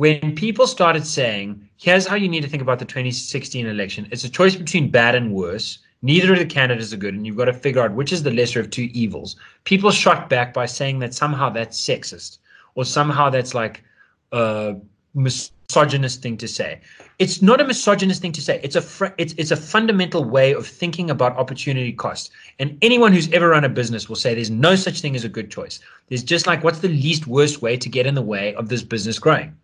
when 0.02 0.34
people 0.34 0.66
started 0.66 1.06
saying, 1.06 1.70
here's 1.78 2.08
how 2.08 2.16
you 2.16 2.28
need 2.28 2.42
to 2.42 2.50
think 2.50 2.64
about 2.64 2.80
the 2.80 2.86
2016 2.86 3.68
election, 3.68 4.08
it's 4.10 4.24
a 4.24 4.30
choice 4.30 4.56
between 4.56 4.90
bad 4.90 5.14
and 5.14 5.32
worse. 5.32 5.78
Neither 6.02 6.34
of 6.34 6.40
the 6.40 6.46
candidates 6.48 6.92
are 6.92 6.98
good, 6.98 7.14
and 7.14 7.24
you've 7.24 7.38
got 7.38 7.46
to 7.46 7.54
figure 7.54 7.84
out 7.84 7.94
which 7.94 8.12
is 8.12 8.24
the 8.24 8.32
lesser 8.32 8.60
of 8.60 8.72
two 8.72 8.90
evils. 8.94 9.36
People 9.64 9.92
shot 9.92 10.28
back 10.28 10.56
by 10.56 10.66
saying 10.66 10.98
that 11.00 11.14
somehow 11.14 11.52
that's 11.52 11.80
sexist 11.80 12.40
or 12.74 12.84
somehow 12.84 13.30
that's 13.30 13.54
like 13.54 13.84
a 14.32 14.76
misogynist 15.14 16.24
thing 16.24 16.36
to 16.38 16.48
say. 16.48 16.82
It's 17.20 17.44
not 17.44 17.62
a 17.62 17.64
misogynist 17.64 18.24
thing 18.24 18.32
to 18.32 18.42
say. 18.42 18.60
It's 18.64 18.76
a 18.76 18.82
fr- 18.82 19.14
it's 19.20 19.36
it's 19.38 19.52
a 19.52 19.56
fundamental 19.56 20.24
way 20.24 20.56
of 20.56 20.66
thinking 20.66 21.12
about 21.12 21.38
opportunity 21.38 21.94
cost. 21.94 22.32
And 22.58 22.76
anyone 22.82 23.14
who's 23.14 23.32
ever 23.34 23.50
run 23.50 23.66
a 23.66 23.70
business 23.70 24.10
will 24.10 24.16
say 24.16 24.34
there's 24.34 24.50
no 24.50 24.74
such 24.76 25.00
thing 25.00 25.16
as 25.16 25.26
a 25.26 25.30
good 25.30 25.52
choice. 25.52 25.80
There's 26.08 26.24
just 26.24 26.48
like 26.48 26.64
what's 26.64 26.80
the 26.80 26.88
least 26.88 27.28
worst 27.28 27.62
way 27.62 27.78
to 27.78 27.88
get 27.88 28.08
in 28.08 28.16
the 28.16 28.24
way 28.24 28.56
of 28.56 28.68
this 28.68 28.82
business 28.82 29.20
growing. 29.20 29.56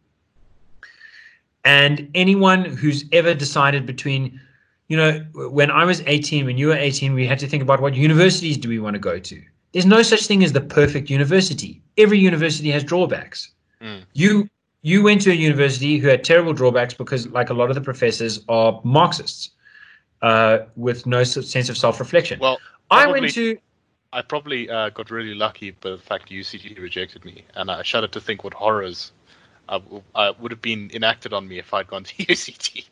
And 1.65 2.09
anyone 2.15 2.65
who's 2.65 3.05
ever 3.11 3.33
decided 3.33 3.85
between 3.85 4.39
you 4.87 4.95
know, 4.95 5.19
when 5.33 5.69
I 5.69 5.83
was 5.83 6.01
18, 6.05 6.45
when 6.45 6.57
you 6.57 6.67
were 6.67 6.75
18, 6.75 7.13
we 7.13 7.27
had 7.27 7.39
to 7.39 7.47
think 7.47 7.61
about 7.61 7.81
what 7.81 7.93
universities 7.93 8.57
do 8.57 8.69
we 8.69 8.79
want 8.79 8.93
to 8.93 8.99
go 8.99 9.19
to. 9.19 9.41
There's 9.73 9.85
no 9.85 10.01
such 10.01 10.27
thing 10.27 10.43
as 10.43 10.53
the 10.53 10.61
perfect 10.61 11.09
university. 11.09 11.81
Every 11.97 12.17
university 12.17 12.71
has 12.71 12.83
drawbacks. 12.83 13.51
Mm. 13.81 14.03
You 14.13 14.49
you 14.81 15.03
went 15.03 15.21
to 15.21 15.31
a 15.31 15.33
university 15.33 15.97
who 15.97 16.07
had 16.07 16.23
terrible 16.23 16.53
drawbacks 16.53 16.93
because, 16.93 17.27
like 17.27 17.49
a 17.49 17.53
lot 17.53 17.69
of 17.69 17.75
the 17.75 17.81
professors, 17.81 18.39
are 18.47 18.79
Marxists 18.85 19.49
uh, 20.21 20.59
with 20.77 21.05
no 21.05 21.23
sense 21.23 21.67
of 21.67 21.77
self-reflection. 21.77 22.39
Well, 22.39 22.57
probably, 22.89 23.17
I 23.17 23.19
went 23.19 23.33
to. 23.33 23.57
I 24.13 24.21
probably 24.21 24.69
uh, 24.69 24.89
got 24.91 25.11
really 25.11 25.33
lucky 25.33 25.71
by 25.71 25.91
the 25.91 25.97
fact 25.97 26.29
UCT 26.29 26.79
rejected 26.79 27.25
me, 27.25 27.43
and 27.55 27.69
I 27.69 27.83
shudder 27.83 28.07
to 28.07 28.21
think 28.21 28.45
what 28.45 28.53
horrors 28.53 29.11
uh, 29.69 29.79
uh, 30.15 30.33
would 30.39 30.51
have 30.51 30.61
been 30.61 30.89
enacted 30.93 31.33
on 31.33 31.47
me 31.47 31.59
if 31.59 31.73
I'd 31.73 31.87
gone 31.87 32.03
to 32.03 32.13
UCT. 32.25 32.85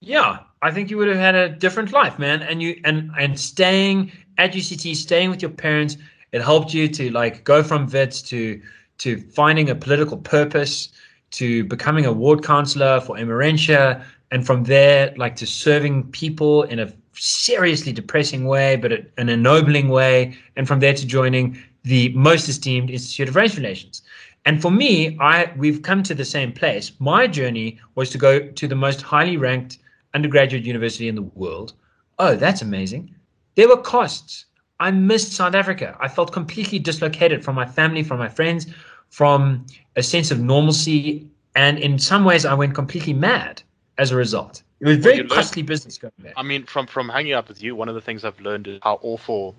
yeah, 0.00 0.40
I 0.62 0.70
think 0.70 0.90
you 0.90 0.96
would 0.98 1.08
have 1.08 1.18
had 1.18 1.34
a 1.34 1.48
different 1.48 1.92
life, 1.92 2.18
man. 2.18 2.42
And 2.42 2.62
you 2.62 2.80
and 2.84 3.10
and 3.18 3.38
staying 3.38 4.12
at 4.38 4.52
UCT, 4.52 4.96
staying 4.96 5.30
with 5.30 5.42
your 5.42 5.50
parents, 5.50 5.96
it 6.32 6.42
helped 6.42 6.74
you 6.74 6.88
to 6.88 7.10
like 7.10 7.44
go 7.44 7.62
from 7.62 7.86
Wits 7.86 8.22
to 8.22 8.60
to 8.98 9.20
finding 9.30 9.70
a 9.70 9.74
political 9.74 10.16
purpose, 10.16 10.88
to 11.32 11.64
becoming 11.64 12.06
a 12.06 12.12
ward 12.12 12.42
councillor 12.42 13.00
for 13.00 13.16
Emmarentia, 13.16 14.02
and 14.30 14.44
from 14.44 14.64
there, 14.64 15.14
like 15.16 15.36
to 15.36 15.46
serving 15.46 16.10
people 16.10 16.64
in 16.64 16.78
a 16.78 16.92
seriously 17.14 17.92
depressing 17.92 18.44
way, 18.44 18.76
but 18.76 18.92
an 18.92 19.28
ennobling 19.28 19.88
way, 19.88 20.36
and 20.56 20.68
from 20.68 20.80
there 20.80 20.94
to 20.94 21.06
joining 21.06 21.58
the 21.84 22.10
most 22.10 22.48
esteemed 22.48 22.90
Institute 22.90 23.28
of 23.28 23.36
Race 23.36 23.56
Relations. 23.56 24.02
And 24.48 24.62
for 24.62 24.70
me, 24.70 25.14
I 25.20 25.52
we've 25.58 25.82
come 25.82 26.02
to 26.04 26.14
the 26.14 26.24
same 26.24 26.52
place. 26.52 26.92
My 27.00 27.26
journey 27.26 27.78
was 27.96 28.08
to 28.12 28.16
go 28.16 28.40
to 28.60 28.66
the 28.66 28.74
most 28.74 29.02
highly 29.02 29.36
ranked 29.36 29.76
undergraduate 30.14 30.64
university 30.64 31.06
in 31.06 31.16
the 31.16 31.28
world. 31.42 31.74
Oh, 32.18 32.34
that's 32.34 32.62
amazing. 32.62 33.14
There 33.56 33.68
were 33.68 33.76
costs. 33.76 34.46
I 34.80 34.90
missed 34.90 35.32
South 35.32 35.54
Africa. 35.54 35.94
I 36.00 36.08
felt 36.08 36.32
completely 36.32 36.78
dislocated 36.78 37.44
from 37.44 37.56
my 37.56 37.66
family, 37.66 38.02
from 38.02 38.18
my 38.18 38.30
friends, 38.30 38.66
from 39.10 39.66
a 39.96 40.02
sense 40.02 40.30
of 40.30 40.40
normalcy. 40.40 41.28
And 41.54 41.76
in 41.78 41.98
some 41.98 42.24
ways, 42.24 42.46
I 42.46 42.54
went 42.54 42.74
completely 42.74 43.12
mad 43.12 43.62
as 43.98 44.12
a 44.12 44.16
result. 44.16 44.62
It 44.80 44.86
was 44.86 44.96
very 44.96 45.20
well, 45.20 45.36
costly 45.36 45.60
learn, 45.60 45.66
business 45.66 45.98
going 45.98 46.12
there. 46.20 46.32
I 46.38 46.42
mean, 46.42 46.64
from 46.64 46.86
from 46.86 47.10
hanging 47.10 47.34
out 47.34 47.48
with 47.48 47.62
you, 47.62 47.76
one 47.76 47.90
of 47.90 47.94
the 47.94 48.00
things 48.00 48.24
I've 48.24 48.40
learned 48.40 48.66
is 48.66 48.80
how 48.82 48.98
awful 49.02 49.54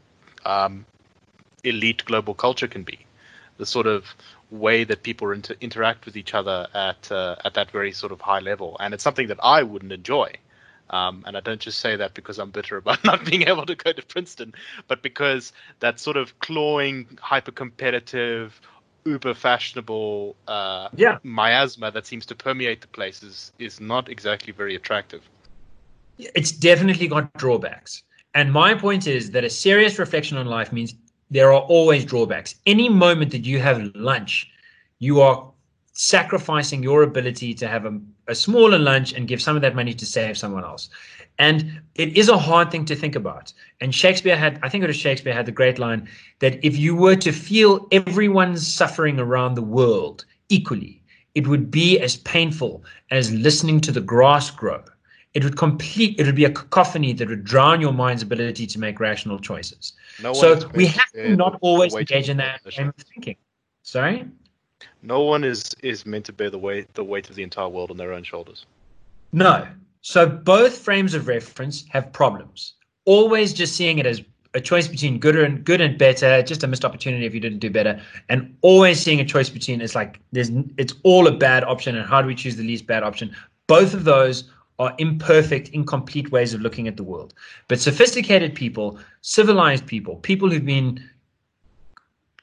um, 0.46 0.84
elite 1.64 2.04
global 2.06 2.34
culture 2.34 2.68
can 2.68 2.82
be. 2.82 2.98
The 3.58 3.68
sort 3.68 3.86
of 3.86 4.06
way 4.52 4.84
that 4.84 5.04
people 5.04 5.32
inter- 5.32 5.56
interact 5.62 6.06
with 6.06 6.18
each 6.18 6.34
other 6.34 6.68
at 6.74 7.12
uh, 7.12 7.36
at 7.46 7.54
that 7.54 7.72
very 7.72 7.92
sort 7.92 8.12
of 8.12 8.22
high 8.22 8.40
level, 8.40 8.78
and 8.80 8.94
it's 8.94 9.04
something 9.04 9.28
that 9.28 9.40
I 9.44 9.64
wouldn't 9.64 9.92
enjoy. 9.92 10.34
Um, 10.92 11.24
and 11.28 11.38
I 11.38 11.40
don't 11.40 11.62
just 11.62 11.80
say 11.80 11.96
that 11.98 12.16
because 12.16 12.40
I'm 12.40 12.50
bitter 12.50 12.78
about 12.78 13.04
not 13.12 13.24
being 13.26 13.48
able 13.48 13.66
to 13.66 13.76
go 13.76 13.94
to 13.94 14.02
Princeton, 14.06 14.54
but 14.88 15.04
because 15.04 15.54
that 15.82 16.00
sort 16.00 16.18
of 16.18 16.38
clawing, 16.40 17.06
hyper 17.22 17.52
competitive, 17.52 18.60
uber 19.06 19.34
fashionable 19.34 20.36
uh, 20.48 20.90
yeah. 20.96 21.18
miasma 21.24 21.92
that 21.92 22.06
seems 22.06 22.26
to 22.28 22.36
permeate 22.36 22.82
the 22.82 22.88
place 22.88 23.24
is, 23.24 23.52
is 23.60 23.80
not 23.80 24.10
exactly 24.10 24.52
very 24.52 24.76
attractive. 24.76 25.30
It's 26.18 26.52
definitely 26.52 27.08
got 27.08 27.32
drawbacks. 27.34 28.04
And 28.34 28.52
my 28.52 28.76
point 28.76 29.08
is 29.08 29.32
that 29.32 29.44
a 29.44 29.50
serious 29.50 29.98
reflection 29.98 30.38
on 30.38 30.46
life 30.46 30.72
means 30.72 30.94
there 31.30 31.54
are 31.54 31.62
always 31.62 32.06
drawbacks. 32.06 32.56
Any 32.66 32.90
moment 32.90 33.32
that 33.32 33.46
you 33.46 33.60
have 33.60 33.92
lunch, 33.96 34.50
you 35.00 35.22
are 35.22 35.52
sacrificing 35.94 36.82
your 36.82 37.04
ability 37.04 37.54
to 37.54 37.68
have 37.68 37.86
a, 37.86 38.00
a 38.28 38.36
smaller 38.36 38.80
lunch 38.80 39.14
and 39.14 39.28
give 39.28 39.42
some 39.42 39.56
of 39.56 39.62
that 39.62 39.76
money 39.76 39.94
to 39.94 40.06
save 40.06 40.38
someone 40.38 40.64
else. 40.64 40.90
And 41.40 41.82
it 41.96 42.18
is 42.18 42.30
a 42.30 42.38
hard 42.38 42.72
thing 42.72 42.86
to 42.86 42.96
think 42.96 43.16
about. 43.16 43.54
And 43.82 43.94
Shakespeare 43.94 44.36
had, 44.36 44.60
I 44.62 44.70
think 44.70 44.84
it 44.84 44.88
was 44.88 44.96
Shakespeare 44.96 45.34
had 45.34 45.46
the 45.46 45.52
great 45.52 45.80
line 45.80 46.08
that 46.40 46.64
if 46.66 46.78
you 46.78 46.96
were 46.96 47.16
to 47.18 47.32
feel 47.32 47.88
everyone's 47.92 48.66
suffering 48.66 49.20
around 49.20 49.56
the 49.56 49.62
world 49.62 50.26
equally, 50.50 51.02
it 51.36 51.48
would 51.48 51.72
be 51.72 52.00
as 52.00 52.18
painful 52.18 52.84
as 53.12 53.32
listening 53.32 53.80
to 53.82 53.92
the 53.92 54.02
grass 54.02 54.50
grow. 54.52 54.84
It 55.34 55.44
would 55.44 55.58
complete, 55.58 56.20
it 56.20 56.26
would 56.26 56.36
be 56.36 56.46
a 56.46 56.50
cacophony 56.50 57.14
that 57.14 57.30
would 57.30 57.44
drown 57.44 57.82
your 57.82 57.94
mind's 57.94 58.24
ability 58.24 58.66
to 58.66 58.80
make 58.80 59.00
rational 59.00 59.40
choices. 59.40 59.94
No 60.22 60.34
so 60.34 60.68
we 60.74 60.88
have 60.88 61.12
to 61.12 61.36
not 61.36 61.60
always 61.62 61.94
engage 61.94 62.30
in 62.30 62.38
that 62.38 62.62
kind 62.76 62.90
of 62.90 62.96
thinking. 62.96 63.36
Sorry? 63.84 64.26
No 65.04 65.22
one 65.22 65.44
is 65.44 65.64
is 65.84 66.06
meant 66.06 66.26
to 66.26 66.34
bear 66.34 66.50
the 66.50 66.58
weight 66.58 66.94
the 66.94 67.04
weight 67.04 67.30
of 67.30 67.36
the 67.36 67.44
entire 67.44 67.70
world 67.70 67.92
on 67.92 67.98
their 67.98 68.14
own 68.14 68.24
shoulders. 68.24 68.66
No, 69.32 69.68
so 70.02 70.28
both 70.28 70.78
frames 70.78 71.14
of 71.14 71.28
reference 71.28 71.86
have 71.90 72.12
problems. 72.12 72.74
Always 73.06 73.54
just 73.54 73.76
seeing 73.76 74.00
it 74.00 74.06
as 74.06 74.22
a 74.56 74.62
choice 74.62 74.88
between 74.88 75.20
good 75.20 75.36
and 75.38 75.64
good 75.64 75.82
and 75.82 75.98
better, 75.98 76.42
just 76.42 76.64
a 76.64 76.68
missed 76.68 76.84
opportunity 76.84 77.26
if 77.26 77.34
you 77.34 77.40
didn't 77.40 77.60
do 77.60 77.70
better, 77.70 78.02
and 78.30 78.56
always 78.62 79.00
seeing 79.00 79.20
a 79.20 79.26
choice 79.26 79.50
between 79.50 79.82
it's 79.82 79.96
like 79.96 80.20
there's 80.32 80.50
it's 80.78 80.94
all 81.04 81.28
a 81.28 81.32
bad 81.32 81.64
option, 81.64 81.96
and 81.96 82.08
how 82.08 82.22
do 82.22 82.28
we 82.28 82.36
choose 82.36 82.56
the 82.56 82.64
least 82.64 82.88
bad 82.88 83.04
option? 83.04 83.36
Both 83.68 83.94
of 83.94 84.04
those 84.04 84.46
are 84.80 84.96
imperfect, 84.98 85.70
incomplete 85.70 86.32
ways 86.32 86.54
of 86.54 86.62
looking 86.62 86.88
at 86.88 86.98
the 86.98 87.04
world. 87.04 87.34
But 87.68 87.80
sophisticated 87.80 88.56
people, 88.56 88.98
civilized 89.22 89.86
people, 89.86 90.16
people 90.18 90.50
who've 90.50 90.66
been 90.66 91.04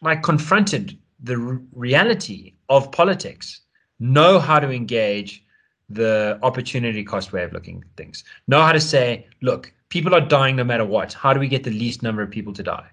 like 0.02 0.22
confronted 0.22 0.96
the 1.22 1.38
reality 1.72 2.52
of 2.68 2.92
politics, 2.92 3.62
know 3.98 4.38
how 4.38 4.60
to 4.60 4.70
engage 4.70 5.42
the 5.88 6.38
opportunity 6.42 7.02
cost 7.02 7.32
way 7.32 7.42
of 7.42 7.52
looking 7.52 7.78
at 7.78 7.96
things. 7.96 8.24
Know 8.48 8.60
how 8.60 8.72
to 8.72 8.80
say, 8.80 9.26
look, 9.40 9.72
people 9.88 10.14
are 10.14 10.20
dying 10.20 10.56
no 10.56 10.64
matter 10.64 10.84
what. 10.84 11.14
How 11.14 11.32
do 11.32 11.40
we 11.40 11.48
get 11.48 11.64
the 11.64 11.70
least 11.70 12.02
number 12.02 12.22
of 12.22 12.30
people 12.30 12.52
to 12.52 12.62
die? 12.62 12.88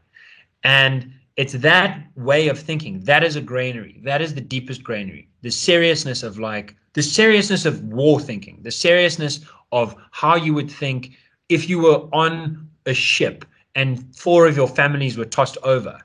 And 0.64 1.14
it's 1.36 1.54
that 1.54 2.06
way 2.16 2.48
of 2.48 2.60
thinking. 2.60 3.00
That 3.02 3.24
is 3.24 3.36
a 3.36 3.42
granary. 3.42 4.00
That 4.04 4.22
is 4.22 4.36
the 4.36 4.42
deepest 4.42 4.84
granary. 4.84 5.28
The 5.42 5.52
seriousness 5.52 6.24
of 6.24 6.38
like 6.38 6.76
the 6.94 7.04
seriousness 7.04 7.66
of 7.66 7.84
war 7.84 8.20
thinking, 8.20 8.60
the 8.62 8.72
seriousness 8.72 9.40
of 9.72 9.96
how 10.12 10.36
you 10.36 10.54
would 10.54 10.70
think 10.70 11.12
if 11.50 11.68
you 11.68 11.80
were 11.80 12.08
on 12.14 12.70
a 12.86 12.94
ship 12.94 13.46
and 13.76 14.16
four 14.16 14.48
of 14.48 14.56
your 14.56 14.68
families 14.68 15.18
were 15.18 15.26
tossed 15.26 15.58
over 15.64 16.00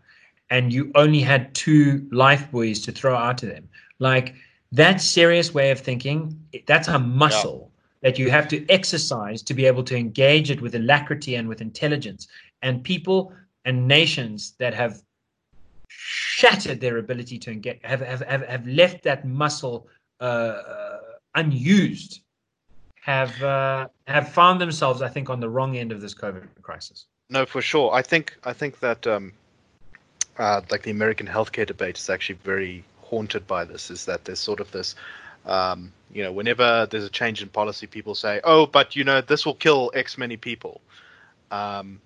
and 0.50 0.72
you 0.72 0.90
only 0.94 1.20
had 1.20 1.54
two 1.54 2.08
life 2.10 2.50
buoys 2.50 2.80
to 2.80 2.92
throw 2.92 3.14
out 3.14 3.36
to 3.38 3.46
them. 3.46 3.68
Like 3.98 4.34
that 4.72 5.00
serious 5.00 5.52
way 5.52 5.70
of 5.70 5.80
thinking, 5.80 6.40
that's 6.66 6.88
a 6.88 6.98
muscle 6.98 7.70
yeah. 8.02 8.10
that 8.10 8.18
you 8.18 8.30
have 8.30 8.48
to 8.48 8.66
exercise 8.70 9.42
to 9.42 9.52
be 9.52 9.66
able 9.66 9.82
to 9.84 9.96
engage 9.96 10.50
it 10.50 10.62
with 10.62 10.74
alacrity 10.74 11.34
and 11.34 11.48
with 11.48 11.60
intelligence. 11.60 12.28
And 12.62 12.82
people 12.82 13.32
and 13.66 13.86
nations 13.86 14.54
that 14.58 14.72
have 14.72 15.02
shattered 15.88 16.80
their 16.80 16.98
ability 16.98 17.38
to 17.38 17.50
engage 17.50 17.80
have 17.82 18.00
have, 18.00 18.20
have, 18.22 18.42
have 18.46 18.66
left 18.66 19.02
that 19.02 19.26
muscle 19.26 19.88
uh, 20.20 20.98
unused 21.34 22.20
have 23.08 23.42
uh, 23.42 23.88
have 24.06 24.28
found 24.28 24.60
themselves, 24.60 25.00
I 25.00 25.08
think, 25.08 25.30
on 25.30 25.40
the 25.40 25.48
wrong 25.48 25.78
end 25.78 25.92
of 25.92 26.00
this 26.02 26.14
COVID 26.14 26.46
crisis. 26.60 27.06
No, 27.30 27.46
for 27.46 27.62
sure. 27.62 27.92
I 27.92 28.02
think 28.02 28.36
I 28.44 28.52
think 28.52 28.80
that 28.80 29.06
um, 29.06 29.32
uh, 30.38 30.60
like 30.70 30.82
the 30.82 30.90
American 30.90 31.26
healthcare 31.26 31.66
debate 31.66 31.96
is 31.96 32.10
actually 32.10 32.38
very 32.44 32.84
haunted 33.02 33.46
by 33.46 33.64
this 33.64 33.90
is 33.90 34.04
that 34.04 34.26
there's 34.26 34.40
sort 34.40 34.60
of 34.60 34.70
this 34.72 34.94
um, 35.46 35.90
you 36.12 36.22
know 36.22 36.32
whenever 36.32 36.86
there's 36.90 37.04
a 37.04 37.10
change 37.10 37.42
in 37.42 37.48
policy 37.48 37.86
people 37.86 38.14
say 38.14 38.40
oh 38.44 38.66
but 38.66 38.94
you 38.94 39.04
know 39.04 39.22
this 39.22 39.46
will 39.46 39.54
kill 39.54 39.90
x 39.94 40.18
many 40.18 40.36
people 40.36 40.82
um, 41.50 41.98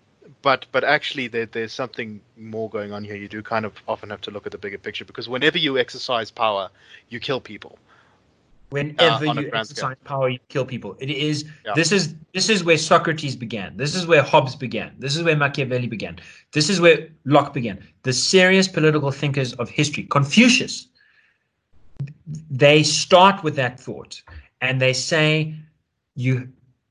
but 0.42 0.66
but 0.72 0.84
actually 0.84 1.28
there, 1.28 1.46
there's 1.46 1.72
something 1.72 2.20
more 2.36 2.68
going 2.70 2.92
on 2.92 3.04
here. 3.04 3.16
You 3.16 3.28
do 3.28 3.42
kind 3.42 3.64
of 3.64 3.72
often 3.88 4.10
have 4.10 4.20
to 4.22 4.30
look 4.30 4.46
at 4.46 4.52
the 4.52 4.58
bigger 4.58 4.78
picture 4.78 5.04
because 5.04 5.28
whenever 5.28 5.58
you 5.58 5.78
exercise 5.78 6.30
power 6.30 6.70
you 7.08 7.20
kill 7.20 7.40
people. 7.40 7.78
Whenever 8.70 9.26
uh, 9.26 9.34
you 9.34 9.50
exercise 9.52 9.96
power 10.04 10.30
you 10.30 10.38
kill 10.48 10.64
people. 10.64 10.96
It 10.98 11.10
is 11.10 11.44
yeah. 11.66 11.72
this 11.74 11.92
is 11.92 12.14
this 12.32 12.48
is 12.48 12.64
where 12.64 12.78
socrates 12.78 13.36
began. 13.36 13.76
This 13.76 13.94
is 13.94 14.06
where 14.06 14.22
hobbes 14.22 14.56
began. 14.56 14.94
This 14.98 15.16
is 15.16 15.22
where 15.22 15.36
machiavelli 15.36 15.88
began. 15.88 16.18
This 16.52 16.70
is 16.70 16.80
where 16.80 17.08
locke 17.24 17.52
began. 17.52 17.86
The 18.02 18.12
serious 18.12 18.68
political 18.68 19.10
thinkers 19.10 19.52
of 19.54 19.68
history 19.68 20.04
confucius 20.04 20.88
they 22.50 22.82
start 22.82 23.42
with 23.42 23.56
that 23.56 23.78
thought 23.78 24.22
and 24.60 24.80
they 24.80 24.92
say 24.92 25.54
you 26.14 26.48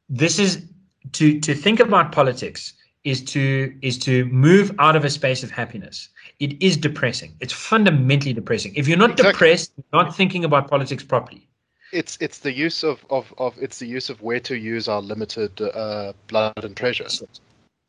this 0.09 0.39
is 0.39 0.65
to 1.11 1.39
to 1.39 1.53
think 1.53 1.79
about 1.79 2.11
politics 2.11 2.73
is 3.03 3.23
to 3.23 3.73
is 3.81 3.97
to 3.97 4.25
move 4.25 4.71
out 4.79 4.95
of 4.95 5.03
a 5.05 5.09
space 5.09 5.43
of 5.43 5.51
happiness. 5.51 6.09
It 6.39 6.61
is 6.61 6.77
depressing. 6.77 7.35
It's 7.39 7.53
fundamentally 7.53 8.33
depressing. 8.33 8.73
If 8.75 8.87
you're 8.87 8.97
not 8.97 9.11
exactly. 9.11 9.31
depressed 9.31 9.73
you're 9.77 10.03
not 10.03 10.15
thinking 10.15 10.45
about 10.45 10.69
politics 10.69 11.03
properly. 11.03 11.47
It's 11.91 12.17
it's 12.21 12.39
the 12.39 12.53
use 12.53 12.83
of, 12.83 13.05
of, 13.09 13.33
of 13.37 13.55
it's 13.59 13.79
the 13.79 13.87
use 13.87 14.09
of 14.09 14.21
where 14.21 14.39
to 14.41 14.55
use 14.55 14.87
our 14.87 15.01
limited 15.01 15.61
uh, 15.61 16.13
blood 16.27 16.63
and 16.63 16.75
treasure. 16.75 17.07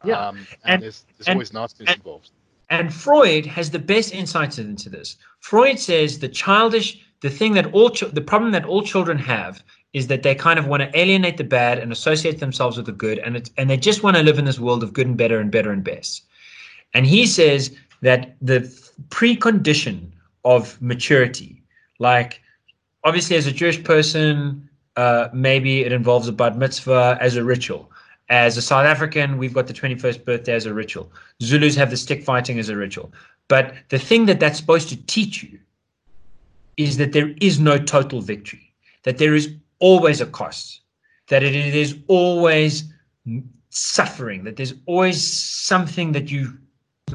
Yeah. 0.04 0.18
Um, 0.18 0.36
and, 0.36 0.46
and, 0.64 0.82
there's, 0.82 1.04
there's 1.16 1.28
and, 1.28 1.36
always 1.36 1.52
nastiness 1.52 1.94
involved. 1.94 2.30
and 2.70 2.92
freud 2.92 3.46
has 3.46 3.70
the 3.70 3.78
best 3.78 4.12
insights 4.12 4.58
into 4.58 4.88
this. 4.88 5.16
Freud 5.40 5.78
says 5.78 6.18
the 6.18 6.28
childish 6.28 6.98
the 7.20 7.30
thing 7.30 7.54
that 7.54 7.72
all 7.72 7.90
ch- 7.90 8.12
the 8.12 8.20
problem 8.20 8.50
that 8.50 8.64
all 8.64 8.82
children 8.82 9.18
have 9.18 9.62
is 9.92 10.06
that 10.06 10.22
they 10.22 10.34
kind 10.34 10.58
of 10.58 10.66
want 10.66 10.82
to 10.82 10.98
alienate 10.98 11.36
the 11.36 11.44
bad 11.44 11.78
and 11.78 11.92
associate 11.92 12.40
themselves 12.40 12.76
with 12.76 12.86
the 12.86 12.92
good 12.92 13.18
and 13.18 13.36
it's, 13.36 13.50
and 13.56 13.68
they 13.68 13.76
just 13.76 14.02
want 14.02 14.16
to 14.16 14.22
live 14.22 14.38
in 14.38 14.44
this 14.44 14.58
world 14.58 14.82
of 14.82 14.92
good 14.92 15.06
and 15.06 15.16
better 15.16 15.38
and 15.38 15.50
better 15.50 15.70
and 15.70 15.84
best. 15.84 16.24
And 16.94 17.06
he 17.06 17.26
says 17.26 17.76
that 18.00 18.36
the 18.40 18.60
precondition 19.08 20.10
of 20.44 20.80
maturity 20.80 21.62
like 21.98 22.40
obviously 23.04 23.36
as 23.36 23.46
a 23.46 23.52
jewish 23.52 23.82
person 23.84 24.68
uh, 24.96 25.28
maybe 25.32 25.82
it 25.82 25.92
involves 25.92 26.28
a 26.28 26.32
bat 26.32 26.56
mitzvah 26.56 27.16
as 27.20 27.36
a 27.36 27.44
ritual. 27.44 27.90
As 28.28 28.56
a 28.56 28.62
south 28.62 28.86
african 28.86 29.38
we've 29.38 29.54
got 29.54 29.66
the 29.66 29.74
21st 29.74 30.24
birthday 30.24 30.54
as 30.54 30.66
a 30.66 30.74
ritual. 30.74 31.10
Zulus 31.42 31.74
have 31.76 31.90
the 31.90 31.96
stick 31.96 32.24
fighting 32.24 32.58
as 32.58 32.68
a 32.68 32.76
ritual. 32.76 33.12
But 33.48 33.74
the 33.90 33.98
thing 33.98 34.26
that 34.26 34.40
that's 34.40 34.58
supposed 34.58 34.88
to 34.88 34.96
teach 35.06 35.42
you 35.42 35.58
is 36.76 36.96
that 36.96 37.12
there 37.12 37.34
is 37.40 37.60
no 37.60 37.78
total 37.78 38.20
victory, 38.20 38.72
that 39.02 39.18
there 39.18 39.34
is 39.34 39.54
always 39.82 40.20
a 40.20 40.26
cost, 40.26 40.80
that 41.28 41.42
it 41.42 41.54
is 41.54 41.98
always 42.06 42.84
suffering, 43.70 44.44
that 44.44 44.56
there's 44.56 44.74
always 44.86 45.22
something 45.22 46.12
that 46.12 46.30
you 46.30 46.56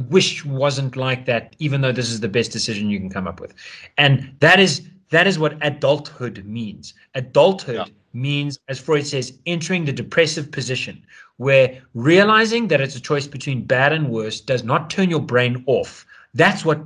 wish 0.10 0.46
wasn't 0.46 0.96
like 0.96 1.26
that, 1.26 1.56
even 1.60 1.82
though 1.82 1.92
this 1.92 2.10
is 2.10 2.20
the 2.20 2.28
best 2.28 2.52
decision 2.52 2.90
you 2.90 3.00
can 3.00 3.10
come 3.10 3.28
up 3.28 3.40
with. 3.40 3.54
And 3.98 4.36
that 4.42 4.60
is 4.60 4.88
that 5.10 5.26
is 5.26 5.40
what 5.40 5.58
adulthood 5.62 6.44
means. 6.46 6.94
Adulthood 7.16 7.76
yeah. 7.76 7.86
means, 8.12 8.60
as 8.68 8.78
Freud 8.78 9.08
says, 9.08 9.40
entering 9.46 9.86
the 9.86 9.94
depressive 9.94 10.52
position 10.52 11.02
where 11.38 11.82
realizing 11.94 12.68
that 12.68 12.82
it's 12.82 12.98
a 12.98 13.00
choice 13.00 13.26
between 13.26 13.64
bad 13.64 13.94
and 13.94 14.10
worse 14.10 14.42
does 14.42 14.64
not 14.66 14.90
turn 14.90 15.10
your 15.10 15.22
brain 15.22 15.64
off. 15.66 16.06
That's 16.34 16.66
what 16.66 16.82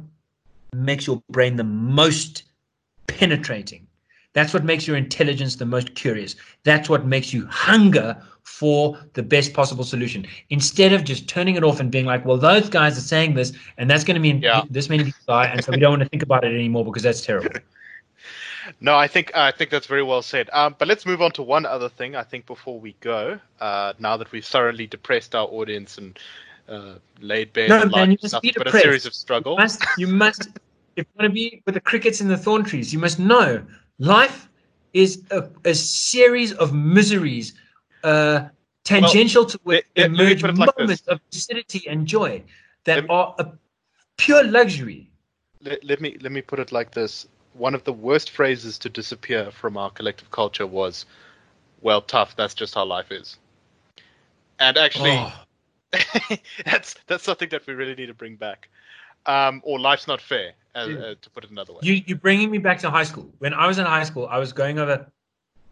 makes 0.73 1.07
your 1.07 1.23
brain 1.29 1.55
the 1.55 1.63
most 1.63 2.43
penetrating. 3.07 3.87
That's 4.33 4.53
what 4.53 4.63
makes 4.63 4.87
your 4.87 4.95
intelligence 4.95 5.55
the 5.55 5.65
most 5.65 5.95
curious. 5.95 6.35
That's 6.63 6.89
what 6.89 7.05
makes 7.05 7.33
you 7.33 7.45
hunger 7.47 8.21
for 8.43 8.97
the 9.13 9.23
best 9.23 9.53
possible 9.53 9.83
solution. 9.83 10.25
Instead 10.49 10.93
of 10.93 11.03
just 11.03 11.27
turning 11.27 11.55
it 11.55 11.63
off 11.63 11.79
and 11.79 11.91
being 11.91 12.05
like, 12.05 12.25
well, 12.25 12.37
those 12.37 12.69
guys 12.69 12.97
are 12.97 13.01
saying 13.01 13.33
this, 13.35 13.53
and 13.77 13.89
that's 13.89 14.03
going 14.03 14.15
to 14.15 14.21
mean 14.21 14.41
yeah. 14.41 14.63
this 14.69 14.89
many 14.89 15.05
people 15.05 15.21
die, 15.27 15.45
and 15.45 15.63
so 15.63 15.71
we 15.71 15.77
don't 15.77 15.91
want 15.91 16.03
to 16.03 16.09
think 16.09 16.23
about 16.23 16.43
it 16.43 16.53
anymore 16.53 16.85
because 16.85 17.03
that's 17.03 17.21
terrible. 17.21 17.51
no, 18.81 18.95
I 18.95 19.07
think 19.07 19.31
I 19.35 19.51
think 19.51 19.69
that's 19.69 19.87
very 19.87 20.03
well 20.03 20.21
said. 20.21 20.49
Um, 20.53 20.75
but 20.77 20.87
let's 20.87 21.05
move 21.05 21.21
on 21.21 21.31
to 21.33 21.43
one 21.43 21.65
other 21.65 21.89
thing. 21.89 22.15
I 22.15 22.23
think 22.23 22.45
before 22.45 22.79
we 22.79 22.95
go, 23.01 23.39
uh, 23.59 23.93
now 23.99 24.17
that 24.17 24.31
we've 24.31 24.45
thoroughly 24.45 24.87
depressed 24.87 25.35
our 25.35 25.47
audience 25.47 25.97
and 25.97 26.17
uh, 26.69 26.95
laid 27.19 27.53
bare 27.53 27.67
no, 27.67 27.81
the 27.81 27.89
man, 27.89 28.11
you 28.11 28.15
life, 28.15 28.23
must 28.23 28.33
nothing 28.33 28.49
be 28.49 28.53
but 28.57 28.67
a 28.67 28.79
series 28.79 29.05
of 29.05 29.13
struggle. 29.13 29.53
You 29.53 29.59
must, 29.59 29.85
you 29.97 30.07
must, 30.07 30.47
if 30.95 31.05
you 31.05 31.13
want 31.17 31.29
to 31.29 31.33
be 31.33 31.61
with 31.65 31.75
the 31.75 31.81
crickets 31.81 32.21
and 32.21 32.29
the 32.29 32.37
thorn 32.37 32.63
trees, 32.63 32.93
you 32.93 32.99
must 32.99 33.19
know 33.19 33.65
life 34.01 34.49
is 34.93 35.23
a, 35.31 35.49
a 35.65 35.73
series 35.73 36.53
of 36.53 36.73
miseries, 36.73 37.53
uh, 38.03 38.49
tangential 38.83 39.45
to 39.45 39.59
which 39.63 39.85
let- 39.95 40.11
let 40.11 40.19
emerge 40.19 40.43
it 40.43 40.57
like 40.57 40.77
moments 40.77 41.07
of 41.07 41.19
lucidity 41.31 41.87
and 41.87 42.07
joy 42.07 42.43
that 42.85 43.03
me- 43.03 43.09
are 43.09 43.35
a 43.39 43.53
pure 44.17 44.43
luxury. 44.43 45.09
let, 45.61 45.83
let 45.83 46.01
me 46.01 46.17
let 46.21 46.31
me 46.31 46.41
put 46.41 46.59
it 46.59 46.71
like 46.71 46.91
this: 46.91 47.27
one 47.53 47.75
of 47.75 47.83
the 47.83 47.93
worst 47.93 48.31
phrases 48.31 48.77
to 48.79 48.89
disappear 48.89 49.51
from 49.51 49.77
our 49.77 49.91
collective 49.91 50.31
culture 50.31 50.65
was, 50.67 51.05
"Well, 51.81 52.01
tough. 52.01 52.35
That's 52.35 52.55
just 52.55 52.73
how 52.75 52.85
life 52.85 53.11
is." 53.11 53.37
And 54.59 54.77
actually, 54.77 55.11
Oh. 55.11 55.33
that's 56.65 56.95
that's 57.07 57.23
something 57.23 57.49
that 57.49 57.67
we 57.67 57.73
really 57.73 57.95
need 57.95 58.07
to 58.07 58.13
bring 58.13 58.35
back. 58.35 58.69
Um, 59.25 59.61
or 59.63 59.79
life's 59.79 60.07
not 60.07 60.21
fair, 60.21 60.53
uh, 60.75 60.79
uh, 60.79 61.15
to 61.21 61.29
put 61.29 61.43
it 61.43 61.51
another 61.51 61.73
way. 61.73 61.79
You 61.83 62.01
you're 62.05 62.17
bringing 62.17 62.49
me 62.49 62.57
back 62.57 62.79
to 62.79 62.89
high 62.89 63.03
school. 63.03 63.29
When 63.39 63.53
I 63.53 63.67
was 63.67 63.77
in 63.77 63.85
high 63.85 64.03
school, 64.03 64.27
I 64.29 64.37
was 64.37 64.53
going 64.53 64.79
over 64.79 65.11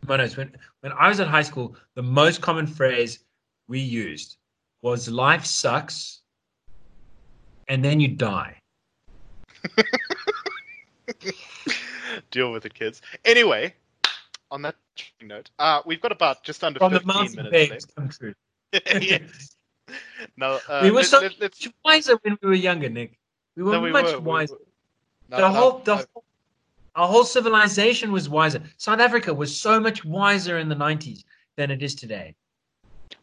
my 0.07 0.17
notes. 0.17 0.37
When 0.37 0.55
when 0.81 0.91
I 0.93 1.07
was 1.07 1.19
in 1.19 1.27
high 1.27 1.43
school, 1.43 1.75
the 1.95 2.03
most 2.03 2.41
common 2.41 2.67
phrase 2.67 3.19
we 3.67 3.79
used 3.79 4.37
was 4.81 5.09
"life 5.09 5.45
sucks," 5.45 6.21
and 7.67 7.83
then 7.83 7.99
you 7.99 8.09
die. 8.09 8.61
Deal 12.31 12.51
with 12.51 12.65
it, 12.65 12.73
kids. 12.73 13.01
Anyway, 13.25 13.73
on 14.51 14.61
that 14.63 14.75
note, 15.21 15.49
uh, 15.59 15.81
we've 15.85 16.01
got 16.01 16.11
about 16.11 16.43
just 16.43 16.63
under 16.63 16.79
From 16.79 16.91
15 16.91 17.07
mountain 17.07 17.43
minutes 17.43 17.87
left. 17.97 18.23
yes. 19.03 19.55
No, 20.37 20.59
uh, 20.67 20.81
we 20.83 20.91
were 20.91 20.97
let, 20.97 21.05
so 21.07 21.19
let, 21.19 21.39
much 21.39 21.67
wiser 21.83 22.15
when 22.21 22.37
we 22.43 22.49
were 22.49 22.53
younger, 22.53 22.89
Nick. 22.89 23.17
We 23.55 23.63
were 23.63 23.71
no, 23.71 23.81
we 23.81 23.91
much 23.91 24.13
were, 24.13 24.19
we 24.19 24.25
wiser. 24.25 24.53
were. 24.53 24.59
The 25.29 25.37
no, 25.39 25.49
whole, 25.49 25.79
the 25.79 25.95
no. 25.95 26.03
whole, 26.13 26.23
our 26.95 27.07
whole 27.07 27.23
civilization 27.23 28.11
was 28.11 28.29
wiser. 28.29 28.61
South 28.77 28.99
Africa 28.99 29.33
was 29.33 29.55
so 29.55 29.79
much 29.79 30.03
wiser 30.03 30.57
in 30.57 30.69
the 30.69 30.75
'90s 30.75 31.23
than 31.55 31.71
it 31.71 31.83
is 31.83 31.95
today. 31.95 32.35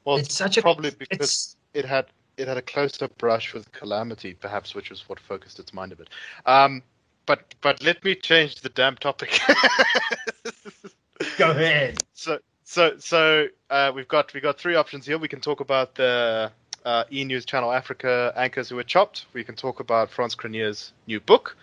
well, 0.04 0.16
it's 0.16 0.34
such 0.34 0.56
a 0.56 0.62
probably 0.62 0.90
because 0.90 1.56
it 1.74 1.84
had 1.84 2.06
it 2.36 2.48
had 2.48 2.56
a 2.56 2.62
closer 2.62 3.08
brush 3.08 3.54
with 3.54 3.70
calamity, 3.72 4.34
perhaps, 4.34 4.74
which 4.74 4.90
was 4.90 5.08
what 5.08 5.18
focused 5.18 5.58
its 5.58 5.72
mind 5.72 5.92
a 5.92 5.96
bit. 5.96 6.08
Um, 6.44 6.82
but 7.26 7.54
but 7.60 7.82
let 7.82 8.02
me 8.04 8.14
change 8.14 8.60
the 8.60 8.68
damn 8.68 8.96
topic. 8.96 9.40
go 11.38 11.50
ahead. 11.50 11.98
so 12.14 12.38
so 12.64 12.96
so 12.98 13.48
uh, 13.70 13.92
we've 13.94 14.08
got 14.08 14.32
we 14.32 14.40
got 14.40 14.58
three 14.58 14.74
options 14.74 15.06
here. 15.06 15.18
We 15.18 15.28
can 15.28 15.40
talk 15.40 15.60
about 15.60 15.94
the 15.94 16.50
uh, 16.84 17.04
E 17.12 17.24
News 17.24 17.44
Channel 17.44 17.72
Africa 17.72 18.32
anchors 18.36 18.68
who 18.68 18.76
were 18.76 18.84
chopped. 18.84 19.26
We 19.32 19.44
can 19.44 19.56
talk 19.56 19.80
about 19.80 20.10
Frans 20.10 20.34
Cronje's 20.34 20.92
new 21.06 21.20
book, 21.20 21.56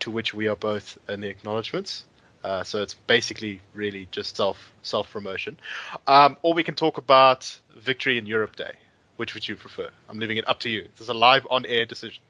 to 0.00 0.10
which 0.10 0.34
we 0.34 0.48
are 0.48 0.56
both 0.56 0.98
in 1.08 1.20
the 1.20 1.28
acknowledgements. 1.28 2.04
Uh, 2.42 2.64
so 2.64 2.82
it's 2.82 2.94
basically 3.06 3.60
really 3.74 4.08
just 4.10 4.36
self 4.36 4.72
self 4.82 5.10
promotion. 5.10 5.58
Um, 6.06 6.36
or 6.42 6.54
we 6.54 6.64
can 6.64 6.74
talk 6.74 6.98
about 6.98 7.58
Victory 7.76 8.18
in 8.18 8.26
Europe 8.26 8.56
Day. 8.56 8.72
Which 9.16 9.34
would 9.34 9.46
you 9.46 9.56
prefer? 9.56 9.90
I'm 10.08 10.18
leaving 10.18 10.38
it 10.38 10.48
up 10.48 10.58
to 10.60 10.70
you. 10.70 10.82
This 10.94 11.02
is 11.02 11.08
a 11.10 11.14
live 11.14 11.46
on 11.50 11.66
air 11.66 11.84
decision. 11.84 12.22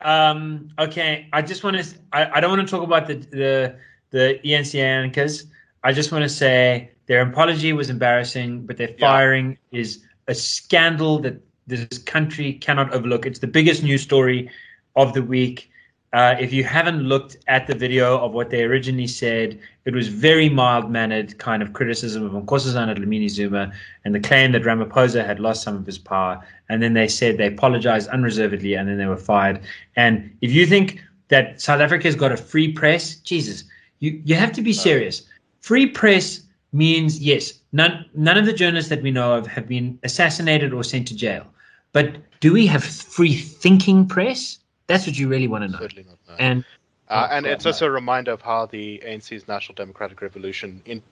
Um, 0.00 0.70
okay, 0.78 1.28
I 1.32 1.40
just 1.42 1.62
want 1.64 1.76
to. 1.76 1.84
I, 2.12 2.38
I 2.38 2.40
don't 2.40 2.50
want 2.50 2.66
to 2.68 2.70
talk 2.70 2.82
about 2.82 3.06
the 3.06 3.14
the 3.14 3.76
the 4.10 4.46
E 4.46 4.50
ENCA 4.50 4.82
anchors. 4.82 5.46
I 5.84 5.92
just 5.92 6.10
want 6.12 6.22
to 6.22 6.28
say 6.28 6.90
their 7.06 7.22
apology 7.22 7.72
was 7.72 7.90
embarrassing, 7.90 8.66
but 8.66 8.76
their 8.76 8.90
Yeah. 8.90 8.96
firing 9.06 9.58
is 9.70 10.02
a 10.26 10.34
scandal 10.34 11.18
that 11.20 11.40
this 11.66 11.98
country 11.98 12.54
cannot 12.54 12.92
overlook. 12.92 13.26
It's 13.26 13.38
the 13.38 13.46
biggest 13.46 13.82
news 13.82 14.02
story 14.02 14.50
of 14.96 15.12
the 15.14 15.22
week. 15.22 15.70
Uh, 16.14 16.36
if 16.38 16.52
you 16.52 16.62
haven't 16.62 17.00
looked 17.00 17.36
at 17.48 17.66
the 17.66 17.74
video 17.74 18.16
of 18.18 18.30
what 18.30 18.48
they 18.48 18.62
originally 18.62 19.06
said, 19.06 19.58
it 19.84 19.92
was 19.92 20.06
very 20.06 20.48
mild 20.48 20.88
mannered 20.88 21.36
kind 21.38 21.60
of 21.60 21.72
criticism 21.72 22.24
of 22.24 22.30
Nkosazana 22.40 22.96
Dlamini 22.96 23.28
Zuma 23.28 23.72
and 24.04 24.14
the 24.14 24.20
claim 24.20 24.52
that 24.52 24.62
Ramaphosa 24.62 25.26
had 25.26 25.40
lost 25.40 25.64
some 25.64 25.74
of 25.74 25.84
his 25.84 25.98
power. 25.98 26.40
And 26.68 26.80
then 26.80 26.94
they 26.94 27.08
said 27.08 27.36
they 27.36 27.48
apologized 27.48 28.08
unreservedly 28.10 28.74
and 28.74 28.88
then 28.88 28.96
they 28.96 29.06
were 29.06 29.16
fired. 29.16 29.60
And 29.96 30.30
if 30.40 30.52
you 30.52 30.66
think 30.66 31.02
that 31.30 31.60
South 31.60 31.80
Africa's 31.80 32.14
got 32.14 32.30
a 32.30 32.36
free 32.36 32.70
press, 32.70 33.16
Jesus, 33.16 33.64
you, 33.98 34.22
you 34.24 34.36
have 34.36 34.52
to 34.52 34.62
be 34.62 34.72
serious. 34.72 35.22
Free 35.62 35.86
press 35.86 36.42
means 36.72 37.18
yes, 37.18 37.54
none 37.72 38.06
none 38.14 38.38
of 38.38 38.46
the 38.46 38.52
journalists 38.52 38.90
that 38.90 39.02
we 39.02 39.10
know 39.10 39.34
of 39.34 39.48
have 39.48 39.66
been 39.66 39.98
assassinated 40.04 40.72
or 40.72 40.84
sent 40.84 41.08
to 41.08 41.16
jail. 41.16 41.44
But 41.92 42.18
do 42.38 42.52
we 42.52 42.68
have 42.68 42.84
free 42.84 43.34
thinking 43.34 44.06
press? 44.06 44.60
That's 44.86 45.06
what 45.06 45.18
you 45.18 45.28
really 45.28 45.48
want 45.48 45.64
to 45.64 45.68
know. 45.68 45.78
Certainly 45.78 46.04
not. 46.08 46.18
no. 46.28 46.34
And 46.38 46.64
Uh, 47.08 47.28
Oh, 47.30 47.36
and 47.36 47.46
it's 47.46 47.66
also 47.66 47.86
a 47.86 47.90
reminder 47.90 48.32
of 48.32 48.40
how 48.40 48.64
the 48.64 48.98
ANC's 49.04 49.46
National 49.46 49.74
Democratic 49.74 50.22
Revolution 50.22 50.80
in, 50.86 51.02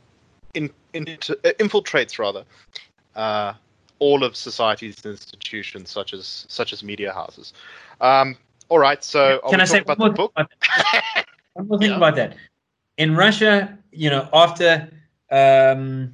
in, 0.55 0.71
in, 0.95 1.07
uh, 1.07 1.35
infiltrates 1.61 2.19
rather 2.19 2.45
uh, 3.15 3.53
all 3.99 4.25
of 4.25 4.35
society's 4.35 5.05
institutions, 5.05 5.91
such 5.91 6.15
as 6.15 6.47
such 6.49 6.73
as 6.73 6.83
media 6.83 7.13
houses. 7.13 7.53
Um, 8.01 8.37
all 8.71 8.79
right, 8.79 9.05
so 9.05 9.41
can 9.51 9.61
I 9.61 9.67
say 9.67 9.81
about 9.81 9.99
the 9.99 10.11
book? 10.11 10.33
about 10.35 10.51
one 11.53 11.69
more 11.69 11.79
thing 11.79 11.91
Yeah. 11.91 11.99
about 11.99 12.17
that? 12.17 12.37
In 12.97 13.15
Russia, 13.15 13.77
you 13.93 14.09
know, 14.09 14.29
after 14.33 14.89
um, 15.31 16.13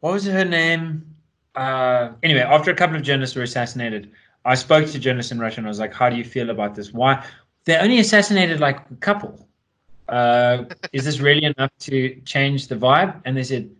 what 0.00 0.12
was 0.14 0.26
her 0.26 0.44
name? 0.44 1.14
Uh, 1.54 2.10
anyway, 2.24 2.40
after 2.40 2.72
a 2.72 2.74
couple 2.74 2.96
of 2.96 3.02
journalists 3.02 3.36
were 3.36 3.44
assassinated, 3.44 4.10
I 4.44 4.54
spoke 4.54 4.86
to 4.88 4.98
journalists 4.98 5.32
in 5.32 5.38
Russia 5.38 5.58
and 5.58 5.66
I 5.66 5.68
was 5.68 5.80
like, 5.80 5.94
"How 5.94 6.10
do 6.10 6.16
you 6.16 6.24
feel 6.24 6.50
about 6.50 6.74
this? 6.74 6.92
Why 6.92 7.24
they 7.64 7.76
only 7.76 7.98
assassinated 7.98 8.60
like 8.60 8.78
a 8.90 8.96
couple? 8.96 9.48
Uh, 10.08 10.64
is 10.92 11.04
this 11.04 11.20
really 11.20 11.44
enough 11.44 11.70
to 11.80 12.20
change 12.24 12.68
the 12.68 12.76
vibe?" 12.76 13.20
And 13.24 13.36
they 13.36 13.44
said, 13.44 13.70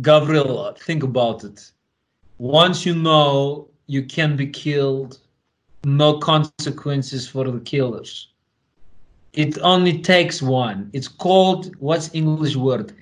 "Gavril, 0.00 0.76
think 0.78 1.02
about 1.02 1.44
it. 1.44 1.70
Once 2.38 2.84
you 2.84 2.94
know 2.94 3.68
you 3.86 4.02
can 4.02 4.36
be 4.36 4.48
killed, 4.48 5.18
no 5.84 6.18
consequences 6.18 7.28
for 7.28 7.44
the 7.44 7.60
killers. 7.60 8.28
It 9.32 9.58
only 9.62 10.00
takes 10.00 10.42
one. 10.42 10.90
It's 10.92 11.08
called 11.08 11.76
what's 11.76 12.12
English 12.14 12.56
word? 12.56 12.92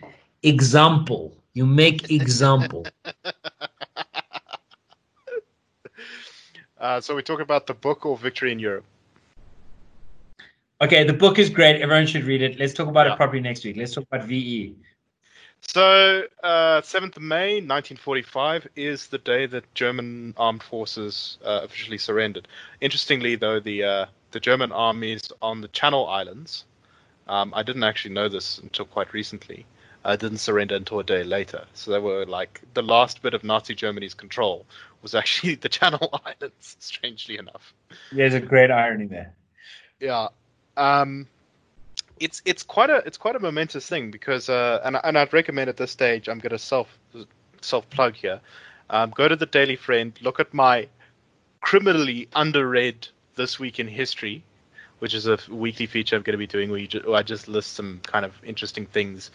Example. 0.42 1.34
You 1.54 1.64
make 1.64 2.10
example. 2.10 2.86
Uh, 6.84 7.00
so 7.00 7.16
we 7.16 7.22
talk 7.22 7.40
about 7.40 7.66
the 7.66 7.72
book 7.72 8.04
or 8.04 8.14
Victory 8.14 8.52
in 8.52 8.58
Europe. 8.58 8.84
Okay, 10.82 11.02
the 11.02 11.14
book 11.14 11.38
is 11.38 11.48
great. 11.48 11.80
Everyone 11.80 12.06
should 12.06 12.24
read 12.24 12.42
it. 12.42 12.58
Let's 12.58 12.74
talk 12.74 12.88
about 12.88 13.06
Yeah. 13.06 13.14
it 13.14 13.16
properly 13.16 13.40
next 13.40 13.64
week. 13.64 13.78
Let's 13.78 13.94
talk 13.94 14.04
about. 14.04 14.26
VE. 14.26 14.74
So, 15.62 16.24
uh, 16.42 16.82
7th 16.82 17.16
of 17.16 17.22
May, 17.22 17.62
1945, 17.62 18.68
is 18.76 19.06
the 19.06 19.16
day 19.16 19.46
that 19.46 19.64
German 19.74 20.34
armed 20.36 20.62
forces 20.62 21.38
uh, 21.42 21.60
officially 21.64 21.96
surrendered. 21.96 22.48
Interestingly, 22.82 23.34
though, 23.36 23.60
the 23.60 23.82
uh, 23.82 24.06
the 24.32 24.40
German 24.40 24.70
armies 24.70 25.22
on 25.40 25.62
the 25.62 25.68
Channel 25.68 26.06
Islands, 26.06 26.66
um, 27.28 27.54
I 27.56 27.62
didn't 27.62 27.84
actually 27.84 28.12
know 28.12 28.28
this 28.28 28.58
until 28.58 28.84
quite 28.84 29.14
recently, 29.14 29.64
uh, 30.04 30.16
didn't 30.16 30.38
surrender 30.38 30.74
until 30.74 31.00
a 31.00 31.04
day 31.04 31.24
later. 31.24 31.64
So 31.74 31.90
they 31.90 31.98
were 31.98 32.26
like 32.26 32.60
the 32.74 32.82
last 32.82 33.22
bit 33.22 33.34
of 33.34 33.42
Nazi 33.42 33.74
Germany's 33.74 34.14
control 34.14 34.66
was 35.02 35.14
actually 35.14 35.54
the 35.66 35.68
Channel 35.68 36.20
Islands. 36.24 36.76
Strangely 36.80 37.38
enough. 37.38 37.72
There's 38.12 38.34
a 38.34 38.40
great 38.40 38.70
irony 38.70 39.06
there. 39.06 39.34
Yeah. 40.00 40.28
Um, 40.76 41.28
it's 42.20 42.42
it's 42.44 42.62
quite 42.62 42.90
a 42.90 42.96
it's 43.06 43.16
quite 43.16 43.36
a 43.36 43.40
momentous 43.40 43.88
thing 43.88 44.10
because 44.10 44.48
uh, 44.48 44.80
and 44.84 44.98
and 45.02 45.18
I'd 45.18 45.32
recommend 45.32 45.68
at 45.68 45.76
this 45.76 45.90
stage 45.90 46.28
I'm 46.28 46.38
going 46.38 46.50
to 46.50 46.58
self 46.58 46.88
self 47.60 47.88
plug 47.90 48.14
here. 48.14 48.40
Um, 48.90 49.10
go 49.10 49.26
to 49.26 49.36
the 49.36 49.46
Daily 49.46 49.76
Friend, 49.76 50.12
look 50.20 50.40
at 50.40 50.52
my 50.52 50.88
criminally 51.62 52.28
underread 52.36 53.08
this 53.34 53.58
week 53.58 53.80
in 53.80 53.88
history, 53.88 54.44
which 54.98 55.14
is 55.14 55.26
a 55.26 55.38
weekly 55.48 55.86
feature 55.86 56.16
I'm 56.16 56.22
going 56.22 56.34
to 56.34 56.38
be 56.38 56.46
doing 56.46 56.70
where, 56.70 56.78
you 56.78 56.86
ju- 56.86 57.02
where 57.06 57.16
I 57.16 57.22
just 57.22 57.48
list 57.48 57.72
some 57.72 58.00
kind 58.04 58.26
of 58.26 58.34
interesting 58.44 58.84
things 58.84 59.30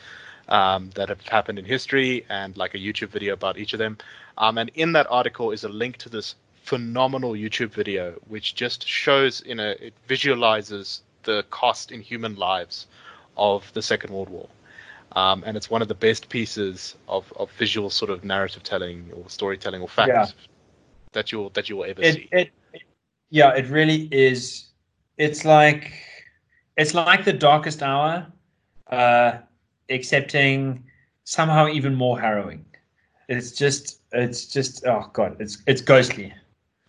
um, 0.50 0.90
that 0.96 1.10
have 1.10 1.22
happened 1.28 1.60
in 1.60 1.66
history 1.66 2.26
and 2.30 2.58
like 2.58 2.74
a 2.74 2.78
YouTube 2.78 3.10
video 3.10 3.34
about 3.34 3.58
each 3.58 3.74
of 3.74 3.80
them. 3.80 3.98
Um, 4.38 4.58
and 4.58 4.70
in 4.76 4.92
that 4.94 5.08
article 5.10 5.52
is 5.52 5.64
a 5.64 5.70
link 5.70 5.98
to 5.98 6.10
this 6.10 6.36
phenomenal 6.64 7.32
YouTube 7.34 7.72
video, 7.72 8.14
which 8.28 8.56
just 8.56 8.88
shows 8.88 9.42
in 9.42 9.60
a 9.60 9.70
it 9.80 9.94
visualizes 10.08 11.02
the 11.24 11.44
cost 11.50 11.92
in 11.92 12.02
human 12.02 12.36
lives 12.36 12.88
of 13.38 13.72
the 13.74 13.82
Second 13.82 14.14
World 14.14 14.30
War. 14.30 14.48
Um, 15.14 15.44
and 15.46 15.58
it's 15.58 15.70
one 15.70 15.82
of 15.82 15.88
the 15.88 15.96
best 15.96 16.30
pieces 16.30 16.96
of, 17.08 17.32
of 17.36 17.52
visual 17.54 17.90
sort 17.90 18.12
of 18.12 18.24
narrative 18.24 18.62
telling 18.64 19.10
or 19.16 19.28
storytelling 19.30 19.82
or 19.82 19.90
fact 19.90 20.10
Yeah. 20.10 20.26
that 21.14 21.32
you'll 21.32 21.50
that 21.52 21.68
you 21.70 21.78
will 21.78 21.86
ever 21.86 22.02
It, 22.04 22.14
see. 22.14 22.30
it, 22.32 22.52
it- 22.74 22.82
yeah, 23.32 23.56
it 23.56 23.68
really 23.68 24.08
is. 24.12 24.70
It's 25.18 25.46
like 25.46 25.92
it's 26.78 26.94
like 26.94 27.26
the 27.26 27.34
darkest 27.34 27.84
hour, 27.84 28.26
uh, 28.90 29.34
accepting 29.90 30.84
somehow 31.24 31.68
even 31.68 31.96
more 31.96 32.20
harrowing. 32.20 32.66
It's 33.28 33.52
just, 33.52 34.02
it's 34.12 34.46
just, 34.46 34.86
oh 34.86 35.10
god, 35.14 35.38
it's 35.40 35.62
it's 35.68 35.82
ghostly. 35.82 36.34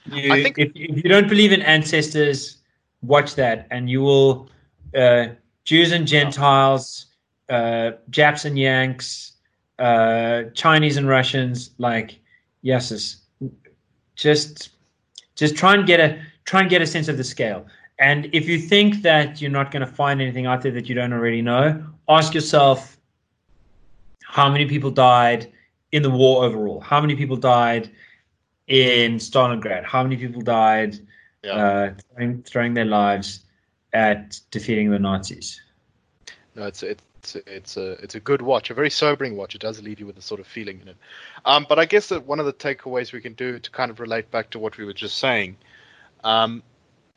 You, 0.07 0.33
I 0.33 0.43
think- 0.43 0.59
if, 0.59 0.73
if 0.75 0.97
you 1.05 1.11
don't 1.11 1.29
believe 1.29 1.53
in 1.53 1.63
ancestors, 1.63 2.59
watch 3.03 3.35
that, 3.35 3.67
and 3.71 3.91
you 3.91 4.01
will. 4.01 4.49
Uh, 4.97 5.29
Jews 5.65 5.93
and 5.93 6.07
Gentiles, 6.07 7.07
uh, 7.49 7.93
Japs 8.09 8.45
and 8.45 8.59
Yanks, 8.59 9.33
uh, 9.79 10.45
Chinese 10.55 10.97
and 10.97 11.07
Russians, 11.07 11.71
like 11.79 12.19
yes, 12.63 13.21
just 14.17 14.71
just 15.37 15.57
try 15.57 15.75
and 15.75 15.87
get 15.87 16.01
a 16.01 16.21
try 16.45 16.61
and 16.61 16.71
get 16.71 16.83
a 16.83 16.87
sense 16.87 17.09
of 17.09 17.17
the 17.17 17.25
scale. 17.25 17.67
And 18.01 18.31
if 18.33 18.49
you 18.49 18.59
think 18.59 19.03
that 19.03 19.41
you're 19.41 19.51
not 19.51 19.71
going 19.71 19.87
to 19.87 19.93
find 19.93 20.21
anything 20.23 20.47
out 20.47 20.63
there 20.63 20.73
that 20.73 20.89
you 20.89 20.95
don't 20.95 21.13
already 21.13 21.43
know, 21.43 21.85
ask 22.09 22.33
yourself 22.35 22.97
how 24.25 24.51
many 24.51 24.65
people 24.67 24.91
died 24.91 25.53
in 25.93 26.03
the 26.03 26.11
war 26.11 26.45
overall. 26.45 26.81
How 26.81 27.01
many 27.01 27.15
people 27.15 27.37
died 27.37 27.91
in 28.69 29.17
Stalingrad? 29.17 29.85
How 29.85 30.03
many 30.03 30.17
people 30.17 30.41
died 30.41 30.99
Yeah. 31.45 31.53
uh, 31.53 31.95
throwing, 32.15 32.43
throwing 32.43 32.75
their 32.75 32.87
lives 32.87 33.45
at 33.93 34.41
defeating 34.51 34.91
the 34.91 34.99
Nazis? 34.99 35.61
No, 36.55 36.67
it's 36.67 36.83
it's 36.83 37.37
it's 37.47 37.77
a 37.77 37.93
it's 38.03 38.15
a 38.15 38.21
good 38.21 38.41
watch, 38.41 38.71
a 38.71 38.75
very 38.75 38.91
sobering 38.91 39.37
watch. 39.37 39.55
It 39.55 39.61
does 39.61 39.83
leave 39.83 40.01
you 40.01 40.07
with 40.07 40.17
a 40.17 40.23
sort 40.23 40.41
of 40.41 40.47
feeling 40.47 40.81
in 40.81 40.89
it. 40.89 40.97
Um, 41.45 41.67
but 41.69 41.79
I 41.79 41.85
guess 41.85 42.09
that 42.09 42.27
one 42.27 42.41
of 42.41 42.47
the 42.47 42.53
takeaways 42.53 43.13
we 43.13 43.21
can 43.21 43.35
do 43.35 43.59
to 43.59 43.71
kind 43.71 43.91
of 43.91 44.01
relate 44.01 44.31
back 44.31 44.49
to 44.51 44.59
what 44.59 44.79
we 44.79 44.85
were 44.87 44.95
just 44.95 45.19
saying, 45.19 45.57
um, 46.25 46.63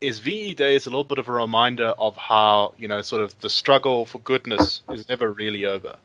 is 0.00 0.18
VE 0.18 0.54
Day 0.54 0.74
is 0.74 0.86
a 0.86 0.90
little 0.90 1.04
bit 1.04 1.18
of 1.18 1.28
a 1.28 1.32
reminder 1.32 1.88
of 1.88 2.16
how 2.16 2.74
you 2.78 2.88
know 2.88 3.02
sort 3.02 3.22
of 3.22 3.38
the 3.40 3.50
struggle 3.50 4.06
for 4.06 4.18
goodness 4.20 4.82
is 4.90 5.08
never 5.08 5.32
really 5.32 5.64
over. 5.64 5.96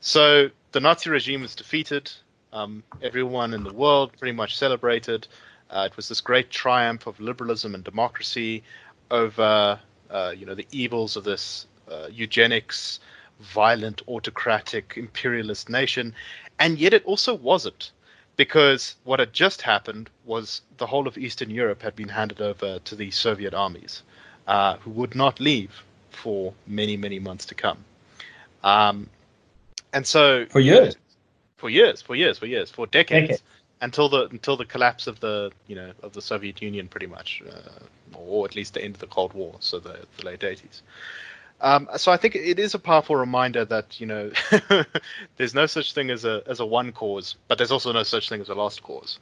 So 0.00 0.50
the 0.72 0.80
Nazi 0.80 1.10
regime 1.10 1.42
was 1.42 1.54
defeated. 1.54 2.10
Um, 2.52 2.82
everyone 3.02 3.52
in 3.52 3.62
the 3.64 3.72
world 3.72 4.12
pretty 4.18 4.32
much 4.32 4.56
celebrated. 4.56 5.26
Uh, 5.70 5.88
it 5.90 5.96
was 5.96 6.08
this 6.08 6.20
great 6.20 6.50
triumph 6.50 7.06
of 7.06 7.20
liberalism 7.20 7.74
and 7.74 7.84
democracy 7.84 8.62
over 9.10 9.78
uh, 10.10 10.34
you 10.36 10.46
know 10.46 10.54
the 10.54 10.66
evils 10.70 11.16
of 11.16 11.24
this 11.24 11.66
uh, 11.90 12.08
eugenics, 12.10 13.00
violent, 13.40 14.02
autocratic, 14.08 14.94
imperialist 14.96 15.68
nation, 15.68 16.14
and 16.58 16.78
yet 16.78 16.92
it 16.92 17.04
also 17.04 17.34
wasn't, 17.34 17.92
because 18.38 18.94
what 19.04 19.18
had 19.18 19.32
just 19.34 19.60
happened 19.60 20.08
was 20.24 20.62
the 20.78 20.86
whole 20.86 21.06
of 21.08 21.18
Eastern 21.18 21.50
Europe 21.50 21.82
had 21.82 21.94
been 21.96 22.08
handed 22.08 22.40
over 22.40 22.78
to 22.78 22.94
the 22.94 23.10
Soviet 23.10 23.52
armies, 23.52 24.02
uh, 24.46 24.76
who 24.76 24.90
would 24.92 25.14
not 25.16 25.40
leave 25.40 25.82
for 26.10 26.54
many, 26.66 26.96
many 26.96 27.18
months 27.18 27.44
to 27.46 27.54
come. 27.54 27.84
Um, 28.62 29.10
and 29.92 30.06
so 30.06 30.46
For 30.46 30.60
years. 30.60 30.96
for 31.56 31.68
years, 31.68 32.00
for 32.00 32.14
years, 32.14 32.38
for 32.38 32.46
years, 32.46 32.70
for 32.70 32.86
decades, 32.86 33.42
until 33.80 34.08
the 34.08 34.28
until 34.28 34.56
the 34.56 34.64
collapse 34.64 35.06
of 35.08 35.18
the 35.20 35.50
you 35.66 35.74
know 35.74 35.90
of 36.02 36.12
the 36.12 36.22
Soviet 36.22 36.62
Union, 36.62 36.86
pretty 36.88 37.06
much, 37.06 37.42
uh, 37.50 38.16
or 38.16 38.44
at 38.44 38.54
least 38.54 38.74
the 38.74 38.82
end 38.84 38.94
of 38.94 39.00
the 39.00 39.06
Cold 39.06 39.32
War, 39.32 39.56
so 39.60 39.80
the, 39.80 39.98
the 40.16 40.24
late 40.24 40.44
eighties. 40.44 40.82
Um, 41.60 41.88
so 41.96 42.12
I 42.12 42.16
think 42.16 42.36
it 42.36 42.58
is 42.58 42.74
a 42.74 42.78
powerful 42.78 43.16
reminder 43.16 43.64
that 43.64 43.98
you 44.00 44.06
know 44.06 44.30
there's 45.36 45.54
no 45.54 45.66
such 45.66 45.92
thing 45.92 46.10
as 46.10 46.24
a 46.24 46.42
as 46.46 46.60
a 46.60 46.66
one 46.66 46.92
cause, 46.92 47.36
but 47.48 47.58
there's 47.58 47.72
also 47.72 47.92
no 47.92 48.04
such 48.04 48.28
thing 48.28 48.40
as 48.40 48.48
a 48.48 48.54
lost 48.54 48.82
cause. 48.82 49.18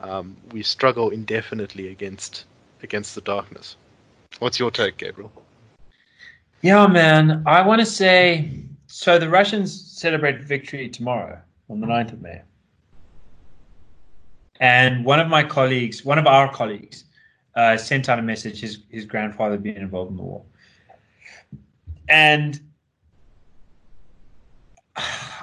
Um, 0.00 0.36
we 0.52 0.62
struggle 0.62 1.10
indefinitely 1.10 1.88
against 1.88 2.44
against 2.82 3.14
the 3.14 3.20
darkness. 3.22 3.76
What's 4.38 4.58
your 4.58 4.70
take, 4.70 4.96
Gabriel? 4.98 5.32
Yeah, 6.62 6.86
man. 6.86 7.42
I 7.46 7.66
want 7.66 7.80
to 7.80 7.86
say 7.86 8.50
so 8.86 9.18
the 9.18 9.28
Russians 9.28 9.72
celebrate 9.72 10.40
victory 10.40 10.88
tomorrow 10.88 11.40
on 11.68 11.80
the 11.80 11.86
9th 11.86 12.12
of 12.12 12.22
May. 12.22 12.42
And 14.58 15.04
one 15.04 15.20
of 15.20 15.28
my 15.28 15.42
colleagues, 15.42 16.04
one 16.04 16.18
of 16.18 16.26
our 16.26 16.52
colleagues, 16.52 17.04
uh, 17.54 17.76
sent 17.76 18.08
out 18.08 18.18
a 18.18 18.22
message 18.22 18.60
his, 18.60 18.78
his 18.90 19.04
grandfather 19.04 19.56
being 19.56 19.76
involved 19.76 20.10
in 20.10 20.16
the 20.16 20.22
war. 20.22 20.42
And 22.10 22.60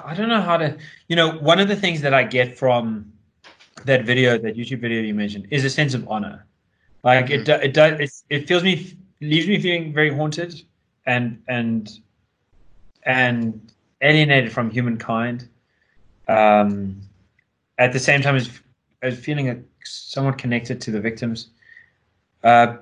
I 0.04 0.14
don't 0.14 0.28
know 0.28 0.42
how 0.42 0.58
to, 0.58 0.76
you 1.08 1.16
know, 1.16 1.32
one 1.38 1.58
of 1.58 1.68
the 1.68 1.76
things 1.76 2.02
that 2.02 2.14
I 2.14 2.24
get 2.24 2.56
from 2.56 3.12
that 3.84 4.04
video, 4.04 4.38
that 4.38 4.56
YouTube 4.56 4.80
video 4.80 5.00
you 5.00 5.14
mentioned, 5.14 5.48
is 5.50 5.64
a 5.64 5.70
sense 5.70 5.94
of 5.94 6.06
honor. 6.08 6.46
Like 7.02 7.30
it, 7.30 7.44
do- 7.44 7.52
it 7.52 7.72
does, 7.74 7.98
it, 8.00 8.10
it 8.28 8.48
feels 8.48 8.62
me, 8.62 8.94
leaves 9.20 9.48
me 9.48 9.60
feeling 9.60 9.92
very 9.92 10.14
haunted 10.14 10.62
and 11.06 11.42
and 11.48 11.88
and 13.04 13.72
alienated 14.02 14.52
from 14.52 14.70
humankind. 14.70 15.48
Um, 16.28 17.00
at 17.78 17.92
the 17.92 17.98
same 17.98 18.20
time 18.20 18.36
as 18.36 18.50
as 19.00 19.18
feeling 19.18 19.48
a, 19.48 19.58
somewhat 19.84 20.36
connected 20.36 20.80
to 20.82 20.90
the 20.90 21.00
victims, 21.00 21.48
uh, 22.44 22.76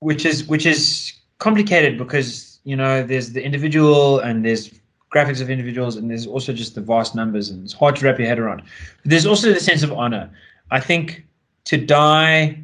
which 0.00 0.26
is 0.26 0.46
which 0.48 0.66
is 0.66 1.15
complicated 1.38 1.98
because 1.98 2.58
you 2.64 2.76
know 2.76 3.02
there's 3.02 3.32
the 3.32 3.42
individual 3.42 4.20
and 4.20 4.44
there's 4.44 4.70
graphics 5.12 5.40
of 5.40 5.48
individuals 5.50 5.96
and 5.96 6.10
there's 6.10 6.26
also 6.26 6.52
just 6.52 6.74
the 6.74 6.80
vast 6.80 7.14
numbers 7.14 7.48
and 7.50 7.64
it's 7.64 7.72
hard 7.72 7.96
to 7.96 8.04
wrap 8.04 8.18
your 8.18 8.28
head 8.28 8.38
around. 8.38 8.62
But 9.02 9.10
there's 9.10 9.26
also 9.26 9.52
the 9.52 9.60
sense 9.60 9.82
of 9.82 9.92
honor. 9.92 10.30
I 10.70 10.80
think 10.80 11.24
to 11.64 11.76
die 11.76 12.60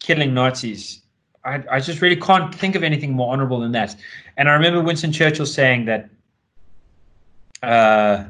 killing 0.00 0.34
Nazis 0.34 1.00
I, 1.44 1.62
I 1.70 1.80
just 1.80 2.00
really 2.00 2.16
can't 2.16 2.54
think 2.54 2.74
of 2.74 2.82
anything 2.82 3.12
more 3.12 3.32
honorable 3.32 3.60
than 3.60 3.72
that. 3.72 3.96
And 4.36 4.48
I 4.48 4.54
remember 4.54 4.82
Winston 4.82 5.12
Churchill 5.12 5.46
saying 5.46 5.84
that. 5.86 6.08
Uh, 7.62 8.24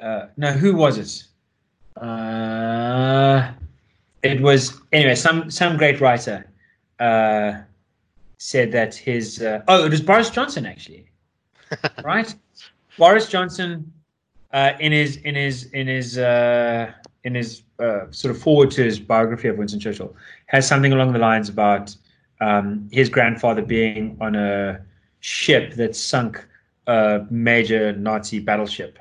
uh, 0.00 0.26
no, 0.36 0.52
who 0.52 0.74
was 0.74 0.98
it? 0.98 2.02
Uh, 2.02 3.50
it 4.22 4.40
was 4.40 4.80
anyway. 4.92 5.14
Some 5.14 5.50
some 5.50 5.76
great 5.76 6.00
writer 6.00 6.46
uh, 6.98 7.60
said 8.40 8.72
that 8.72 8.94
his. 8.94 9.42
Uh, 9.42 9.62
oh, 9.68 9.84
it 9.84 9.90
was 9.90 10.00
Boris 10.00 10.30
Johnson 10.30 10.64
actually, 10.64 11.06
right? 12.04 12.34
Boris 12.98 13.28
Johnson, 13.28 13.92
uh, 14.52 14.72
in 14.80 14.92
his 14.92 15.16
in 15.18 15.34
his 15.34 15.64
in 15.66 15.86
his 15.86 16.16
uh, 16.18 16.90
in 17.24 17.34
his 17.34 17.62
uh, 17.78 18.06
sort 18.10 18.34
of 18.34 18.42
forward 18.42 18.70
to 18.72 18.82
his 18.82 18.98
biography 18.98 19.48
of 19.48 19.58
Winston 19.58 19.78
Churchill, 19.78 20.16
has 20.46 20.66
something 20.66 20.92
along 20.92 21.12
the 21.12 21.18
lines 21.18 21.50
about 21.50 21.94
um, 22.40 22.88
his 22.90 23.10
grandfather 23.10 23.62
being 23.62 24.16
on 24.22 24.34
a 24.34 24.80
ship 25.20 25.74
that 25.74 25.94
sunk 25.94 26.42
a 26.86 27.26
major 27.30 27.92
Nazi 27.92 28.40
battleship. 28.40 28.98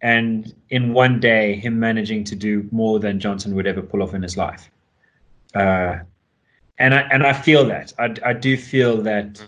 And 0.00 0.54
in 0.70 0.94
one 0.94 1.20
day, 1.20 1.56
him 1.56 1.78
managing 1.78 2.24
to 2.24 2.34
do 2.34 2.66
more 2.70 2.98
than 3.00 3.20
Johnson 3.20 3.54
would 3.54 3.66
ever 3.66 3.82
pull 3.82 4.02
off 4.02 4.14
in 4.14 4.22
his 4.22 4.36
life. 4.36 4.70
Uh, 5.54 5.98
and 6.78 6.94
I 6.94 7.00
and 7.12 7.26
I 7.26 7.32
feel 7.32 7.64
that 7.66 7.92
I, 7.98 8.14
I 8.24 8.32
do 8.32 8.56
feel 8.56 9.02
that 9.02 9.42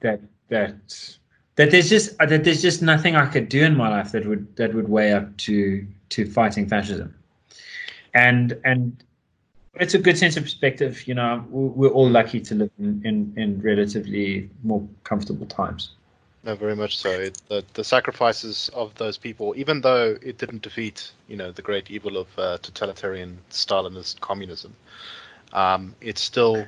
that 0.00 0.20
that 0.48 1.16
that 1.56 1.70
there's 1.70 1.88
just 1.88 2.16
that 2.18 2.44
there's 2.44 2.62
just 2.62 2.82
nothing 2.82 3.16
I 3.16 3.26
could 3.26 3.48
do 3.48 3.62
in 3.62 3.76
my 3.76 3.88
life 3.88 4.12
that 4.12 4.26
would 4.26 4.56
that 4.56 4.74
would 4.74 4.88
weigh 4.88 5.12
up 5.12 5.36
to 5.38 5.86
to 6.10 6.26
fighting 6.26 6.68
fascism. 6.68 7.14
And 8.14 8.58
and 8.64 9.02
it's 9.74 9.94
a 9.94 9.98
good 9.98 10.18
sense 10.18 10.36
of 10.36 10.44
perspective. 10.44 11.06
You 11.06 11.14
know, 11.14 11.44
we're 11.50 11.88
all 11.90 12.08
lucky 12.08 12.40
to 12.40 12.54
live 12.54 12.70
in, 12.78 13.00
in, 13.04 13.32
in 13.36 13.62
relatively 13.62 14.50
more 14.62 14.86
comfortable 15.04 15.46
times. 15.46 15.90
No, 16.44 16.56
very 16.56 16.76
much 16.76 16.98
so. 16.98 17.10
It, 17.10 17.40
the 17.48 17.64
the 17.74 17.84
sacrifices 17.84 18.70
of 18.74 18.94
those 18.96 19.16
people, 19.16 19.54
even 19.56 19.80
though 19.80 20.18
it 20.22 20.38
didn't 20.38 20.62
defeat, 20.62 21.12
you 21.28 21.36
know, 21.36 21.52
the 21.52 21.62
great 21.62 21.90
evil 21.90 22.16
of 22.16 22.26
uh, 22.36 22.58
totalitarian 22.58 23.38
Stalinist 23.50 24.20
communism, 24.20 24.74
um, 25.52 25.94
it 26.00 26.18
still 26.18 26.66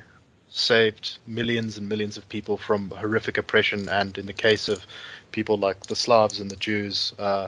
saved 0.49 1.17
millions 1.27 1.77
and 1.77 1.87
millions 1.89 2.17
of 2.17 2.27
people 2.29 2.57
from 2.57 2.89
horrific 2.91 3.37
oppression, 3.37 3.89
and 3.89 4.17
in 4.17 4.25
the 4.25 4.33
case 4.33 4.69
of 4.69 4.85
people 5.31 5.57
like 5.57 5.79
the 5.87 5.95
Slavs 5.95 6.39
and 6.39 6.49
the 6.49 6.55
Jews, 6.55 7.13
uh, 7.19 7.47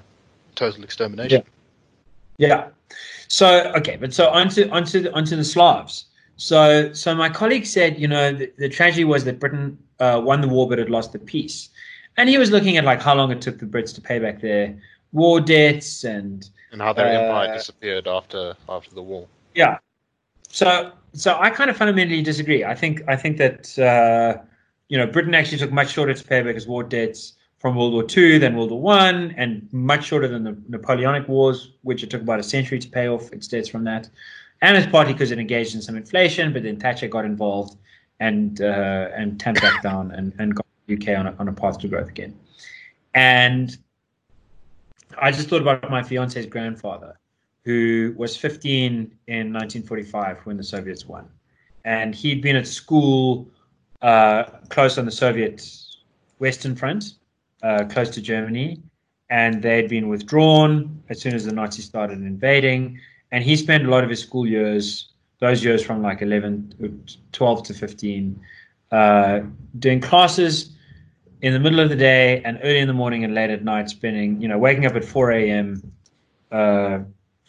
total 0.55 0.83
extermination. 0.83 1.43
Yeah. 2.37 2.47
yeah. 2.47 2.67
So 3.27 3.71
okay, 3.75 3.97
but 3.97 4.13
so 4.13 4.29
onto 4.29 4.69
onto 4.69 5.01
the, 5.01 5.13
onto 5.13 5.35
the 5.35 5.43
Slavs. 5.43 6.05
So 6.35 6.91
so 6.93 7.15
my 7.15 7.29
colleague 7.29 7.65
said, 7.65 7.97
you 7.97 8.07
know, 8.07 8.31
the, 8.33 8.51
the 8.57 8.69
tragedy 8.69 9.05
was 9.05 9.23
that 9.25 9.39
Britain 9.39 9.77
uh, 9.99 10.21
won 10.23 10.41
the 10.41 10.47
war, 10.47 10.67
but 10.67 10.79
had 10.79 10.89
lost 10.89 11.13
the 11.13 11.19
peace. 11.19 11.69
And 12.17 12.27
he 12.29 12.37
was 12.37 12.51
looking 12.51 12.77
at 12.77 12.83
like 12.83 13.01
how 13.01 13.15
long 13.15 13.31
it 13.31 13.41
took 13.41 13.59
the 13.59 13.65
Brits 13.65 13.93
to 13.95 14.01
pay 14.01 14.19
back 14.19 14.41
their 14.41 14.75
war 15.11 15.39
debts 15.39 16.03
and 16.03 16.49
and 16.71 16.81
how 16.81 16.93
their 16.93 17.07
Uh, 17.07 17.21
empire 17.21 17.53
disappeared 17.53 18.07
after 18.07 18.55
after 18.67 18.93
the 18.95 19.01
war. 19.01 19.27
yeah. 19.55 19.77
So 20.49 20.91
so 21.17 21.37
I 21.39 21.49
kind 21.49 21.69
of 21.69 21.77
fundamentally 21.77 22.21
disagree. 22.21 22.63
I 22.63 22.75
think 22.75 23.01
I 23.07 23.15
think 23.15 23.37
that 23.37 23.77
uh, 23.79 24.41
you 24.89 24.97
know 24.97 25.07
Britain 25.07 25.33
actually 25.33 25.57
took 25.57 25.71
much 25.71 25.91
shorter 25.91 26.13
to 26.13 26.23
pay 26.23 26.41
back 26.41 26.55
its 26.55 26.67
war 26.67 26.83
debts 26.83 27.33
from 27.59 27.75
World 27.75 27.93
War 27.93 28.05
II 28.15 28.37
than 28.37 28.55
World 28.55 28.71
War 28.71 28.81
One, 28.81 29.33
and 29.35 29.67
much 29.73 30.05
shorter 30.05 30.27
than 30.27 30.43
the 30.43 30.55
Napoleonic 30.69 31.27
Wars, 31.27 31.71
which 31.81 32.03
it 32.03 32.09
took 32.11 32.21
about 32.21 32.39
a 32.39 32.43
century 32.43 32.79
to 32.79 32.87
pay 32.87 33.07
off 33.07 33.33
its 33.33 33.47
debts 33.47 33.67
from 33.67 33.83
that. 33.85 34.09
And 34.61 34.77
it's 34.77 34.87
partly 34.87 35.13
because 35.13 35.31
it 35.31 35.39
engaged 35.39 35.75
in 35.75 35.81
some 35.81 35.95
inflation, 35.95 36.53
but 36.53 36.63
then 36.63 36.79
Thatcher 36.79 37.07
got 37.07 37.25
involved 37.25 37.77
and 38.19 38.61
uh, 38.61 39.09
and 39.15 39.39
tamped 39.39 39.61
back 39.61 39.81
down 39.81 40.11
and, 40.11 40.33
and 40.39 40.55
got 40.55 40.65
the 40.85 40.95
UK 40.95 41.19
on 41.19 41.27
a, 41.27 41.35
on 41.39 41.47
a 41.47 41.53
path 41.53 41.79
to 41.79 41.87
growth 41.87 42.09
again. 42.09 42.37
And 43.13 43.75
I 45.19 45.31
just 45.31 45.49
thought 45.49 45.61
about 45.61 45.89
my 45.89 46.03
fiance's 46.03 46.45
grandfather, 46.45 47.17
who 47.67 48.13
was 48.15 48.37
15 48.37 49.11
in 49.27 49.51
1945 49.51 50.37
when 50.45 50.55
the 50.55 50.63
Soviets 50.63 51.05
won. 51.05 51.27
And 51.83 52.15
he'd 52.15 52.41
been 52.41 52.55
at 52.55 52.65
school 52.65 53.45
uh, 54.01 54.43
close 54.69 54.97
on 54.97 55.03
the 55.03 55.11
Soviet 55.11 55.69
Western 56.39 56.77
Front, 56.77 57.15
uh, 57.63 57.83
close 57.89 58.09
to 58.11 58.21
Germany. 58.21 58.81
And 59.29 59.61
they'd 59.61 59.89
been 59.89 60.07
withdrawn 60.07 61.03
as 61.09 61.19
soon 61.19 61.35
as 61.35 61.43
the 61.43 61.51
Nazis 61.51 61.83
started 61.83 62.19
invading. 62.19 63.01
And 63.33 63.43
he 63.43 63.57
spent 63.57 63.85
a 63.85 63.89
lot 63.89 64.05
of 64.05 64.09
his 64.09 64.21
school 64.21 64.47
years, 64.47 65.09
those 65.39 65.61
years 65.61 65.83
from 65.83 66.01
like 66.01 66.21
11, 66.21 67.03
12 67.33 67.63
to 67.63 67.73
15, 67.73 68.41
uh, 68.93 69.41
doing 69.77 69.99
classes 69.99 70.69
in 71.41 71.51
the 71.51 71.59
middle 71.59 71.81
of 71.81 71.89
the 71.89 71.97
day 71.97 72.41
and 72.45 72.61
early 72.63 72.79
in 72.79 72.87
the 72.87 72.93
morning 72.93 73.25
and 73.25 73.35
late 73.35 73.49
at 73.49 73.65
night, 73.65 73.89
spending, 73.89 74.41
you 74.41 74.47
know, 74.47 74.57
waking 74.57 74.85
up 74.85 74.95
at 74.95 75.03
4 75.03 75.31
a.m., 75.31 75.91
uh, 76.49 76.99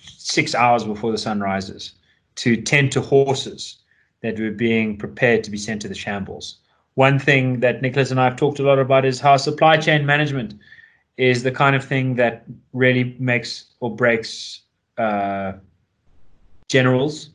six 0.00 0.54
hours 0.54 0.84
before 0.84 1.12
the 1.12 1.18
sun 1.18 1.40
rises 1.40 1.92
to 2.36 2.56
tend 2.56 2.92
to 2.92 3.00
horses 3.00 3.78
that 4.22 4.38
were 4.38 4.50
being 4.50 4.96
prepared 4.96 5.44
to 5.44 5.50
be 5.50 5.58
sent 5.58 5.82
to 5.82 5.88
the 5.88 5.94
shambles. 5.94 6.58
One 6.94 7.18
thing 7.18 7.60
that 7.60 7.82
Nicholas 7.82 8.10
and 8.10 8.20
I 8.20 8.24
have 8.24 8.36
talked 8.36 8.58
a 8.58 8.62
lot 8.62 8.78
about 8.78 9.04
is 9.04 9.20
how 9.20 9.36
supply 9.36 9.76
chain 9.76 10.04
management 10.04 10.54
is 11.16 11.42
the 11.42 11.52
kind 11.52 11.76
of 11.76 11.84
thing 11.84 12.14
that 12.16 12.44
really 12.72 13.16
makes 13.18 13.66
or 13.80 13.94
breaks 13.94 14.62
uh, 14.96 15.52
generals. 16.68 17.30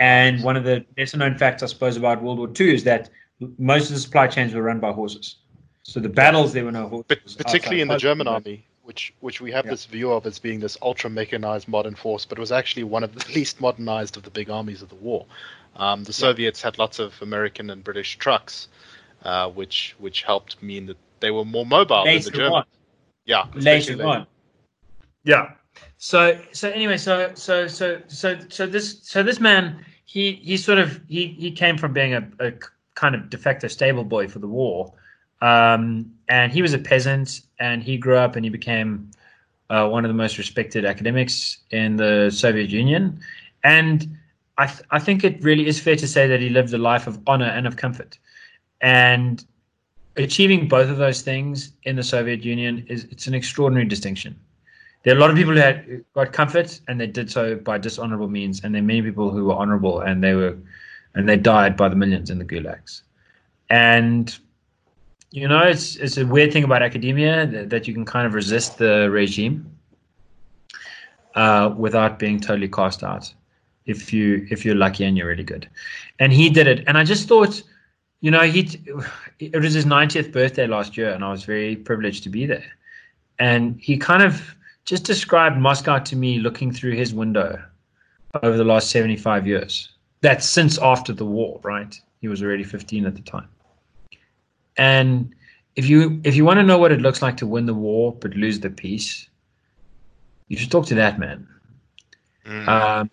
And 0.00 0.42
one 0.42 0.56
of 0.56 0.64
the 0.64 0.84
lesser 0.98 1.16
known 1.16 1.38
facts, 1.38 1.62
I 1.62 1.66
suppose, 1.66 1.96
about 1.96 2.22
World 2.22 2.38
War 2.38 2.50
II 2.58 2.74
is 2.74 2.84
that 2.84 3.10
most 3.58 3.88
of 3.88 3.94
the 3.94 4.00
supply 4.00 4.26
chains 4.26 4.54
were 4.54 4.62
run 4.62 4.80
by 4.80 4.92
horses. 4.92 5.36
So 5.82 6.00
the 6.00 6.08
battles 6.08 6.52
there 6.52 6.64
were 6.64 6.72
no 6.72 6.88
horses. 6.88 7.06
But 7.08 7.46
particularly 7.46 7.80
in 7.80 7.88
the 7.88 7.98
German 7.98 8.26
army, 8.26 8.66
which 8.84 9.12
which 9.20 9.40
we 9.40 9.50
have 9.52 9.64
yeah. 9.64 9.72
this 9.72 9.86
view 9.86 10.12
of 10.12 10.26
as 10.26 10.38
being 10.38 10.60
this 10.60 10.76
ultra 10.82 11.10
mechanized 11.10 11.66
modern 11.68 11.94
force, 11.94 12.24
but 12.24 12.38
it 12.38 12.40
was 12.40 12.52
actually 12.52 12.84
one 12.84 13.02
of 13.02 13.14
the 13.14 13.32
least 13.34 13.60
modernized 13.60 14.16
of 14.16 14.22
the 14.22 14.30
big 14.30 14.50
armies 14.50 14.82
of 14.82 14.88
the 14.88 14.94
war. 14.96 15.26
Um, 15.76 16.04
the 16.04 16.12
Soviets 16.12 16.62
had 16.62 16.78
lots 16.78 16.98
of 16.98 17.20
American 17.20 17.70
and 17.70 17.82
British 17.82 18.16
trucks, 18.16 18.68
uh, 19.24 19.48
which 19.50 19.96
which 19.98 20.22
helped 20.22 20.62
mean 20.62 20.86
that 20.86 20.98
they 21.20 21.30
were 21.30 21.44
more 21.44 21.66
mobile 21.66 22.04
later 22.04 22.24
than 22.24 22.32
the 22.32 22.38
Germans. 22.38 22.54
On. 22.54 22.64
Yeah, 23.24 23.46
later, 23.54 23.96
later 23.96 24.06
on. 24.06 24.26
Yeah. 25.24 25.52
So 25.96 26.38
so 26.52 26.70
anyway, 26.70 26.98
so 26.98 27.32
so 27.34 27.66
so 27.66 28.00
so 28.06 28.38
so 28.48 28.66
this 28.66 29.00
so 29.02 29.22
this 29.22 29.40
man 29.40 29.84
he 30.04 30.32
he 30.32 30.56
sort 30.56 30.78
of 30.78 31.00
he 31.08 31.28
he 31.38 31.50
came 31.50 31.76
from 31.78 31.92
being 31.92 32.14
a, 32.14 32.28
a 32.38 32.52
kind 32.94 33.14
of 33.14 33.30
de 33.30 33.38
facto 33.38 33.68
stable 33.68 34.04
boy 34.04 34.28
for 34.28 34.38
the 34.38 34.46
war. 34.46 34.92
Um, 35.44 36.10
and 36.30 36.50
he 36.50 36.62
was 36.62 36.72
a 36.72 36.78
peasant 36.78 37.42
and 37.58 37.82
he 37.82 37.98
grew 37.98 38.16
up 38.16 38.34
and 38.34 38.46
he 38.46 38.50
became 38.50 39.10
uh, 39.68 39.86
one 39.86 40.02
of 40.02 40.08
the 40.08 40.14
most 40.14 40.38
respected 40.38 40.86
academics 40.86 41.58
in 41.70 41.96
the 41.96 42.30
Soviet 42.30 42.70
Union. 42.70 43.20
And 43.62 44.16
I, 44.56 44.66
th- 44.66 44.88
I 44.90 44.98
think 44.98 45.22
it 45.22 45.44
really 45.44 45.66
is 45.66 45.78
fair 45.78 45.96
to 45.96 46.08
say 46.08 46.26
that 46.28 46.40
he 46.40 46.48
lived 46.48 46.72
a 46.72 46.78
life 46.78 47.06
of 47.06 47.20
honor 47.26 47.50
and 47.56 47.66
of 47.66 47.76
comfort. 47.76 48.18
And 48.80 49.44
achieving 50.16 50.66
both 50.66 50.88
of 50.88 50.96
those 50.96 51.20
things 51.20 51.72
in 51.82 51.96
the 51.96 52.02
Soviet 52.02 52.42
Union 52.42 52.82
is 52.88 53.04
it's 53.10 53.26
an 53.26 53.34
extraordinary 53.34 53.86
distinction. 53.86 54.34
There 55.02 55.12
are 55.12 55.18
a 55.18 55.20
lot 55.20 55.28
of 55.28 55.36
people 55.36 55.52
who 55.52 55.60
had 55.60 56.04
got 56.14 56.32
comfort 56.32 56.80
and 56.88 56.98
they 56.98 57.06
did 57.06 57.30
so 57.30 57.56
by 57.56 57.76
dishonorable 57.76 58.28
means, 58.28 58.64
and 58.64 58.74
there 58.74 58.80
are 58.80 58.86
many 58.86 59.02
people 59.02 59.30
who 59.30 59.44
were 59.44 59.54
honorable 59.54 60.00
and 60.00 60.24
they 60.24 60.32
were 60.32 60.56
and 61.14 61.28
they 61.28 61.36
died 61.36 61.76
by 61.76 61.90
the 61.90 61.96
millions 61.96 62.30
in 62.30 62.38
the 62.38 62.46
gulags. 62.46 63.02
And 63.68 64.38
you 65.34 65.48
know, 65.48 65.62
it's 65.62 65.96
it's 65.96 66.16
a 66.16 66.24
weird 66.24 66.52
thing 66.52 66.62
about 66.62 66.80
academia 66.80 67.44
that, 67.46 67.70
that 67.70 67.88
you 67.88 67.92
can 67.92 68.04
kind 68.04 68.24
of 68.24 68.34
resist 68.34 68.78
the 68.78 69.10
regime 69.10 69.68
uh, 71.34 71.74
without 71.76 72.20
being 72.20 72.38
totally 72.38 72.68
cast 72.68 73.02
out 73.02 73.34
if 73.84 74.12
you 74.12 74.46
if 74.50 74.64
you're 74.64 74.76
lucky 74.76 75.04
and 75.04 75.18
you're 75.18 75.26
really 75.26 75.42
good. 75.42 75.68
And 76.20 76.32
he 76.32 76.48
did 76.48 76.68
it. 76.68 76.84
And 76.86 76.96
I 76.96 77.02
just 77.02 77.26
thought, 77.26 77.60
you 78.20 78.30
know, 78.30 78.42
he 78.42 78.60
it 79.40 79.60
was 79.60 79.74
his 79.74 79.86
90th 79.86 80.30
birthday 80.30 80.68
last 80.68 80.96
year, 80.96 81.10
and 81.10 81.24
I 81.24 81.32
was 81.32 81.42
very 81.42 81.74
privileged 81.74 82.22
to 82.22 82.28
be 82.28 82.46
there. 82.46 82.70
And 83.40 83.80
he 83.80 83.96
kind 83.96 84.22
of 84.22 84.54
just 84.84 85.02
described 85.02 85.58
Moscow 85.58 85.98
to 85.98 86.14
me 86.14 86.38
looking 86.38 86.70
through 86.70 86.92
his 86.92 87.12
window 87.12 87.60
over 88.44 88.56
the 88.56 88.64
last 88.64 88.90
75 88.90 89.48
years 89.48 89.94
that's 90.24 90.48
since 90.48 90.78
after 90.78 91.12
the 91.12 91.26
war, 91.26 91.60
right? 91.62 91.94
He 92.20 92.28
was 92.28 92.42
already 92.42 92.64
15 92.64 93.04
at 93.04 93.14
the 93.14 93.20
time. 93.20 93.48
And 94.76 95.34
if 95.76 95.88
you 95.88 96.20
if 96.24 96.36
you 96.36 96.44
want 96.44 96.58
to 96.58 96.62
know 96.62 96.78
what 96.78 96.92
it 96.92 97.00
looks 97.00 97.22
like 97.22 97.36
to 97.38 97.46
win 97.46 97.66
the 97.66 97.74
war 97.74 98.12
but 98.12 98.34
lose 98.34 98.60
the 98.60 98.70
peace, 98.70 99.28
you 100.48 100.56
should 100.56 100.70
talk 100.70 100.86
to 100.86 100.94
that 100.94 101.18
man. 101.18 101.46
Mm. 102.46 102.68
Um, 102.68 103.10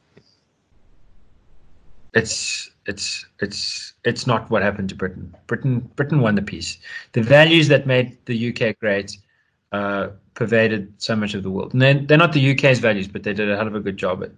it's 2.14 2.70
it's 2.86 3.26
it's 3.40 3.94
it's 4.04 4.28
not 4.28 4.50
what 4.50 4.62
happened 4.62 4.90
to 4.90 4.96
Britain. 4.96 5.34
Britain 5.48 5.80
Britain 5.96 6.20
won 6.20 6.36
the 6.36 6.42
peace. 6.42 6.78
The 7.14 7.22
values 7.22 7.68
that 7.70 7.88
made 7.88 8.18
the 8.26 8.50
UK 8.50 8.78
great 8.80 9.18
uh, 9.72 10.10
pervaded 10.34 10.94
so 10.98 11.16
much 11.16 11.34
of 11.34 11.44
the 11.44 11.50
world, 11.50 11.74
and 11.74 11.82
they're, 11.82 12.00
they're 12.00 12.18
not 12.18 12.34
the 12.34 12.52
UK's 12.52 12.80
values, 12.80 13.08
but 13.08 13.24
they 13.24 13.34
did 13.34 13.50
a 13.50 13.56
hell 13.56 13.68
of 13.68 13.76
a 13.76 13.80
good 13.80 13.98
job 13.98 14.24
at 14.24 14.32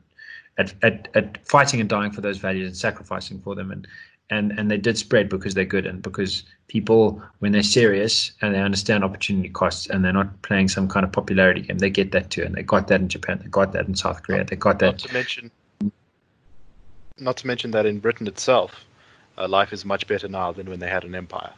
at, 0.58 0.74
at, 0.84 1.08
at 1.16 1.46
fighting 1.46 1.80
and 1.80 1.90
dying 1.90 2.12
for 2.12 2.22
those 2.22 2.38
values 2.38 2.68
and 2.68 2.78
sacrificing 2.78 3.40
for 3.40 3.56
them 3.56 3.72
and 3.72 3.88
and 4.34 4.52
and 4.58 4.70
they 4.72 4.78
did 4.78 4.98
spread 4.98 5.30
because 5.30 5.54
they're 5.54 5.74
good 5.76 5.86
and 5.86 6.02
because 6.02 6.44
people 6.68 7.22
when 7.40 7.52
they're 7.52 7.64
serious 7.64 8.32
and 8.42 8.54
they 8.54 8.60
understand 8.60 9.04
opportunity 9.04 9.50
costs 9.50 9.88
and 9.88 10.04
they're 10.04 10.20
not 10.22 10.42
playing 10.42 10.68
some 10.68 10.88
kind 10.88 11.06
of 11.06 11.12
popularity 11.12 11.62
game 11.62 11.78
they 11.78 11.90
get 11.90 12.12
that 12.12 12.30
too 12.30 12.44
and 12.44 12.56
they 12.56 12.64
got 12.64 12.88
that 12.88 13.00
in 13.02 13.08
japan 13.08 13.40
they 13.42 13.50
got 13.50 13.72
that 13.74 13.88
in 13.88 13.96
south 13.96 14.24
korea 14.24 14.44
they 14.44 14.56
got 14.56 14.80
that 14.80 14.92
not 14.92 15.00
to 15.00 15.14
mention 15.14 15.52
not 17.20 17.38
to 17.38 17.48
mention 17.48 17.72
that 17.72 17.86
in 17.86 18.00
britain 18.00 18.28
itself 18.28 18.86
uh, 19.38 19.48
life 19.48 19.74
is 19.74 19.86
much 19.86 20.08
better 20.08 20.28
now 20.28 20.52
than 20.52 20.70
when 20.70 20.80
they 20.80 20.90
had 20.90 21.04
an 21.04 21.16
empire 21.16 21.54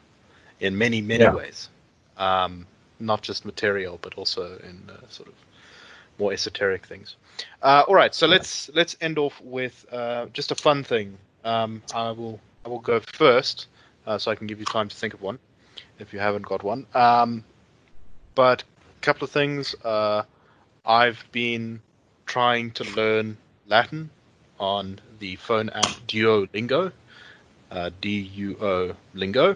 in 0.59 0.77
many 0.77 1.01
many 1.01 1.23
yeah. 1.23 1.33
ways 1.33 1.69
um, 2.17 2.65
not 2.99 3.21
just 3.21 3.45
material 3.45 3.99
but 4.01 4.13
also 4.15 4.57
in 4.69 4.81
uh, 4.89 4.97
sort 5.09 5.27
of 5.27 5.33
more 6.17 6.31
esoteric 6.31 6.85
things 6.85 7.15
uh, 7.61 7.83
all 7.87 7.95
right, 7.95 8.13
so 8.13 8.27
let's 8.27 8.69
let's 8.73 8.95
end 9.01 9.17
off 9.17 9.41
with 9.41 9.85
uh, 9.91 10.27
just 10.33 10.51
a 10.51 10.55
fun 10.55 10.83
thing. 10.83 11.17
Um, 11.43 11.81
I 11.93 12.11
will 12.11 12.39
I 12.65 12.69
will 12.69 12.79
go 12.79 12.99
first, 12.99 13.67
uh, 14.07 14.17
so 14.17 14.31
I 14.31 14.35
can 14.35 14.47
give 14.47 14.59
you 14.59 14.65
time 14.65 14.89
to 14.89 14.95
think 14.95 15.13
of 15.13 15.21
one, 15.21 15.37
if 15.99 16.11
you 16.11 16.19
haven't 16.19 16.45
got 16.45 16.63
one. 16.63 16.87
Um, 16.95 17.43
but 18.33 18.63
a 18.63 19.01
couple 19.01 19.25
of 19.25 19.31
things. 19.31 19.75
Uh, 19.83 20.23
I've 20.85 21.23
been 21.31 21.81
trying 22.25 22.71
to 22.71 22.83
learn 22.95 23.37
Latin 23.67 24.09
on 24.59 24.99
the 25.19 25.35
phone 25.35 25.69
app 25.69 25.85
Duolingo, 26.07 26.91
uh, 27.71 27.89
D-U-O 28.01 28.95
Lingo, 29.13 29.55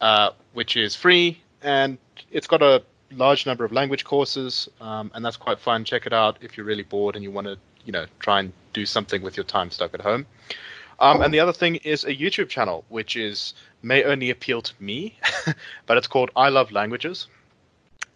uh, 0.00 0.30
which 0.54 0.76
is 0.76 0.94
free 0.94 1.40
and 1.62 1.98
it's 2.30 2.46
got 2.46 2.62
a 2.62 2.82
large 3.12 3.46
number 3.46 3.64
of 3.64 3.72
language 3.72 4.04
courses, 4.04 4.68
um, 4.80 5.10
and 5.14 5.24
that's 5.24 5.36
quite 5.36 5.58
fun. 5.58 5.84
Check 5.84 6.06
it 6.06 6.12
out 6.12 6.38
if 6.40 6.56
you're 6.56 6.66
really 6.66 6.82
bored 6.82 7.14
and 7.16 7.22
you 7.22 7.30
want 7.30 7.46
to, 7.46 7.58
you 7.84 7.92
know, 7.92 8.06
try 8.20 8.40
and 8.40 8.52
do 8.72 8.86
something 8.86 9.22
with 9.22 9.36
your 9.36 9.44
time 9.44 9.70
stuck 9.70 9.94
at 9.94 10.00
home. 10.00 10.26
Um, 10.98 11.22
and 11.22 11.32
the 11.32 11.40
other 11.40 11.52
thing 11.52 11.76
is 11.76 12.04
a 12.04 12.14
YouTube 12.14 12.48
channel, 12.48 12.84
which 12.88 13.16
is 13.16 13.54
may 13.82 14.04
only 14.04 14.30
appeal 14.30 14.62
to 14.62 14.72
me, 14.80 15.18
but 15.86 15.96
it's 15.96 16.06
called 16.06 16.30
I 16.36 16.48
Love 16.48 16.72
Languages, 16.72 17.26